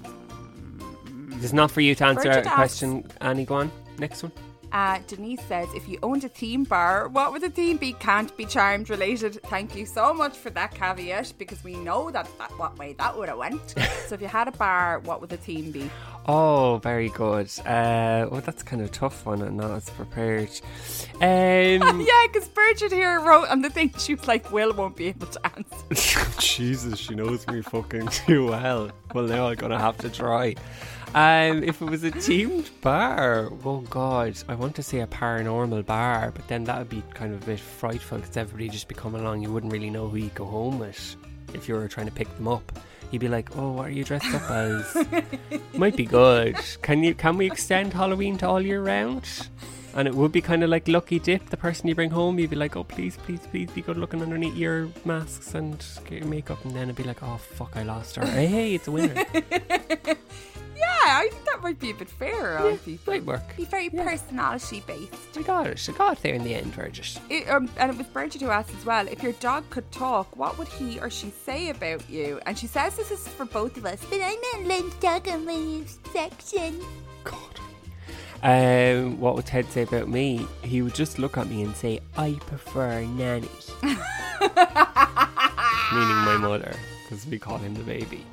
It's 1.41 1.53
not 1.53 1.71
for 1.71 1.81
you 1.81 1.95
to 1.95 2.05
answer 2.05 2.23
Bridget 2.23 2.45
a 2.45 2.49
question, 2.49 3.09
Annie. 3.21 3.45
Go 3.45 3.55
on. 3.55 3.71
Next 3.97 4.23
one. 4.23 4.31
Uh, 4.73 4.97
Denise 5.05 5.39
says, 5.47 5.69
if 5.75 5.87
you 5.87 5.99
owned 6.01 6.23
a 6.23 6.27
theme 6.27 6.63
bar, 6.63 7.07
what 7.07 7.31
would 7.31 7.43
the 7.43 7.49
theme 7.49 7.77
be? 7.77 7.93
Can't 7.93 8.35
be 8.35 8.43
charmed 8.43 8.89
related. 8.89 9.39
Thank 9.43 9.75
you 9.75 9.85
so 9.85 10.15
much 10.15 10.35
for 10.35 10.49
that 10.49 10.73
caveat 10.73 11.33
because 11.37 11.63
we 11.63 11.75
know 11.75 12.09
that, 12.09 12.27
that 12.39 12.49
what 12.57 12.75
way 12.79 12.93
that 12.93 13.15
would 13.15 13.29
have 13.29 13.37
went. 13.37 13.69
so 14.07 14.15
if 14.15 14.21
you 14.21 14.27
had 14.27 14.47
a 14.47 14.51
bar, 14.51 14.97
what 15.01 15.21
would 15.21 15.29
the 15.29 15.37
theme 15.37 15.69
be? 15.69 15.91
Oh, 16.25 16.79
very 16.81 17.09
good. 17.09 17.51
Uh, 17.59 18.27
well, 18.31 18.41
that's 18.41 18.63
kind 18.63 18.81
of 18.81 18.87
a 18.87 18.91
tough 18.91 19.27
one 19.27 19.43
and 19.43 19.57
not 19.57 19.69
as 19.69 19.91
prepared. 19.91 20.49
Um, 21.15 21.21
yeah, 21.21 22.27
because 22.31 22.47
Bridget 22.47 22.91
here 22.91 23.19
wrote 23.19 23.49
on 23.49 23.61
the 23.61 23.69
thing, 23.69 23.93
she 23.99 24.15
was 24.15 24.27
like, 24.27 24.51
Will 24.51 24.73
won't 24.73 24.95
be 24.95 25.07
able 25.09 25.27
to 25.27 25.39
answer. 25.55 26.31
Jesus, 26.39 26.97
she 26.97 27.13
knows 27.13 27.45
me 27.45 27.61
fucking 27.61 28.07
too 28.07 28.47
well. 28.47 28.89
Well, 29.13 29.25
now 29.25 29.49
I'm 29.49 29.55
gonna 29.55 29.77
have 29.77 29.97
to 29.99 30.09
try. 30.09 30.55
Um, 31.15 31.61
if 31.63 31.79
it 31.79 31.85
was 31.85 32.03
a 32.03 32.09
themed 32.09 32.71
bar, 32.81 33.51
oh 33.63 33.81
god, 33.81 34.35
I 34.47 34.55
want 34.55 34.75
to 34.77 34.83
say 34.83 35.01
a 35.01 35.07
paranormal 35.07 35.85
bar, 35.85 36.31
but 36.33 36.47
then 36.47 36.63
that 36.63 36.79
would 36.79 36.89
be 36.89 37.03
kind 37.13 37.35
of 37.35 37.43
a 37.43 37.45
bit 37.45 37.59
frightful 37.59 38.17
because 38.17 38.35
everybody 38.35 38.67
just 38.67 38.87
be 38.87 38.95
coming 38.95 39.21
along. 39.21 39.43
You 39.43 39.51
wouldn't 39.51 39.71
really 39.71 39.91
know 39.91 40.07
who 40.07 40.17
you 40.17 40.31
go 40.33 40.45
home 40.45 40.79
with 40.79 41.15
if 41.53 41.69
you 41.69 41.75
were 41.75 41.87
trying 41.87 42.07
to 42.07 42.11
pick 42.11 42.35
them 42.35 42.47
up. 42.47 42.79
You'd 43.11 43.19
be 43.19 43.27
like, 43.27 43.55
"Oh, 43.55 43.73
what 43.73 43.89
are 43.89 43.91
you 43.91 44.03
dressed 44.03 44.33
up 44.33 44.49
as?" 44.49 45.05
Might 45.77 45.95
be 45.95 46.05
good. 46.05 46.57
Can 46.81 47.03
you? 47.03 47.13
Can 47.13 47.37
we 47.37 47.45
extend 47.45 47.93
Halloween 47.93 48.35
to 48.39 48.47
all 48.47 48.59
year 48.59 48.81
round? 48.81 49.29
And 49.95 50.07
it 50.07 50.15
would 50.15 50.31
be 50.31 50.41
kind 50.41 50.63
of 50.63 50.71
like 50.71 50.87
lucky 50.87 51.19
dip. 51.19 51.51
The 51.51 51.57
person 51.57 51.87
you 51.87 51.93
bring 51.93 52.09
home, 52.09 52.39
you'd 52.39 52.49
be 52.49 52.55
like, 52.55 52.75
"Oh, 52.75 52.83
please, 52.83 53.17
please, 53.17 53.41
please, 53.51 53.69
be 53.69 53.83
good 53.83 53.97
looking 53.97 54.23
underneath 54.23 54.55
your 54.55 54.89
masks 55.05 55.53
and 55.53 55.77
get 56.05 56.19
your 56.21 56.27
makeup." 56.27 56.65
And 56.65 56.73
then 56.73 56.89
it'd 56.89 56.95
be 56.95 57.03
like, 57.03 57.21
"Oh, 57.21 57.37
fuck, 57.37 57.77
I 57.77 57.83
lost 57.83 58.15
her." 58.15 58.25
hey, 58.25 58.47
hey, 58.47 58.73
it's 58.73 58.87
a 58.87 58.91
winner. 58.91 59.23
yeah, 60.77 61.19
I 61.19 61.27
think 61.31 61.45
that 61.45 61.61
might 61.61 61.79
be 61.79 61.91
a 61.91 61.93
bit 61.93 62.09
fairer 62.09 62.57
on 62.57 62.77
people. 62.79 63.13
Might 63.13 63.25
work. 63.25 63.55
Be 63.55 63.65
very 63.65 63.89
personality 63.89 64.83
based. 64.85 65.37
I 65.37 65.41
got 65.41 65.67
it. 65.67 65.89
I 65.89 65.91
got 65.93 66.17
it 66.17 66.23
there 66.23 66.33
in 66.33 66.43
the 66.43 66.55
end, 66.55 66.73
Virgit. 66.73 67.19
It, 67.29 67.49
um, 67.49 67.69
and 67.77 67.91
it 67.91 67.97
was 67.97 68.07
Bridget 68.07 68.41
who 68.41 68.49
asked 68.49 68.73
as 68.75 68.85
well 68.85 69.07
if 69.07 69.21
your 69.21 69.33
dog 69.33 69.69
could 69.69 69.91
talk, 69.91 70.35
what 70.35 70.57
would 70.57 70.67
he 70.67 70.99
or 70.99 71.09
she 71.09 71.29
say 71.29 71.69
about 71.69 72.09
you? 72.09 72.39
And 72.45 72.57
she 72.57 72.67
says 72.67 72.95
this 72.95 73.11
is 73.11 73.27
for 73.27 73.45
both 73.45 73.77
of 73.77 73.85
us, 73.85 74.03
but 74.09 74.19
I'm 74.21 74.39
not 74.53 74.61
allowed 74.63 74.91
to 74.91 74.99
talk 74.99 75.27
on 75.27 75.45
my 75.45 75.83
section. 76.11 76.79
God. 77.23 77.59
Um, 78.43 79.19
what 79.21 79.35
would 79.35 79.45
Ted 79.45 79.71
say 79.71 79.83
about 79.83 80.09
me? 80.09 80.45
He 80.63 80.81
would 80.81 80.93
just 80.93 81.17
look 81.17 81.37
at 81.37 81.47
me 81.47 81.63
and 81.63 81.73
say, 81.75 82.01
"I 82.17 82.33
prefer 82.45 83.05
nanny," 83.05 83.47
meaning 83.83 83.97
my 85.93 86.37
mother, 86.37 86.75
because 87.03 87.25
we 87.25 87.39
call 87.39 87.57
him 87.57 87.73
the 87.73 87.83
baby. 87.83 88.25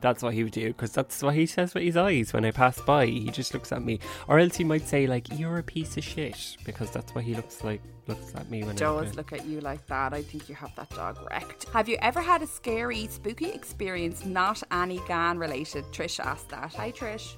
That's 0.00 0.22
what 0.22 0.32
he 0.34 0.42
would 0.44 0.52
do, 0.52 0.68
because 0.68 0.92
that's 0.92 1.22
what 1.22 1.34
he 1.34 1.44
says 1.46 1.74
with 1.74 1.82
his 1.82 1.96
eyes 1.96 2.32
when 2.32 2.44
I 2.44 2.52
pass 2.52 2.80
by. 2.80 3.06
He 3.06 3.30
just 3.30 3.52
looks 3.52 3.70
at 3.70 3.82
me, 3.82 4.00
or 4.28 4.38
else 4.38 4.56
he 4.56 4.64
might 4.64 4.88
say 4.88 5.06
like, 5.06 5.38
"You're 5.38 5.58
a 5.58 5.62
piece 5.62 5.96
of 5.96 6.04
shit," 6.04 6.56
because 6.64 6.90
that's 6.90 7.14
what 7.14 7.24
he 7.24 7.34
looks 7.34 7.62
like. 7.62 7.82
Looks 8.06 8.34
at 8.34 8.50
me 8.50 8.62
when 8.62 8.70
I 8.70 8.78
Does 8.78 9.14
look 9.14 9.32
at 9.32 9.44
you 9.46 9.60
like 9.60 9.86
that. 9.86 10.12
I 10.12 10.22
think 10.22 10.48
you 10.48 10.54
have 10.54 10.74
that 10.76 10.90
dog 10.90 11.18
wrecked. 11.30 11.68
Have 11.68 11.88
you 11.88 11.96
ever 12.00 12.20
had 12.20 12.42
a 12.42 12.46
scary, 12.46 13.06
spooky 13.08 13.50
experience 13.50 14.24
not 14.24 14.62
Annie 14.70 15.02
Gan 15.06 15.38
related? 15.38 15.84
Trish 15.92 16.18
asked 16.18 16.48
that. 16.48 16.74
Hi, 16.74 16.90
Trish. 16.90 17.36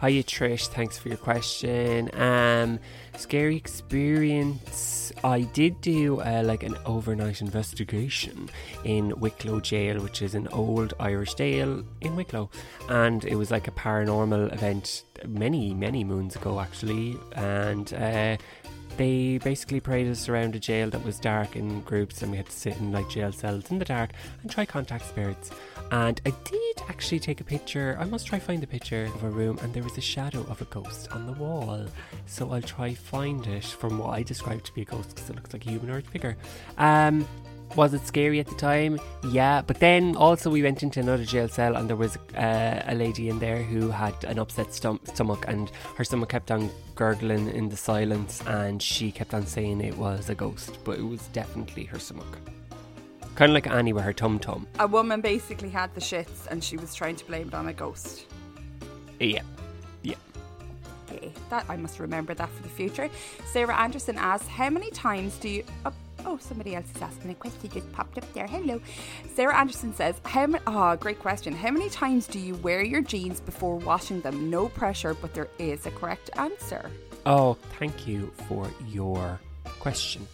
Hiya 0.00 0.24
Trish, 0.24 0.66
thanks 0.68 0.98
for 0.98 1.08
your 1.08 1.16
question. 1.16 2.10
Um, 2.12 2.78
scary 3.18 3.56
experience. 3.56 5.12
I 5.24 5.42
did 5.42 5.80
do 5.80 6.20
uh, 6.20 6.42
like 6.44 6.62
an 6.62 6.76
overnight 6.84 7.40
investigation 7.40 8.48
in 8.84 9.18
Wicklow 9.18 9.60
Jail, 9.60 10.00
which 10.00 10.22
is 10.22 10.34
an 10.34 10.48
old 10.48 10.94
Irish 11.00 11.34
jail 11.34 11.82
in 12.00 12.16
Wicklow, 12.16 12.50
and 12.88 13.24
it 13.24 13.36
was 13.36 13.50
like 13.50 13.68
a 13.68 13.72
paranormal 13.72 14.52
event 14.52 15.04
many 15.26 15.74
many 15.74 16.04
moons 16.04 16.36
ago 16.36 16.60
actually, 16.60 17.16
and. 17.32 17.92
Uh, 17.94 18.36
they 18.96 19.38
basically 19.38 19.80
paraded 19.80 20.12
us 20.12 20.28
around 20.28 20.54
a 20.54 20.58
jail 20.58 20.90
that 20.90 21.04
was 21.04 21.18
dark 21.18 21.56
in 21.56 21.80
groups, 21.82 22.22
and 22.22 22.30
we 22.30 22.36
had 22.36 22.46
to 22.46 22.52
sit 22.52 22.76
in 22.78 22.92
like 22.92 23.08
jail 23.08 23.32
cells 23.32 23.70
in 23.70 23.78
the 23.78 23.84
dark 23.84 24.10
and 24.42 24.50
try 24.50 24.64
contact 24.64 25.06
spirits. 25.06 25.50
And 25.90 26.20
I 26.26 26.32
did 26.44 26.82
actually 26.88 27.20
take 27.20 27.40
a 27.40 27.44
picture. 27.44 27.96
I 28.00 28.04
must 28.04 28.26
try 28.26 28.38
find 28.38 28.62
the 28.62 28.66
picture 28.66 29.04
of 29.04 29.22
a 29.22 29.30
room, 29.30 29.58
and 29.62 29.72
there 29.72 29.82
was 29.82 29.96
a 29.98 30.00
shadow 30.02 30.40
of 30.48 30.60
a 30.60 30.64
ghost 30.66 31.10
on 31.12 31.26
the 31.26 31.32
wall. 31.32 31.86
So 32.26 32.52
I'll 32.52 32.62
try 32.62 32.94
find 32.94 33.46
it 33.46 33.64
from 33.64 33.98
what 33.98 34.10
I 34.10 34.22
described 34.22 34.66
to 34.66 34.74
be 34.74 34.82
a 34.82 34.84
ghost 34.84 35.14
because 35.14 35.30
it 35.30 35.36
looks 35.36 35.52
like 35.52 35.66
a 35.66 35.70
humanoid 35.70 36.06
figure. 36.06 36.36
Um, 36.78 37.26
was 37.74 37.92
it 37.94 38.06
scary 38.06 38.40
at 38.40 38.46
the 38.46 38.54
time? 38.54 39.00
Yeah, 39.28 39.62
but 39.62 39.80
then 39.80 40.16
also 40.16 40.50
we 40.50 40.62
went 40.62 40.82
into 40.82 41.00
another 41.00 41.24
jail 41.24 41.48
cell 41.48 41.76
and 41.76 41.88
there 41.88 41.96
was 41.96 42.16
uh, 42.36 42.82
a 42.86 42.94
lady 42.94 43.28
in 43.28 43.38
there 43.38 43.62
who 43.62 43.90
had 43.90 44.14
an 44.24 44.38
upset 44.38 44.68
stom- 44.68 45.00
stomach 45.08 45.44
and 45.48 45.70
her 45.96 46.04
stomach 46.04 46.28
kept 46.28 46.50
on 46.50 46.70
gurgling 46.94 47.48
in 47.48 47.68
the 47.68 47.76
silence 47.76 48.42
and 48.46 48.82
she 48.82 49.10
kept 49.10 49.34
on 49.34 49.46
saying 49.46 49.80
it 49.80 49.96
was 49.96 50.28
a 50.30 50.34
ghost, 50.34 50.78
but 50.84 50.98
it 50.98 51.04
was 51.04 51.26
definitely 51.28 51.84
her 51.84 51.98
stomach. 51.98 52.38
Kind 53.34 53.50
of 53.50 53.54
like 53.54 53.66
Annie 53.66 53.92
with 53.92 54.04
her 54.04 54.14
tum 54.14 54.38
tum. 54.38 54.66
A 54.78 54.86
woman 54.86 55.20
basically 55.20 55.68
had 55.68 55.94
the 55.94 56.00
shits 56.00 56.46
and 56.50 56.64
she 56.64 56.78
was 56.78 56.94
trying 56.94 57.16
to 57.16 57.24
blame 57.26 57.48
it 57.48 57.54
on 57.54 57.68
a 57.68 57.72
ghost. 57.74 58.24
Yeah. 59.20 59.42
Yeah. 60.02 60.14
Okay, 61.12 61.32
that 61.50 61.66
I 61.68 61.76
must 61.76 62.00
remember 62.00 62.32
that 62.32 62.48
for 62.48 62.62
the 62.62 62.68
future. 62.68 63.10
Sarah 63.44 63.76
Anderson 63.76 64.16
asks, 64.16 64.48
"How 64.48 64.70
many 64.70 64.90
times 64.90 65.36
do 65.38 65.48
you?" 65.48 65.64
Oh, 65.84 65.92
Oh, 66.26 66.38
somebody 66.38 66.74
else 66.74 66.86
is 66.94 67.00
asking 67.00 67.30
a 67.30 67.34
question. 67.34 67.70
Just 67.70 67.90
popped 67.92 68.18
up 68.18 68.32
there. 68.34 68.48
Hello. 68.48 68.80
Sarah 69.34 69.56
Anderson 69.56 69.94
says, 69.94 70.20
"How 70.24 70.46
many? 70.46 70.62
Oh, 70.66 70.96
great 70.96 71.20
question. 71.20 71.54
How 71.54 71.70
many 71.70 71.88
times 71.88 72.26
do 72.26 72.40
you 72.40 72.56
wear 72.56 72.82
your 72.82 73.00
jeans 73.00 73.40
before 73.40 73.76
washing 73.76 74.20
them? 74.22 74.50
No 74.50 74.68
pressure, 74.68 75.14
but 75.14 75.34
there 75.34 75.48
is 75.58 75.86
a 75.86 75.90
correct 75.92 76.30
answer. 76.36 76.90
Oh, 77.24 77.54
thank 77.78 78.06
you 78.08 78.32
for 78.48 78.68
your 78.88 79.40
question. 79.78 80.26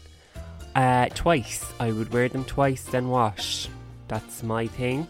Uh, 0.75 1.09
twice. 1.11 1.65
I 1.79 1.93
would 1.93 2.13
wear 2.13 2.29
them 2.29 2.45
twice, 2.45 2.85
then 2.85 3.09
wash. 3.09 3.69
That's 4.09 4.43
my 4.43 4.67
thing. 4.67 5.07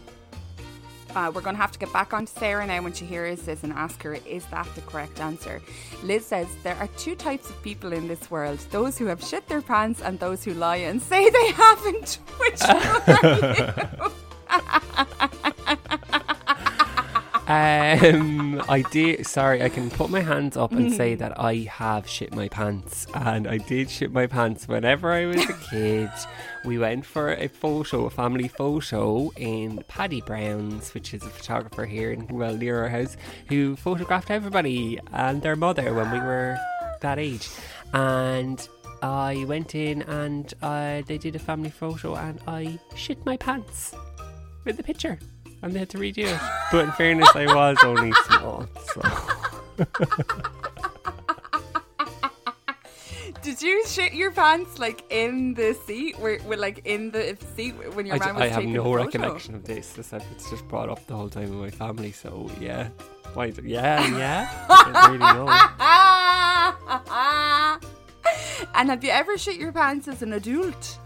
Uh, 1.15 1.31
we're 1.33 1.41
going 1.41 1.55
to 1.55 1.61
have 1.61 1.71
to 1.71 1.79
get 1.79 1.93
back 1.93 2.13
on 2.13 2.25
to 2.25 2.33
Sarah 2.39 2.65
now 2.65 2.81
when 2.81 2.93
she 2.93 3.05
hears 3.05 3.41
this 3.43 3.63
and 3.63 3.71
ask 3.73 4.01
her, 4.03 4.15
is 4.25 4.45
that 4.47 4.67
the 4.75 4.81
correct 4.81 5.19
answer? 5.19 5.61
Liz 6.03 6.25
says, 6.25 6.47
there 6.63 6.75
are 6.77 6.87
two 6.97 7.15
types 7.15 7.49
of 7.49 7.61
people 7.61 7.93
in 7.93 8.07
this 8.07 8.31
world 8.31 8.59
those 8.71 8.97
who 8.97 9.05
have 9.05 9.23
shit 9.23 9.47
their 9.47 9.61
pants 9.61 10.01
and 10.01 10.19
those 10.19 10.43
who 10.43 10.53
lie 10.53 10.77
and 10.77 11.01
say 11.01 11.29
they 11.29 11.51
haven't. 11.51 12.19
Which 12.37 12.61
one 12.61 12.81
are 13.25 14.09
you? 14.09 15.29
Um, 17.47 18.63
I 18.69 18.83
did. 18.91 19.27
Sorry, 19.27 19.61
I 19.61 19.67
can 19.67 19.89
put 19.89 20.09
my 20.09 20.21
hands 20.21 20.55
up 20.55 20.71
and 20.71 20.93
say 20.93 21.15
that 21.15 21.37
I 21.37 21.67
have 21.69 22.07
shit 22.07 22.33
my 22.33 22.47
pants, 22.47 23.05
and 23.13 23.47
I 23.47 23.57
did 23.57 23.89
shit 23.89 24.13
my 24.13 24.27
pants 24.27 24.65
whenever 24.65 25.11
I 25.11 25.25
was 25.25 25.43
a 25.43 25.53
kid. 25.69 26.09
we 26.63 26.77
went 26.77 27.05
for 27.05 27.33
a 27.33 27.49
photo, 27.49 28.05
a 28.05 28.09
family 28.09 28.47
photo 28.47 29.29
in 29.35 29.83
Paddy 29.89 30.21
Brown's, 30.21 30.93
which 30.93 31.13
is 31.13 31.21
a 31.23 31.29
photographer 31.29 31.85
here 31.85 32.13
in 32.13 32.27
well 32.27 32.55
near 32.55 32.81
our 32.83 32.89
house, 32.89 33.17
who 33.49 33.75
photographed 33.75 34.31
everybody 34.31 34.97
and 35.11 35.41
their 35.41 35.57
mother 35.57 35.93
when 35.93 36.11
we 36.11 36.19
were 36.19 36.57
that 37.01 37.19
age, 37.19 37.49
and. 37.93 38.67
I 39.01 39.43
went 39.49 39.75
in 39.75 40.01
and 40.03 40.53
uh, 40.61 41.01
they 41.05 41.17
did 41.17 41.35
a 41.35 41.39
family 41.39 41.71
photo 41.71 42.15
and 42.15 42.39
I 42.47 42.79
shit 42.95 43.25
my 43.25 43.35
pants 43.35 43.93
with 44.63 44.77
the 44.77 44.83
picture 44.83 45.19
and 45.63 45.73
they 45.73 45.79
had 45.79 45.89
to 45.89 45.97
redo 45.97 46.25
it. 46.27 46.39
But 46.71 46.85
in 46.85 46.91
fairness, 46.91 47.29
I 47.35 47.45
was 47.47 47.77
only 47.83 48.11
small, 48.27 48.67
so 48.93 49.01
Did 53.41 53.61
you 53.61 53.85
shit 53.87 54.13
your 54.13 54.31
pants 54.31 54.79
like 54.79 55.03
in 55.11 55.53
the 55.53 55.73
seat? 55.85 56.17
Where, 56.19 56.39
where 56.39 56.57
like 56.57 56.81
in 56.85 57.11
the 57.11 57.37
seat 57.55 57.73
when 57.93 58.05
your 58.05 58.15
I, 58.15 58.19
man 58.19 58.27
d- 58.29 58.33
was 58.35 58.41
I 58.41 58.47
have 58.47 58.55
taking 58.57 58.73
no 58.73 58.83
the 58.83 58.89
photo? 58.89 59.03
recollection 59.05 59.55
of 59.55 59.65
this. 59.65 59.97
As 59.99 60.13
if 60.13 60.23
it's 60.31 60.49
just 60.49 60.65
brought 60.69 60.89
up 60.89 61.05
the 61.07 61.15
whole 61.15 61.29
time 61.29 61.45
in 61.45 61.55
my 61.59 61.69
family. 61.69 62.11
So 62.13 62.49
yeah, 62.61 62.87
why? 63.33 63.49
d- 63.49 63.61
Yeah, 63.65 64.07
yeah. 64.17 64.47
I 64.69 65.07
really 65.07 65.17
know. 65.19 65.47
and 68.75 68.89
have 68.89 69.03
you 69.03 69.09
ever 69.11 69.37
shit 69.37 69.57
your 69.57 69.73
pants 69.73 70.07
as 70.07 70.21
an 70.21 70.31
adult? 70.33 70.97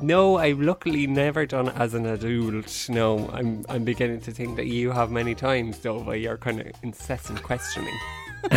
No, 0.00 0.38
I've 0.38 0.60
luckily 0.60 1.06
never 1.06 1.46
done 1.46 1.68
it 1.68 1.76
as 1.76 1.94
an 1.94 2.06
adult. 2.06 2.88
No, 2.88 3.28
I'm 3.32 3.64
I'm 3.68 3.84
beginning 3.84 4.20
to 4.22 4.32
think 4.32 4.56
that 4.56 4.66
you 4.66 4.90
have 4.90 5.10
many 5.10 5.34
times, 5.34 5.78
though, 5.78 6.00
by 6.00 6.14
your 6.16 6.36
kind 6.38 6.60
of 6.60 6.66
incessant 6.82 7.42
questioning. 7.42 7.96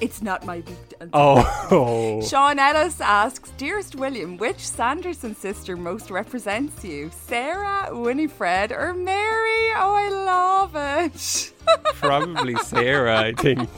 it's 0.00 0.22
not 0.22 0.44
my 0.44 0.60
big 0.60 0.76
dance. 0.90 1.10
Oh, 1.12 2.22
Sean 2.28 2.58
Ellis 2.58 3.00
asks, 3.00 3.50
Dearest 3.56 3.94
William, 3.96 4.36
which 4.36 4.58
Sanderson 4.58 5.34
sister 5.34 5.76
most 5.76 6.10
represents 6.10 6.84
you? 6.84 7.10
Sarah, 7.26 7.88
Winifred, 7.90 8.70
or 8.72 8.92
Mary? 8.94 9.70
Oh, 9.76 9.94
I 9.94 10.08
love 10.08 10.76
it. 10.76 11.52
probably 11.94 12.56
Sarah. 12.56 13.18
I 13.18 13.32
think. 13.32 13.68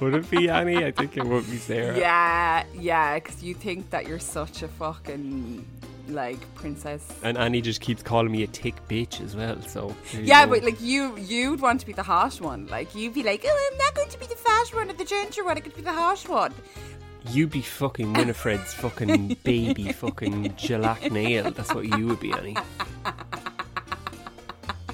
Would 0.00 0.14
it 0.14 0.30
be 0.30 0.48
Annie? 0.48 0.84
I 0.84 0.90
think 0.90 1.16
it 1.16 1.24
would 1.24 1.48
be 1.50 1.56
Sarah. 1.58 1.96
yeah, 1.98 2.64
yeah, 2.74 3.14
because 3.18 3.42
you 3.42 3.54
think 3.54 3.90
that 3.90 4.06
you're 4.06 4.18
such 4.18 4.62
a 4.62 4.68
fucking, 4.68 5.64
like, 6.08 6.40
princess. 6.54 7.06
And 7.22 7.38
Annie 7.38 7.60
just 7.60 7.80
keeps 7.80 8.02
calling 8.02 8.32
me 8.32 8.42
a 8.42 8.46
tick 8.48 8.74
bitch 8.88 9.20
as 9.24 9.36
well. 9.36 9.60
So 9.62 9.94
Yeah, 10.20 10.46
but 10.46 10.64
like 10.64 10.80
you, 10.80 11.16
you'd 11.18 11.60
want 11.60 11.80
to 11.80 11.86
be 11.86 11.92
the 11.92 12.02
harsh 12.02 12.40
one. 12.40 12.66
Like 12.66 12.94
you'd 12.94 13.14
be 13.14 13.22
like, 13.22 13.44
"Oh, 13.46 13.68
I'm 13.72 13.78
not 13.78 13.94
going 13.94 14.08
to 14.10 14.18
be 14.18 14.26
the 14.26 14.34
fast 14.34 14.74
one 14.74 14.90
or 14.90 14.94
the 14.94 15.04
ginger 15.04 15.44
one. 15.44 15.56
I 15.56 15.60
could 15.60 15.76
be 15.76 15.82
the 15.82 15.92
harsh 15.92 16.26
one." 16.28 16.52
you 17.30 17.44
would 17.44 17.52
be 17.52 17.62
fucking 17.62 18.14
Winifred's 18.14 18.74
fucking 18.82 19.36
baby, 19.44 19.92
fucking 19.92 20.54
Gelac 20.54 21.12
nail. 21.12 21.52
That's 21.52 21.72
what 21.72 21.84
you 21.86 22.08
would 22.08 22.18
be, 22.18 22.32
Annie. 22.32 22.56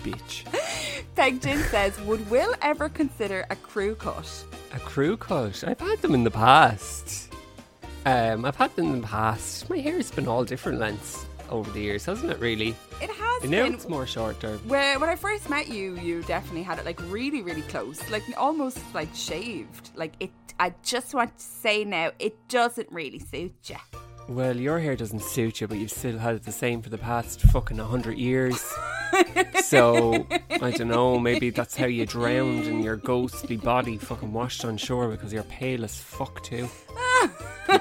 Bitch. 0.05 0.45
Peg 1.19 1.43
Jin 1.43 1.59
says, 1.65 2.01
"Would 2.03 2.31
Will 2.31 2.55
ever 2.63 2.89
consider 2.89 3.45
a 3.51 3.57
crew 3.57 3.97
cut?" 3.97 4.45
A 4.73 4.79
crew 4.79 5.17
cut. 5.17 5.65
I've 5.67 5.81
had 5.81 6.01
them 6.01 6.15
in 6.15 6.23
the 6.23 6.31
past. 6.31 7.35
Um, 8.07 8.45
I've 8.45 8.55
had 8.55 8.75
them 8.77 8.95
in 8.95 9.01
the 9.01 9.07
past. 9.09 9.69
My 9.69 9.79
hair's 9.79 10.13
been 10.13 10.29
all 10.29 10.45
different 10.45 10.79
lengths 10.79 11.27
over 11.51 11.69
the 11.73 11.81
years, 11.81 12.05
hasn't 12.05 12.31
it? 12.31 12.39
Really. 12.39 12.77
It 13.03 13.11
has 13.11 13.43
And 13.43 13.51
now 13.51 13.65
been. 13.65 13.75
it's 13.75 13.89
more 13.89 14.07
shorter. 14.07 14.59
When, 14.59 15.01
when 15.01 15.11
I 15.11 15.17
first 15.17 15.51
met 15.51 15.67
you, 15.67 15.97
you 15.99 16.23
definitely 16.23 16.63
had 16.63 16.79
it 16.79 16.85
like 16.85 17.01
really, 17.11 17.43
really 17.43 17.63
close, 17.63 17.99
like 18.11 18.23
almost 18.37 18.79
like 18.95 19.13
shaved. 19.13 19.91
Like 19.97 20.13
it. 20.21 20.31
I 20.61 20.73
just 20.85 21.15
want 21.15 21.37
to 21.37 21.45
say 21.45 21.85
now, 21.85 22.13
it 22.21 22.37
doesn't 22.49 22.93
really 22.93 23.19
suit 23.19 23.55
you. 23.65 23.77
Well, 24.29 24.57
your 24.57 24.79
hair 24.79 24.95
doesn't 24.95 25.23
suit 25.23 25.63
you, 25.63 25.67
but 25.67 25.79
you've 25.79 25.91
still 25.91 26.19
had 26.19 26.35
it 26.35 26.43
the 26.43 26.53
same 26.53 26.83
for 26.83 26.91
the 26.91 26.99
past 26.99 27.41
fucking 27.41 27.81
a 27.81 27.85
hundred 27.85 28.19
years. 28.19 28.61
so 29.65 30.27
I 30.51 30.71
don't 30.71 30.89
know. 30.89 31.19
Maybe 31.19 31.49
that's 31.49 31.75
how 31.75 31.87
you 31.87 32.05
drowned 32.05 32.67
in 32.67 32.83
your 32.83 32.97
ghostly 32.97 33.57
body, 33.57 33.97
fucking 33.97 34.31
washed 34.31 34.67
on 34.67 34.77
shore 34.77 35.09
because 35.09 35.33
you're 35.33 35.45
pale 35.45 35.83
as 35.83 35.99
fuck 35.99 36.43
too. 36.43 36.69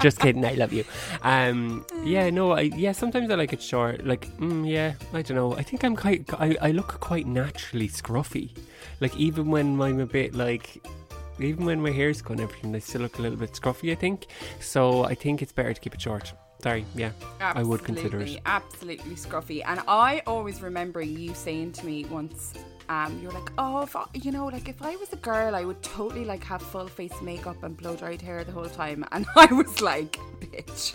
Just 0.00 0.20
kidding. 0.20 0.44
I 0.44 0.54
love 0.54 0.72
you. 0.72 0.84
Um, 1.22 1.84
yeah, 2.04 2.30
no, 2.30 2.52
I 2.52 2.60
yeah. 2.60 2.92
Sometimes 2.92 3.28
I 3.30 3.34
like 3.34 3.52
it 3.52 3.60
short. 3.60 4.06
Like, 4.06 4.28
mm, 4.38 4.68
yeah, 4.68 4.94
I 5.12 5.22
don't 5.22 5.36
know. 5.36 5.56
I 5.56 5.62
think 5.62 5.84
I'm 5.84 5.96
quite. 5.96 6.32
I, 6.34 6.56
I 6.60 6.70
look 6.70 7.00
quite 7.00 7.26
naturally 7.26 7.88
scruffy. 7.88 8.56
Like 9.00 9.16
even 9.16 9.50
when 9.50 9.80
I'm 9.80 9.98
a 9.98 10.06
bit 10.06 10.34
like. 10.34 10.80
Even 11.38 11.64
when 11.64 11.80
my 11.80 11.90
hair's 11.90 12.22
cut 12.22 12.32
and 12.32 12.40
everything, 12.40 12.72
they 12.72 12.80
still 12.80 13.02
look 13.02 13.18
a 13.18 13.22
little 13.22 13.38
bit 13.38 13.52
scruffy, 13.52 13.92
I 13.92 13.94
think. 13.94 14.26
So 14.60 15.04
I 15.04 15.14
think 15.14 15.42
it's 15.42 15.52
better 15.52 15.72
to 15.72 15.80
keep 15.80 15.94
it 15.94 16.00
short. 16.00 16.32
Sorry, 16.62 16.84
yeah. 16.94 17.10
I 17.40 17.64
would 17.64 17.82
consider 17.82 18.20
it. 18.20 18.38
Absolutely 18.46 19.16
scruffy. 19.16 19.62
And 19.66 19.80
I 19.88 20.22
always 20.28 20.62
remember 20.62 21.02
you 21.02 21.34
saying 21.34 21.72
to 21.72 21.86
me 21.86 22.04
once, 22.04 22.54
um, 22.88 23.18
you're 23.20 23.32
like, 23.32 23.50
oh, 23.58 23.88
I, 23.94 24.04
you 24.14 24.30
know, 24.30 24.46
like 24.46 24.68
if 24.68 24.80
I 24.80 24.94
was 24.96 25.12
a 25.12 25.16
girl, 25.16 25.56
I 25.56 25.64
would 25.64 25.82
totally 25.82 26.24
like 26.24 26.44
have 26.44 26.62
full 26.62 26.86
face 26.86 27.20
makeup 27.20 27.62
and 27.64 27.76
blow 27.76 27.96
dried 27.96 28.22
hair 28.22 28.44
the 28.44 28.52
whole 28.52 28.66
time. 28.66 29.04
And 29.10 29.26
I 29.36 29.46
was 29.52 29.80
like, 29.80 30.18
bitch, 30.40 30.94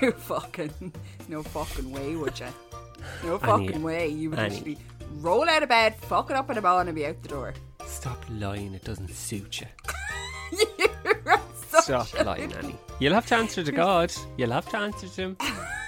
you 0.00 0.12
fucking, 0.12 0.92
no 1.28 1.42
fucking 1.42 1.90
way, 1.90 2.14
would 2.14 2.38
you? 2.38 2.46
No 3.24 3.38
Annie, 3.38 3.66
fucking 3.66 3.82
way. 3.82 4.08
You 4.08 4.30
would 4.30 4.38
Annie. 4.38 4.54
literally 4.54 4.78
roll 5.18 5.48
out 5.48 5.62
of 5.62 5.68
bed, 5.68 5.96
fuck 5.96 6.30
it 6.30 6.36
up 6.36 6.50
in 6.50 6.58
a 6.58 6.62
ball, 6.62 6.78
and 6.80 6.94
be 6.94 7.06
out 7.06 7.22
the 7.22 7.28
door. 7.28 7.54
Stop 7.86 8.24
lying, 8.30 8.74
it 8.74 8.84
doesn't 8.84 9.10
suit 9.10 9.60
you. 9.60 9.66
You're 10.78 11.40
such 11.68 11.84
Stop 11.84 12.08
a- 12.18 12.24
lying, 12.24 12.52
Annie. 12.54 12.76
You'll 12.98 13.14
have 13.14 13.26
to 13.28 13.36
answer 13.36 13.62
to 13.64 13.72
God. 13.72 14.12
You'll 14.36 14.50
have 14.52 14.68
to 14.70 14.76
answer 14.76 15.08
to 15.08 15.22
him. 15.22 15.36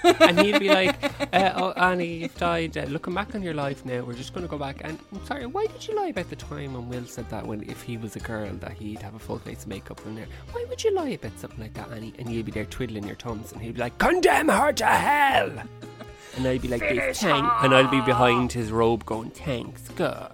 and 0.20 0.40
he'll 0.40 0.58
be 0.58 0.68
like, 0.68 0.96
uh, 1.34 1.52
oh, 1.56 1.70
Annie, 1.72 2.22
you've 2.22 2.36
died. 2.38 2.76
Uh, 2.76 2.84
looking 2.84 3.12
back 3.14 3.34
on 3.34 3.42
your 3.42 3.52
life 3.54 3.84
now, 3.84 4.02
we're 4.02 4.14
just 4.14 4.32
going 4.32 4.44
to 4.46 4.50
go 4.50 4.56
back. 4.58 4.80
And 4.82 4.98
I'm 5.12 5.24
sorry, 5.26 5.44
why 5.46 5.66
did 5.66 5.86
you 5.86 5.94
lie 5.94 6.08
about 6.08 6.30
the 6.30 6.36
time 6.36 6.72
when 6.74 6.88
Will 6.88 7.04
said 7.04 7.28
that 7.28 7.46
when 7.46 7.62
if 7.68 7.82
he 7.82 7.98
was 7.98 8.16
a 8.16 8.20
girl 8.20 8.50
that 8.60 8.72
he'd 8.72 9.02
have 9.02 9.14
a 9.14 9.18
full 9.18 9.38
face 9.38 9.62
of 9.62 9.68
makeup 9.68 10.00
in 10.06 10.14
there? 10.14 10.26
Why 10.52 10.64
would 10.68 10.82
you 10.82 10.94
lie 10.94 11.10
about 11.10 11.38
something 11.38 11.60
like 11.60 11.74
that, 11.74 11.90
Annie? 11.90 12.14
And 12.18 12.30
you'd 12.30 12.46
be 12.46 12.52
there 12.52 12.64
twiddling 12.64 13.06
your 13.06 13.16
thumbs 13.16 13.52
and 13.52 13.60
he'd 13.60 13.74
be 13.74 13.80
like, 13.80 13.98
condemn 13.98 14.48
her 14.48 14.72
to 14.72 14.86
hell. 14.86 15.52
And 16.36 16.46
I'd 16.46 16.62
be 16.62 16.68
like, 16.68 16.80
this, 16.80 17.20
thank, 17.20 17.44
and 17.62 17.74
I'll 17.74 17.90
be 17.90 18.00
behind 18.00 18.52
his 18.52 18.72
robe 18.72 19.04
going, 19.04 19.30
thanks, 19.30 19.88
God. 19.90 20.32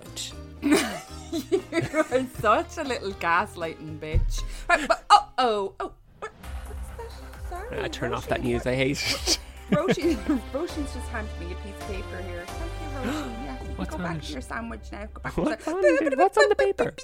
You're 0.62 2.26
such 2.40 2.78
a 2.78 2.84
little 2.84 3.12
gaslighting 3.12 3.98
bitch. 3.98 4.42
Right, 4.68 4.86
but, 4.86 5.04
oh, 5.10 5.28
oh, 5.38 5.74
oh. 5.80 5.92
What, 6.20 6.32
what's 6.66 7.14
that? 7.50 7.50
Sorry. 7.50 7.82
I 7.82 7.88
turn 7.88 8.14
off 8.14 8.28
that 8.28 8.42
news, 8.42 8.64
I 8.66 8.74
hate 8.74 8.90
it. 8.92 9.38
Roisin, 9.70 10.16
Roisin's 10.52 10.94
just 10.94 11.08
handed 11.08 11.38
me 11.40 11.52
a 11.52 11.56
piece 11.56 11.74
of 11.74 11.88
paper 11.88 12.22
here. 12.22 12.44
Thank 12.46 12.72
you, 12.80 13.10
Roisin. 13.10 13.44
Yeah, 13.44 13.62
you 13.62 13.68
What's 13.76 13.90
go 13.90 13.96
on 13.96 14.02
back 14.02 14.16
it? 14.16 14.22
to 14.22 14.32
your 14.32 14.40
sandwich 14.40 14.92
now. 14.92 15.08
Go 15.12 15.20
back 15.20 15.36
What's 15.36 15.64
to 15.64 15.70
on 15.72 15.84
it? 15.84 16.16
What's 16.18 16.38
on 16.38 16.48
the 16.48 16.54
paper? 16.54 16.94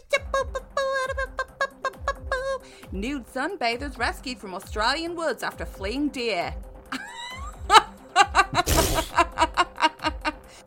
Nude 2.92 3.26
sunbathers 3.26 3.98
rescued 3.98 4.38
from 4.38 4.54
Australian 4.54 5.16
woods 5.16 5.42
after 5.42 5.66
fleeing 5.66 6.08
deer. 6.08 6.54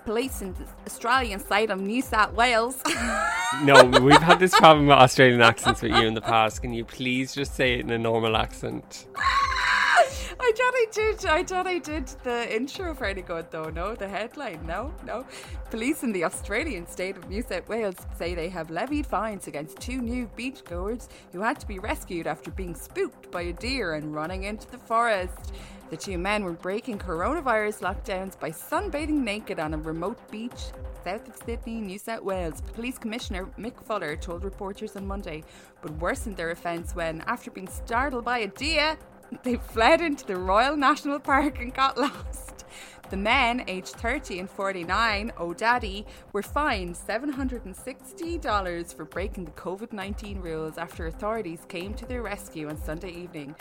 Police 0.06 0.41
in 0.41 0.54
the 0.54 0.66
Australian 0.86 1.39
state 1.39 1.70
of 1.70 1.82
New 1.82 2.02
South 2.02 2.34
Wales. 2.34 2.82
No, 3.64 3.84
we've 4.02 4.22
had 4.22 4.39
this 4.39 4.56
problem 4.56 4.88
with 4.88 4.98
Australian 4.98 5.41
accents 5.41 5.82
with 5.82 5.91
you 5.91 6.08
in 6.08 6.14
the 6.14 6.22
past. 6.22 6.62
Can 6.62 6.74
you 6.74 6.86
please 6.86 7.34
just 7.34 7.56
say 7.56 7.74
it 7.74 7.82
in 7.82 7.91
a 7.91 7.98
normal 7.98 8.38
accent? 8.38 9.08
I 10.39 10.52
tried 10.56 10.72
I 10.74 10.86
did. 10.93 11.26
I 11.26 11.43
thought 11.43 11.68
I 11.68 11.80
did 11.80 12.08
the 12.24 12.56
intro 12.56 12.93
fairly 12.93 13.22
good, 13.22 13.50
though. 13.52 13.70
No, 13.70 13.95
the 13.95 14.08
headline. 14.08 14.66
No, 14.66 14.93
no. 15.06 15.26
Police 15.72 16.04
in 16.04 16.12
the 16.14 16.24
Australian 16.24 16.88
state 16.88 17.18
of 17.18 17.28
New 17.30 17.41
South 17.41 17.68
Wales 17.68 17.95
say 18.18 18.36
they 18.36 18.48
have 18.50 18.70
levied 18.70 19.08
fines 19.08 19.48
against 19.48 19.80
two 19.80 20.02
new 20.02 20.30
beachgoers 20.38 21.10
who 21.32 21.41
had 21.41 21.60
to 21.60 21.68
be 21.68 21.80
rescued 21.80 22.28
after 22.28 22.52
being 22.52 22.76
spooked 22.76 23.32
by 23.32 23.41
a 23.43 23.54
deer 23.54 23.95
and 23.95 24.14
running 24.14 24.43
into 24.43 24.70
the 24.70 24.78
forest. 24.78 25.52
The 25.90 25.96
two 25.96 26.18
men 26.18 26.44
were 26.44 26.52
breaking 26.52 27.00
coronavirus 27.00 27.80
lockdowns 27.80 28.38
by 28.38 28.50
sunbathing 28.50 29.24
naked 29.24 29.58
on 29.58 29.74
a 29.74 29.78
remote 29.78 30.20
beach 30.30 30.72
south 31.02 31.30
of 31.30 31.38
Sydney, 31.46 31.80
New 31.80 31.98
South 31.98 32.24
Wales. 32.24 32.62
Police 32.74 32.98
Commissioner 32.98 33.46
Mick 33.58 33.82
Fuller 33.82 34.18
told 34.18 34.44
reporters 34.44 34.98
on 34.98 35.08
Monday, 35.08 35.46
but 35.82 35.92
worsened 36.00 36.36
their 36.36 36.52
offence 36.52 36.94
when, 36.94 37.22
after 37.22 37.50
being 37.50 37.70
startled 37.70 38.26
by 38.26 38.40
a 38.40 38.48
deer, 38.48 38.98
they 39.44 39.56
fled 39.56 40.02
into 40.02 40.26
the 40.26 40.36
Royal 40.36 40.76
National 40.76 41.20
Park 41.20 41.62
and 41.62 41.74
got 41.74 41.98
lost. 41.98 42.66
The 43.10 43.16
men, 43.16 43.64
aged 43.70 43.96
30 43.96 44.40
and 44.40 44.50
49, 44.50 45.32
O'Daddy, 45.40 46.06
were 46.34 46.44
fined 46.44 46.96
$760 46.96 48.94
for 48.94 49.06
breaking 49.06 49.46
the 49.46 49.52
COVID 49.52 49.94
19 49.94 50.42
rules 50.42 50.78
after 50.78 51.08
authorities 51.08 51.62
came 51.70 51.94
to 51.94 52.06
their 52.06 52.22
rescue 52.22 52.68
on 52.68 52.78
Sunday 52.78 53.12
evening. 53.12 53.56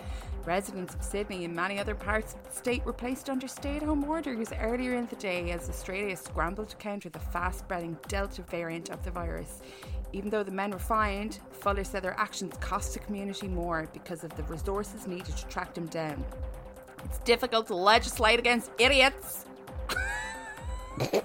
Residents 0.46 0.94
of 0.94 1.02
Sydney 1.02 1.44
and 1.44 1.52
many 1.52 1.80
other 1.80 1.96
parts 1.96 2.34
of 2.34 2.44
the 2.44 2.52
state 2.52 2.84
were 2.84 2.92
placed 2.92 3.28
under 3.28 3.48
stay 3.48 3.78
at 3.78 3.82
home 3.82 4.04
orders 4.04 4.52
earlier 4.60 4.94
in 4.94 5.06
the 5.06 5.16
day 5.16 5.50
as 5.50 5.68
Australia 5.68 6.16
scrambled 6.16 6.68
to 6.68 6.76
counter 6.76 7.08
the 7.08 7.18
fast 7.18 7.58
spreading 7.58 7.98
Delta 8.06 8.42
variant 8.42 8.90
of 8.90 9.04
the 9.04 9.10
virus. 9.10 9.60
Even 10.12 10.30
though 10.30 10.44
the 10.44 10.52
men 10.52 10.70
were 10.70 10.78
fined, 10.78 11.40
Fuller 11.50 11.82
said 11.82 12.04
their 12.04 12.16
actions 12.16 12.56
cost 12.60 12.92
the 12.92 13.00
community 13.00 13.48
more 13.48 13.88
because 13.92 14.22
of 14.22 14.36
the 14.36 14.44
resources 14.44 15.08
needed 15.08 15.36
to 15.36 15.46
track 15.48 15.74
them 15.74 15.86
down. 15.86 16.24
It's 17.04 17.18
difficult 17.18 17.66
to 17.66 17.74
legislate 17.74 18.38
against 18.38 18.70
idiots. 18.78 19.46
the 20.98 21.24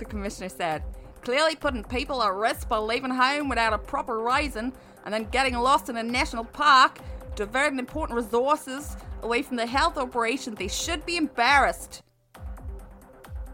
commissioner 0.00 0.48
said, 0.48 0.82
clearly 1.22 1.54
putting 1.54 1.84
people 1.84 2.24
at 2.24 2.32
risk 2.32 2.68
by 2.68 2.78
leaving 2.78 3.12
home 3.12 3.48
without 3.48 3.72
a 3.72 3.78
proper 3.78 4.18
reason 4.18 4.72
and 5.04 5.14
then 5.14 5.28
getting 5.30 5.54
lost 5.54 5.88
in 5.88 5.96
a 5.96 6.02
national 6.02 6.44
park, 6.44 6.98
diverting 7.34 7.78
important 7.78 8.16
resources 8.16 8.96
away 9.22 9.42
from 9.42 9.56
the 9.56 9.66
health 9.66 9.96
operation, 9.96 10.54
they 10.54 10.68
should 10.68 11.04
be 11.06 11.16
embarrassed. 11.16 12.02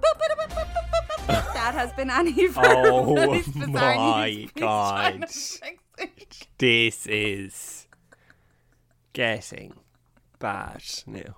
that 1.26 1.74
has 1.74 1.92
been 1.94 2.10
Annie 2.10 2.48
for 2.48 2.62
Oh 2.64 3.14
my 3.68 4.48
god. 4.56 5.24
This 6.58 7.06
is 7.06 7.86
getting 9.12 9.74
bad 10.38 10.82
now. 11.06 11.36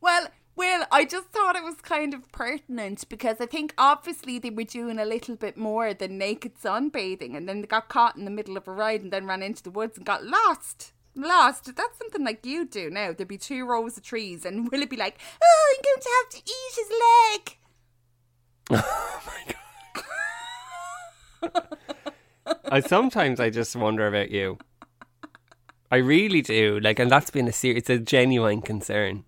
Well, 0.00 0.28
well, 0.54 0.86
I 0.90 1.04
just 1.04 1.28
thought 1.28 1.56
it 1.56 1.64
was 1.64 1.76
kind 1.82 2.14
of 2.14 2.32
pertinent 2.32 3.06
because 3.08 3.36
I 3.40 3.46
think 3.46 3.74
obviously 3.76 4.38
they 4.38 4.50
were 4.50 4.64
doing 4.64 4.98
a 4.98 5.04
little 5.04 5.36
bit 5.36 5.58
more 5.58 5.92
than 5.92 6.16
naked 6.16 6.54
sunbathing 6.54 7.36
and 7.36 7.46
then 7.46 7.60
they 7.60 7.66
got 7.66 7.90
caught 7.90 8.16
in 8.16 8.24
the 8.24 8.30
middle 8.30 8.56
of 8.56 8.66
a 8.66 8.72
ride 8.72 9.02
and 9.02 9.12
then 9.12 9.26
ran 9.26 9.42
into 9.42 9.62
the 9.62 9.70
woods 9.70 9.98
and 9.98 10.06
got 10.06 10.24
lost. 10.24 10.92
Lost. 11.16 11.74
That's 11.74 11.98
something 11.98 12.24
like 12.24 12.44
you 12.44 12.66
do 12.66 12.90
now. 12.90 13.12
There'd 13.12 13.26
be 13.26 13.38
two 13.38 13.64
rows 13.64 13.96
of 13.96 14.04
trees 14.04 14.44
and 14.44 14.70
Will 14.70 14.82
it 14.82 14.90
be 14.90 14.96
like, 14.96 15.18
oh, 15.42 15.74
I'm 15.74 15.82
going 15.82 16.02
to 16.02 16.10
have 16.20 16.28
to 16.30 16.50
eat 16.50 16.74
his 16.76 16.90
leg. 17.02 17.56
Oh 18.88 19.20
my 19.26 19.54
god. 19.54 19.56
I 22.70 22.80
sometimes 22.80 23.40
I 23.40 23.50
just 23.50 23.74
wonder 23.76 24.06
about 24.06 24.30
you. 24.30 24.58
I 25.90 25.96
really 25.96 26.42
do. 26.42 26.80
Like, 26.80 26.98
and 26.98 27.10
that's 27.10 27.30
been 27.30 27.48
a 27.48 27.52
serious, 27.52 27.80
it's 27.80 27.90
a 27.90 27.98
genuine 27.98 28.60
concern, 28.62 29.24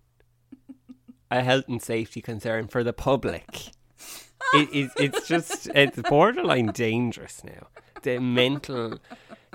a 1.31 1.41
health 1.41 1.65
and 1.67 1.81
safety 1.81 2.21
concern 2.21 2.67
for 2.67 2.83
the 2.83 2.93
public. 2.93 3.71
It, 4.53 4.69
it, 4.73 4.91
it's 4.97 5.27
just 5.27 5.69
it's 5.75 6.01
borderline 6.09 6.67
dangerous 6.67 7.43
now. 7.43 7.67
The 8.01 8.19
mental, 8.19 8.99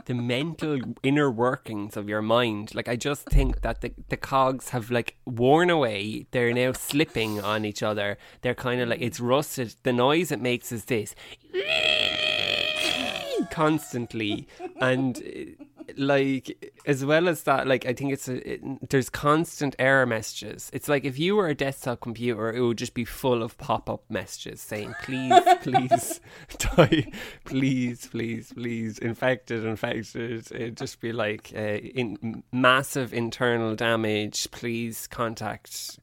the 0.07 0.15
mental 0.15 0.79
inner 1.03 1.31
workings 1.31 1.97
of 1.97 2.09
your 2.09 2.23
mind. 2.23 2.75
Like 2.75 2.89
I 2.89 2.97
just 2.97 3.27
think 3.27 3.63
that 3.63 3.81
the 3.81 3.93
the 4.09 4.17
cogs 4.17 4.71
have 4.71 4.91
like 4.91 5.17
worn 5.25 5.71
away. 5.71 6.27
They're 6.31 6.53
now 6.53 6.73
slipping 6.73 7.41
on 7.41 7.65
each 7.65 7.83
other. 7.83 8.19
They're 8.43 8.55
kind 8.55 8.81
of 8.81 8.89
like 8.89 9.01
it's 9.01 9.21
rusted. 9.21 9.75
The 9.83 9.93
noise 9.93 10.31
it 10.31 10.41
makes 10.41 10.73
is 10.73 10.87
this 10.87 11.15
constantly 13.51 14.49
and 14.81 15.19
uh, 15.19 15.65
like 15.97 16.72
as 16.87 17.05
well 17.05 17.28
as 17.28 17.43
that 17.45 17.66
like 17.66 17.87
i 17.87 17.93
think 17.93 18.12
it's 18.12 18.28
a, 18.28 18.55
it, 18.55 18.91
there's 18.91 19.11
constant 19.11 19.74
error 19.78 20.07
messages. 20.07 20.70
It's 20.72 20.89
like 20.89 21.05
if 21.05 21.18
you 21.18 21.37
were 21.37 21.49
a 21.49 21.55
desktop 21.55 22.01
computer 22.01 22.53
it 22.53 22.61
would 22.61 22.78
just 22.78 22.95
be 22.95 23.05
full 23.05 23.43
of 23.43 23.57
pop-up 23.59 24.05
messages 24.09 24.61
saying 24.61 24.95
please 25.03 25.32
please 25.62 26.20
die. 26.59 27.11
Please 27.45 28.07
please 28.07 28.53
please. 28.53 28.99
Infected 28.99 29.64
infected. 29.64 30.47
It'd 30.53 30.76
just 30.76 31.01
be 31.01 31.12
like 31.12 31.53
uh, 31.55 31.61
in 31.61 32.43
massive 32.53 33.12
internal 33.12 33.74
damage. 33.74 34.51
Please 34.51 35.07
contact 35.07 35.99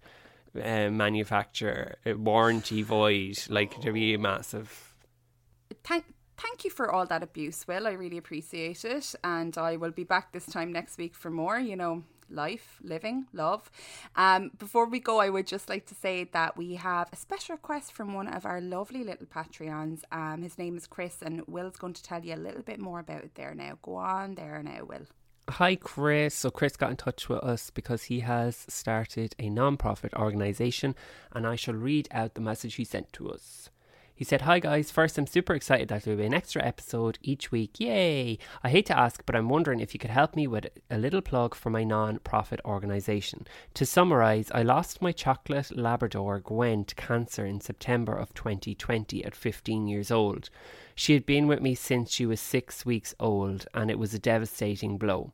uh, 0.55 0.89
manufacturer. 0.89 1.95
Uh, 2.05 2.17
warranty 2.17 2.81
void. 2.81 3.39
Like 3.49 3.81
there'd 3.81 3.93
be 3.93 4.13
a 4.13 4.19
massive 4.19 4.91
Thank 5.83 6.05
thank 6.41 6.63
you 6.63 6.71
for 6.71 6.91
all 6.91 7.05
that 7.05 7.23
abuse, 7.23 7.67
Will. 7.67 7.87
I 7.87 7.91
really 7.91 8.17
appreciate 8.17 8.83
it. 8.85 9.15
And 9.23 9.57
I 9.57 9.77
will 9.77 9.91
be 9.91 10.03
back 10.03 10.31
this 10.31 10.45
time 10.45 10.71
next 10.71 10.97
week 10.97 11.15
for 11.15 11.29
more, 11.29 11.59
you 11.59 11.75
know, 11.75 12.03
life, 12.29 12.79
living, 12.83 13.25
love. 13.33 13.69
Um, 14.15 14.51
before 14.57 14.87
we 14.87 14.99
go, 14.99 15.19
I 15.19 15.29
would 15.29 15.47
just 15.47 15.69
like 15.69 15.85
to 15.87 15.95
say 15.95 16.23
that 16.31 16.57
we 16.57 16.75
have 16.75 17.09
a 17.11 17.15
special 17.15 17.55
request 17.55 17.91
from 17.93 18.13
one 18.13 18.27
of 18.27 18.45
our 18.45 18.61
lovely 18.61 19.03
little 19.03 19.27
Patreons. 19.27 20.01
Um, 20.11 20.41
his 20.41 20.57
name 20.57 20.77
is 20.77 20.87
Chris, 20.87 21.21
and 21.21 21.43
Will's 21.47 21.77
going 21.77 21.93
to 21.93 22.03
tell 22.03 22.23
you 22.23 22.35
a 22.35 22.37
little 22.37 22.63
bit 22.63 22.79
more 22.79 22.99
about 22.99 23.23
it 23.23 23.35
there 23.35 23.53
now. 23.53 23.77
Go 23.81 23.95
on 23.95 24.35
there 24.35 24.61
now, 24.63 24.85
Will. 24.85 25.05
Hi, 25.49 25.75
Chris. 25.75 26.35
So, 26.35 26.49
Chris 26.49 26.77
got 26.77 26.91
in 26.91 26.97
touch 26.97 27.27
with 27.27 27.43
us 27.43 27.71
because 27.71 28.03
he 28.03 28.21
has 28.21 28.65
started 28.69 29.35
a 29.37 29.49
non 29.49 29.75
profit 29.75 30.13
organisation, 30.13 30.95
and 31.33 31.45
I 31.45 31.55
shall 31.55 31.73
read 31.73 32.07
out 32.11 32.35
the 32.35 32.41
message 32.41 32.75
he 32.75 32.85
sent 32.85 33.11
to 33.13 33.29
us. 33.29 33.69
He 34.15 34.23
said, 34.23 34.41
Hi 34.41 34.59
guys, 34.59 34.91
first 34.91 35.17
I'm 35.17 35.25
super 35.25 35.53
excited 35.53 35.87
that 35.87 36.03
there 36.03 36.13
will 36.13 36.21
be 36.21 36.27
an 36.27 36.33
extra 36.33 36.63
episode 36.63 37.17
each 37.21 37.51
week. 37.51 37.79
Yay! 37.79 38.37
I 38.63 38.69
hate 38.69 38.85
to 38.87 38.97
ask, 38.97 39.23
but 39.25 39.35
I'm 39.35 39.49
wondering 39.49 39.79
if 39.79 39.93
you 39.93 39.99
could 39.99 40.11
help 40.11 40.35
me 40.35 40.45
with 40.47 40.67
a 40.89 40.97
little 40.97 41.21
plug 41.21 41.55
for 41.55 41.69
my 41.69 41.83
non 41.83 42.19
profit 42.19 42.59
organisation. 42.63 43.47
To 43.73 43.85
summarise, 43.85 44.51
I 44.53 44.61
lost 44.61 45.01
my 45.01 45.11
chocolate 45.11 45.75
Labrador 45.75 46.39
Gwen 46.39 46.85
to 46.85 46.95
cancer 46.95 47.45
in 47.45 47.61
September 47.61 48.13
of 48.13 48.33
2020 48.33 49.25
at 49.25 49.35
15 49.35 49.87
years 49.87 50.11
old. 50.11 50.49
She 50.93 51.13
had 51.13 51.25
been 51.25 51.47
with 51.47 51.61
me 51.61 51.73
since 51.73 52.11
she 52.11 52.25
was 52.25 52.39
six 52.39 52.85
weeks 52.85 53.15
old, 53.19 53.65
and 53.73 53.89
it 53.89 53.97
was 53.97 54.13
a 54.13 54.19
devastating 54.19 54.97
blow. 54.97 55.33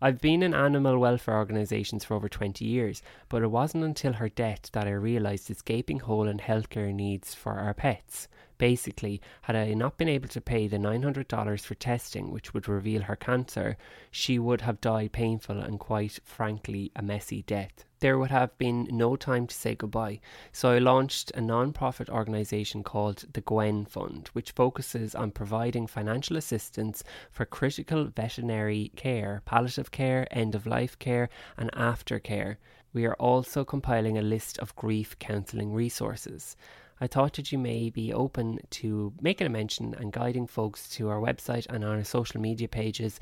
I've 0.00 0.20
been 0.20 0.44
in 0.44 0.54
animal 0.54 0.96
welfare 0.98 1.36
organisations 1.36 2.04
for 2.04 2.14
over 2.14 2.28
20 2.28 2.64
years, 2.64 3.02
but 3.28 3.42
it 3.42 3.50
wasn't 3.50 3.82
until 3.82 4.12
her 4.12 4.28
death 4.28 4.70
that 4.72 4.86
I 4.86 4.92
realised 4.92 5.50
its 5.50 5.60
gaping 5.60 5.98
hole 5.98 6.28
in 6.28 6.38
healthcare 6.38 6.94
needs 6.94 7.34
for 7.34 7.54
our 7.54 7.74
pets. 7.74 8.28
Basically, 8.58 9.20
had 9.42 9.54
I 9.54 9.72
not 9.74 9.96
been 9.96 10.08
able 10.08 10.28
to 10.28 10.40
pay 10.40 10.66
the 10.66 10.78
$900 10.78 11.60
for 11.60 11.74
testing, 11.76 12.32
which 12.32 12.52
would 12.52 12.68
reveal 12.68 13.02
her 13.02 13.14
cancer, 13.16 13.76
she 14.10 14.38
would 14.38 14.62
have 14.62 14.80
died 14.80 15.12
painful 15.12 15.60
and 15.60 15.78
quite 15.78 16.18
frankly 16.24 16.90
a 16.96 17.02
messy 17.02 17.42
death. 17.42 17.84
There 18.00 18.18
would 18.18 18.30
have 18.30 18.56
been 18.58 18.88
no 18.90 19.16
time 19.16 19.46
to 19.48 19.54
say 19.54 19.74
goodbye, 19.74 20.20
so 20.52 20.70
I 20.70 20.78
launched 20.78 21.32
a 21.32 21.40
non 21.40 21.72
profit 21.72 22.08
organisation 22.08 22.82
called 22.84 23.24
the 23.32 23.40
Gwen 23.40 23.86
Fund, 23.86 24.28
which 24.32 24.52
focuses 24.52 25.14
on 25.14 25.32
providing 25.32 25.86
financial 25.86 26.36
assistance 26.36 27.02
for 27.30 27.44
critical 27.44 28.04
veterinary 28.04 28.92
care, 28.94 29.42
palliative 29.44 29.90
care, 29.90 30.26
end 30.30 30.54
of 30.54 30.66
life 30.66 30.98
care, 30.98 31.28
and 31.56 31.72
aftercare. 31.72 32.56
We 32.92 33.04
are 33.04 33.14
also 33.14 33.64
compiling 33.64 34.16
a 34.16 34.22
list 34.22 34.58
of 34.58 34.76
grief 34.76 35.18
counselling 35.18 35.72
resources. 35.72 36.56
I 37.00 37.06
thought 37.06 37.34
that 37.34 37.52
you 37.52 37.58
may 37.58 37.90
be 37.90 38.12
open 38.12 38.60
to 38.70 39.12
making 39.20 39.46
a 39.46 39.50
mention 39.50 39.94
and 39.94 40.12
guiding 40.12 40.46
folks 40.46 40.88
to 40.90 41.08
our 41.08 41.20
website 41.20 41.66
and 41.68 41.84
our 41.84 42.02
social 42.04 42.40
media 42.40 42.68
pages. 42.68 43.20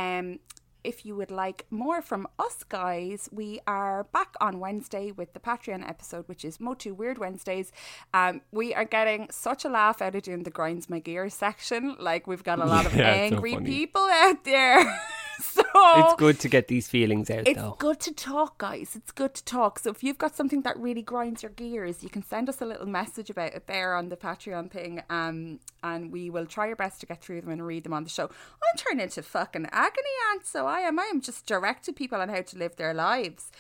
Um 0.03 0.41
if 0.85 1.05
you 1.07 1.17
would 1.17 1.31
like 1.31 1.67
more 1.71 2.03
from 2.03 2.29
us 2.39 2.63
guys, 2.63 3.29
we 3.33 3.59
are 3.67 4.05
back 4.05 4.35
on 4.41 4.61
Wednesday 4.61 5.11
with 5.11 5.33
the 5.33 5.41
Patreon 5.41 5.89
episode, 5.89 6.29
which 6.29 6.45
is 6.45 6.61
Motu 6.61 6.95
Weird 6.95 7.19
Wednesdays. 7.19 7.73
Um, 8.13 8.43
we 8.53 8.75
are 8.75 8.85
getting 8.85 9.29
such 9.31 9.65
a 9.65 9.69
laugh 9.69 10.03
out 10.03 10.15
of 10.15 10.23
doing 10.23 10.43
the 10.43 10.51
grinds 10.51 10.89
my 10.91 10.99
gear 10.99 11.29
section. 11.31 11.97
Like 11.99 12.27
we've 12.27 12.45
got 12.45 12.61
a 12.61 12.67
lot 12.67 12.87
of 12.87 12.95
Yeah, 13.05 13.13
it's 13.15 13.31
so 13.31 13.37
angry 13.37 13.57
people 13.65 14.03
out 14.03 14.45
there. 14.45 15.01
so 15.53 15.63
it's 15.97 16.15
good 16.15 16.41
to 16.41 16.49
get 16.49 16.69
these 16.69 16.89
feelings 16.89 17.31
out, 17.31 17.47
it's 17.47 17.61
though. 17.61 17.77
good 17.79 18.01
to 18.01 18.13
talk, 18.13 18.59
guys. 18.59 18.93
It's 18.95 19.13
good 19.13 19.35
to 19.35 19.45
talk. 19.45 19.79
So 19.79 19.91
if 19.91 20.03
you've 20.03 20.19
got 20.19 20.35
something 20.35 20.63
that 20.63 20.79
really 20.79 21.03
grinds 21.03 21.43
your 21.43 21.53
gears, 21.53 22.03
you 22.03 22.09
can 22.09 22.23
send 22.23 22.49
us 22.49 22.61
a 22.61 22.67
little 22.67 22.87
message 22.87 23.31
about 23.31 23.55
it 23.55 23.67
there 23.67 23.95
on 23.95 24.09
the 24.09 24.17
Patreon 24.17 24.71
thing, 24.71 25.03
um, 25.11 25.61
and 25.83 26.11
we 26.11 26.31
will 26.31 26.47
try 26.47 26.69
our 26.69 26.77
best 26.77 27.01
to 27.01 27.07
get 27.07 27.23
through 27.23 27.43
them 27.43 27.51
and 27.51 27.67
read 27.67 27.85
them 27.85 27.93
on 27.93 28.05
the 28.05 28.11
show. 28.11 28.25
I'm 28.25 28.77
turning 28.77 29.03
into 29.03 29.23
fucking 29.23 29.67
agony 29.73 30.09
aunt, 30.33 30.47
so 30.47 30.67
I 30.67 30.81
am. 30.81 30.99
I 30.99 31.05
am 31.05 31.21
just 31.21 31.47
directing 31.47 31.95
people 31.95 32.21
on 32.21 32.29
how 32.29 32.43
to 32.43 32.59
live 32.59 32.77
their 32.77 32.95
lives. 32.95 33.51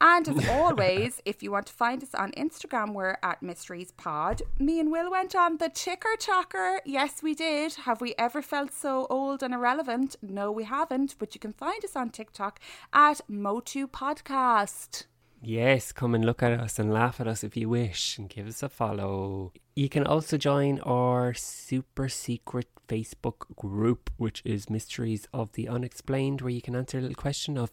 And 0.00 0.28
as 0.28 0.48
always, 0.50 1.20
if 1.24 1.42
you 1.42 1.50
want 1.50 1.66
to 1.66 1.72
find 1.72 2.02
us 2.02 2.14
on 2.14 2.32
Instagram, 2.32 2.94
we're 2.94 3.16
at 3.22 3.42
Mysteries 3.42 3.92
Pod. 3.92 4.42
Me 4.58 4.78
and 4.80 4.92
Will 4.92 5.10
went 5.10 5.34
on 5.34 5.56
the 5.56 5.68
Chicker 5.68 6.16
Chocker. 6.18 6.78
Yes, 6.84 7.22
we 7.22 7.34
did. 7.34 7.74
Have 7.74 8.00
we 8.00 8.14
ever 8.18 8.42
felt 8.42 8.72
so 8.72 9.06
old 9.10 9.42
and 9.42 9.54
irrelevant? 9.54 10.16
No, 10.22 10.52
we 10.52 10.64
haven't. 10.64 11.16
But 11.18 11.34
you 11.34 11.40
can 11.40 11.52
find 11.52 11.84
us 11.84 11.96
on 11.96 12.10
TikTok 12.10 12.60
at 12.92 13.20
Motu 13.28 13.88
Podcast. 13.88 15.04
Yes, 15.40 15.92
come 15.92 16.14
and 16.14 16.24
look 16.24 16.42
at 16.42 16.52
us 16.52 16.78
and 16.78 16.92
laugh 16.92 17.20
at 17.20 17.28
us 17.28 17.44
if 17.44 17.56
you 17.56 17.68
wish 17.68 18.18
and 18.18 18.28
give 18.28 18.48
us 18.48 18.62
a 18.62 18.68
follow. 18.68 19.52
You 19.76 19.88
can 19.88 20.04
also 20.04 20.36
join 20.36 20.80
our 20.80 21.32
super 21.34 22.08
secret 22.08 22.66
Facebook 22.88 23.54
group, 23.54 24.10
which 24.16 24.42
is 24.44 24.68
Mysteries 24.68 25.28
of 25.32 25.52
the 25.52 25.68
Unexplained, 25.68 26.40
where 26.40 26.50
you 26.50 26.62
can 26.62 26.74
answer 26.74 26.98
a 26.98 27.02
little 27.02 27.14
question 27.14 27.56
of 27.56 27.70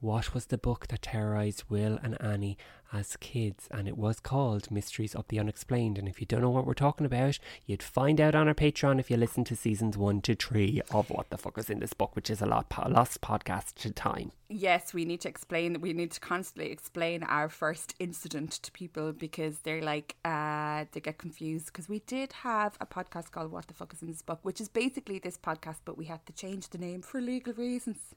what 0.00 0.34
was 0.34 0.46
the 0.46 0.58
book 0.58 0.88
that 0.88 1.02
terrorized 1.02 1.64
Will 1.68 1.98
and 2.02 2.20
Annie 2.20 2.58
as 2.92 3.16
kids? 3.16 3.66
And 3.70 3.88
it 3.88 3.96
was 3.96 4.20
called 4.20 4.70
Mysteries 4.70 5.14
of 5.14 5.26
the 5.28 5.38
Unexplained. 5.38 5.98
And 5.98 6.06
if 6.06 6.20
you 6.20 6.26
don't 6.26 6.42
know 6.42 6.50
what 6.50 6.66
we're 6.66 6.74
talking 6.74 7.06
about, 7.06 7.38
you'd 7.64 7.82
find 7.82 8.20
out 8.20 8.34
on 8.34 8.46
our 8.46 8.54
Patreon 8.54 9.00
if 9.00 9.10
you 9.10 9.16
listen 9.16 9.44
to 9.44 9.56
seasons 9.56 9.96
one 9.96 10.20
to 10.22 10.34
three 10.34 10.82
of 10.90 11.08
What 11.08 11.30
the 11.30 11.38
Fuck 11.38 11.56
is 11.58 11.70
in 11.70 11.80
this 11.80 11.94
book, 11.94 12.14
which 12.14 12.28
is 12.28 12.42
a 12.42 12.46
lot, 12.46 12.68
po- 12.68 12.88
lost 12.88 13.22
podcast 13.22 13.74
to 13.76 13.90
time. 13.90 14.32
Yes, 14.48 14.92
we 14.92 15.04
need 15.04 15.22
to 15.22 15.28
explain. 15.28 15.80
We 15.80 15.92
need 15.92 16.12
to 16.12 16.20
constantly 16.20 16.70
explain 16.70 17.22
our 17.22 17.48
first 17.48 17.94
incident 17.98 18.52
to 18.52 18.70
people 18.72 19.12
because 19.12 19.60
they're 19.60 19.82
like, 19.82 20.14
uh, 20.24 20.84
they 20.92 21.00
get 21.00 21.18
confused. 21.18 21.66
Because 21.66 21.88
we 21.88 22.00
did 22.00 22.32
have 22.32 22.76
a 22.80 22.86
podcast 22.86 23.30
called 23.30 23.50
"What 23.50 23.66
the 23.66 23.74
Fuck 23.74 23.94
Is 23.94 24.02
in 24.02 24.08
This 24.08 24.22
Book," 24.22 24.40
which 24.42 24.60
is 24.60 24.68
basically 24.68 25.18
this 25.18 25.38
podcast, 25.38 25.78
but 25.84 25.96
we 25.96 26.04
had 26.04 26.24
to 26.26 26.32
change 26.32 26.68
the 26.68 26.78
name 26.78 27.02
for 27.02 27.20
legal 27.20 27.54
reasons. 27.54 28.14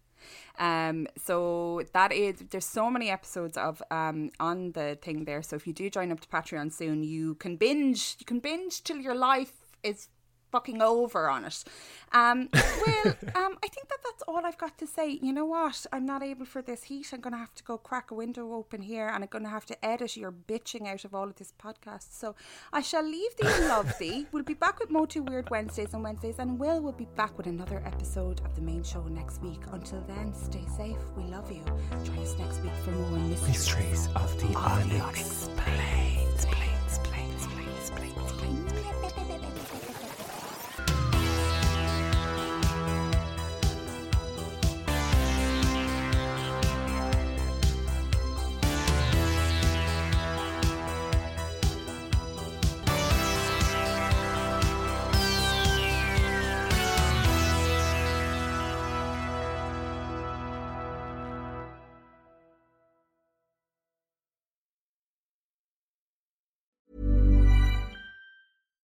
Um, 0.57 1.07
so 1.17 1.81
that 1.93 2.11
is 2.11 2.43
there's 2.49 2.65
so 2.65 2.89
many 2.89 3.09
episodes 3.09 3.57
of 3.57 3.81
um 3.91 4.31
on 4.39 4.71
the 4.71 4.97
thing 5.01 5.25
there. 5.25 5.41
So 5.41 5.55
if 5.55 5.65
you 5.67 5.73
do 5.73 5.89
join 5.89 6.11
up 6.11 6.19
to 6.21 6.27
Patreon 6.27 6.71
soon, 6.73 7.03
you 7.03 7.35
can 7.35 7.55
binge. 7.55 8.15
You 8.19 8.25
can 8.25 8.39
binge 8.39 8.83
till 8.83 8.97
your 8.97 9.15
life 9.15 9.53
is 9.83 10.09
fucking 10.51 10.81
over 10.81 11.29
on 11.29 11.45
it. 11.45 11.63
Um, 12.11 12.49
well, 12.53 13.05
um, 13.35 13.57
I 13.63 13.67
think 13.67 13.89
that 13.89 13.99
that's 14.03 14.23
all 14.27 14.45
I've 14.45 14.57
got 14.57 14.77
to 14.77 14.87
say. 14.87 15.19
You 15.21 15.33
know 15.33 15.45
what? 15.45 15.85
I'm 15.91 16.05
not 16.05 16.23
able 16.23 16.45
for 16.45 16.61
this 16.61 16.83
heat. 16.83 17.09
I'm 17.13 17.21
going 17.21 17.33
to 17.33 17.39
have 17.39 17.55
to 17.55 17.63
go 17.63 17.77
crack 17.77 18.11
a 18.11 18.13
window 18.13 18.53
open 18.53 18.81
here 18.81 19.07
and 19.07 19.23
I'm 19.23 19.29
going 19.29 19.43
to 19.43 19.49
have 19.49 19.65
to 19.67 19.85
edit 19.85 20.15
your 20.17 20.31
bitching 20.31 20.87
out 20.87 21.03
of 21.05 21.13
all 21.15 21.25
of 21.25 21.35
this 21.35 21.53
podcast. 21.61 22.13
So 22.13 22.35
I 22.71 22.81
shall 22.81 23.03
leave 23.03 23.35
thee 23.37 23.47
and 23.51 23.67
love 23.67 23.97
thee. 23.97 24.27
We'll 24.31 24.43
be 24.43 24.53
back 24.53 24.79
with 24.79 24.89
more 24.89 24.99
Motu 24.99 25.23
Weird 25.23 25.49
Wednesdays 25.49 25.93
and 25.93 26.03
Wednesdays 26.03 26.39
and 26.39 26.59
Will 26.59 26.81
will 26.81 26.91
be 26.91 27.07
back 27.15 27.37
with 27.37 27.47
another 27.47 27.81
episode 27.85 28.41
of 28.43 28.53
the 28.53 28.61
main 28.61 28.83
show 28.83 29.01
next 29.03 29.41
week. 29.41 29.61
Until 29.71 30.01
then, 30.01 30.33
stay 30.33 30.65
safe. 30.75 30.97
We 31.15 31.23
love 31.23 31.49
you. 31.49 31.63
Join 32.03 32.19
us 32.19 32.37
next 32.37 32.61
week 32.61 32.73
for 32.83 32.91
more 32.91 33.17
mysteries. 33.19 33.47
Mysteries 33.47 34.07
of 34.15 34.39
the 34.41 34.59
Of 34.59 34.89
the 34.89 34.99
Unexplained. 34.99 36.68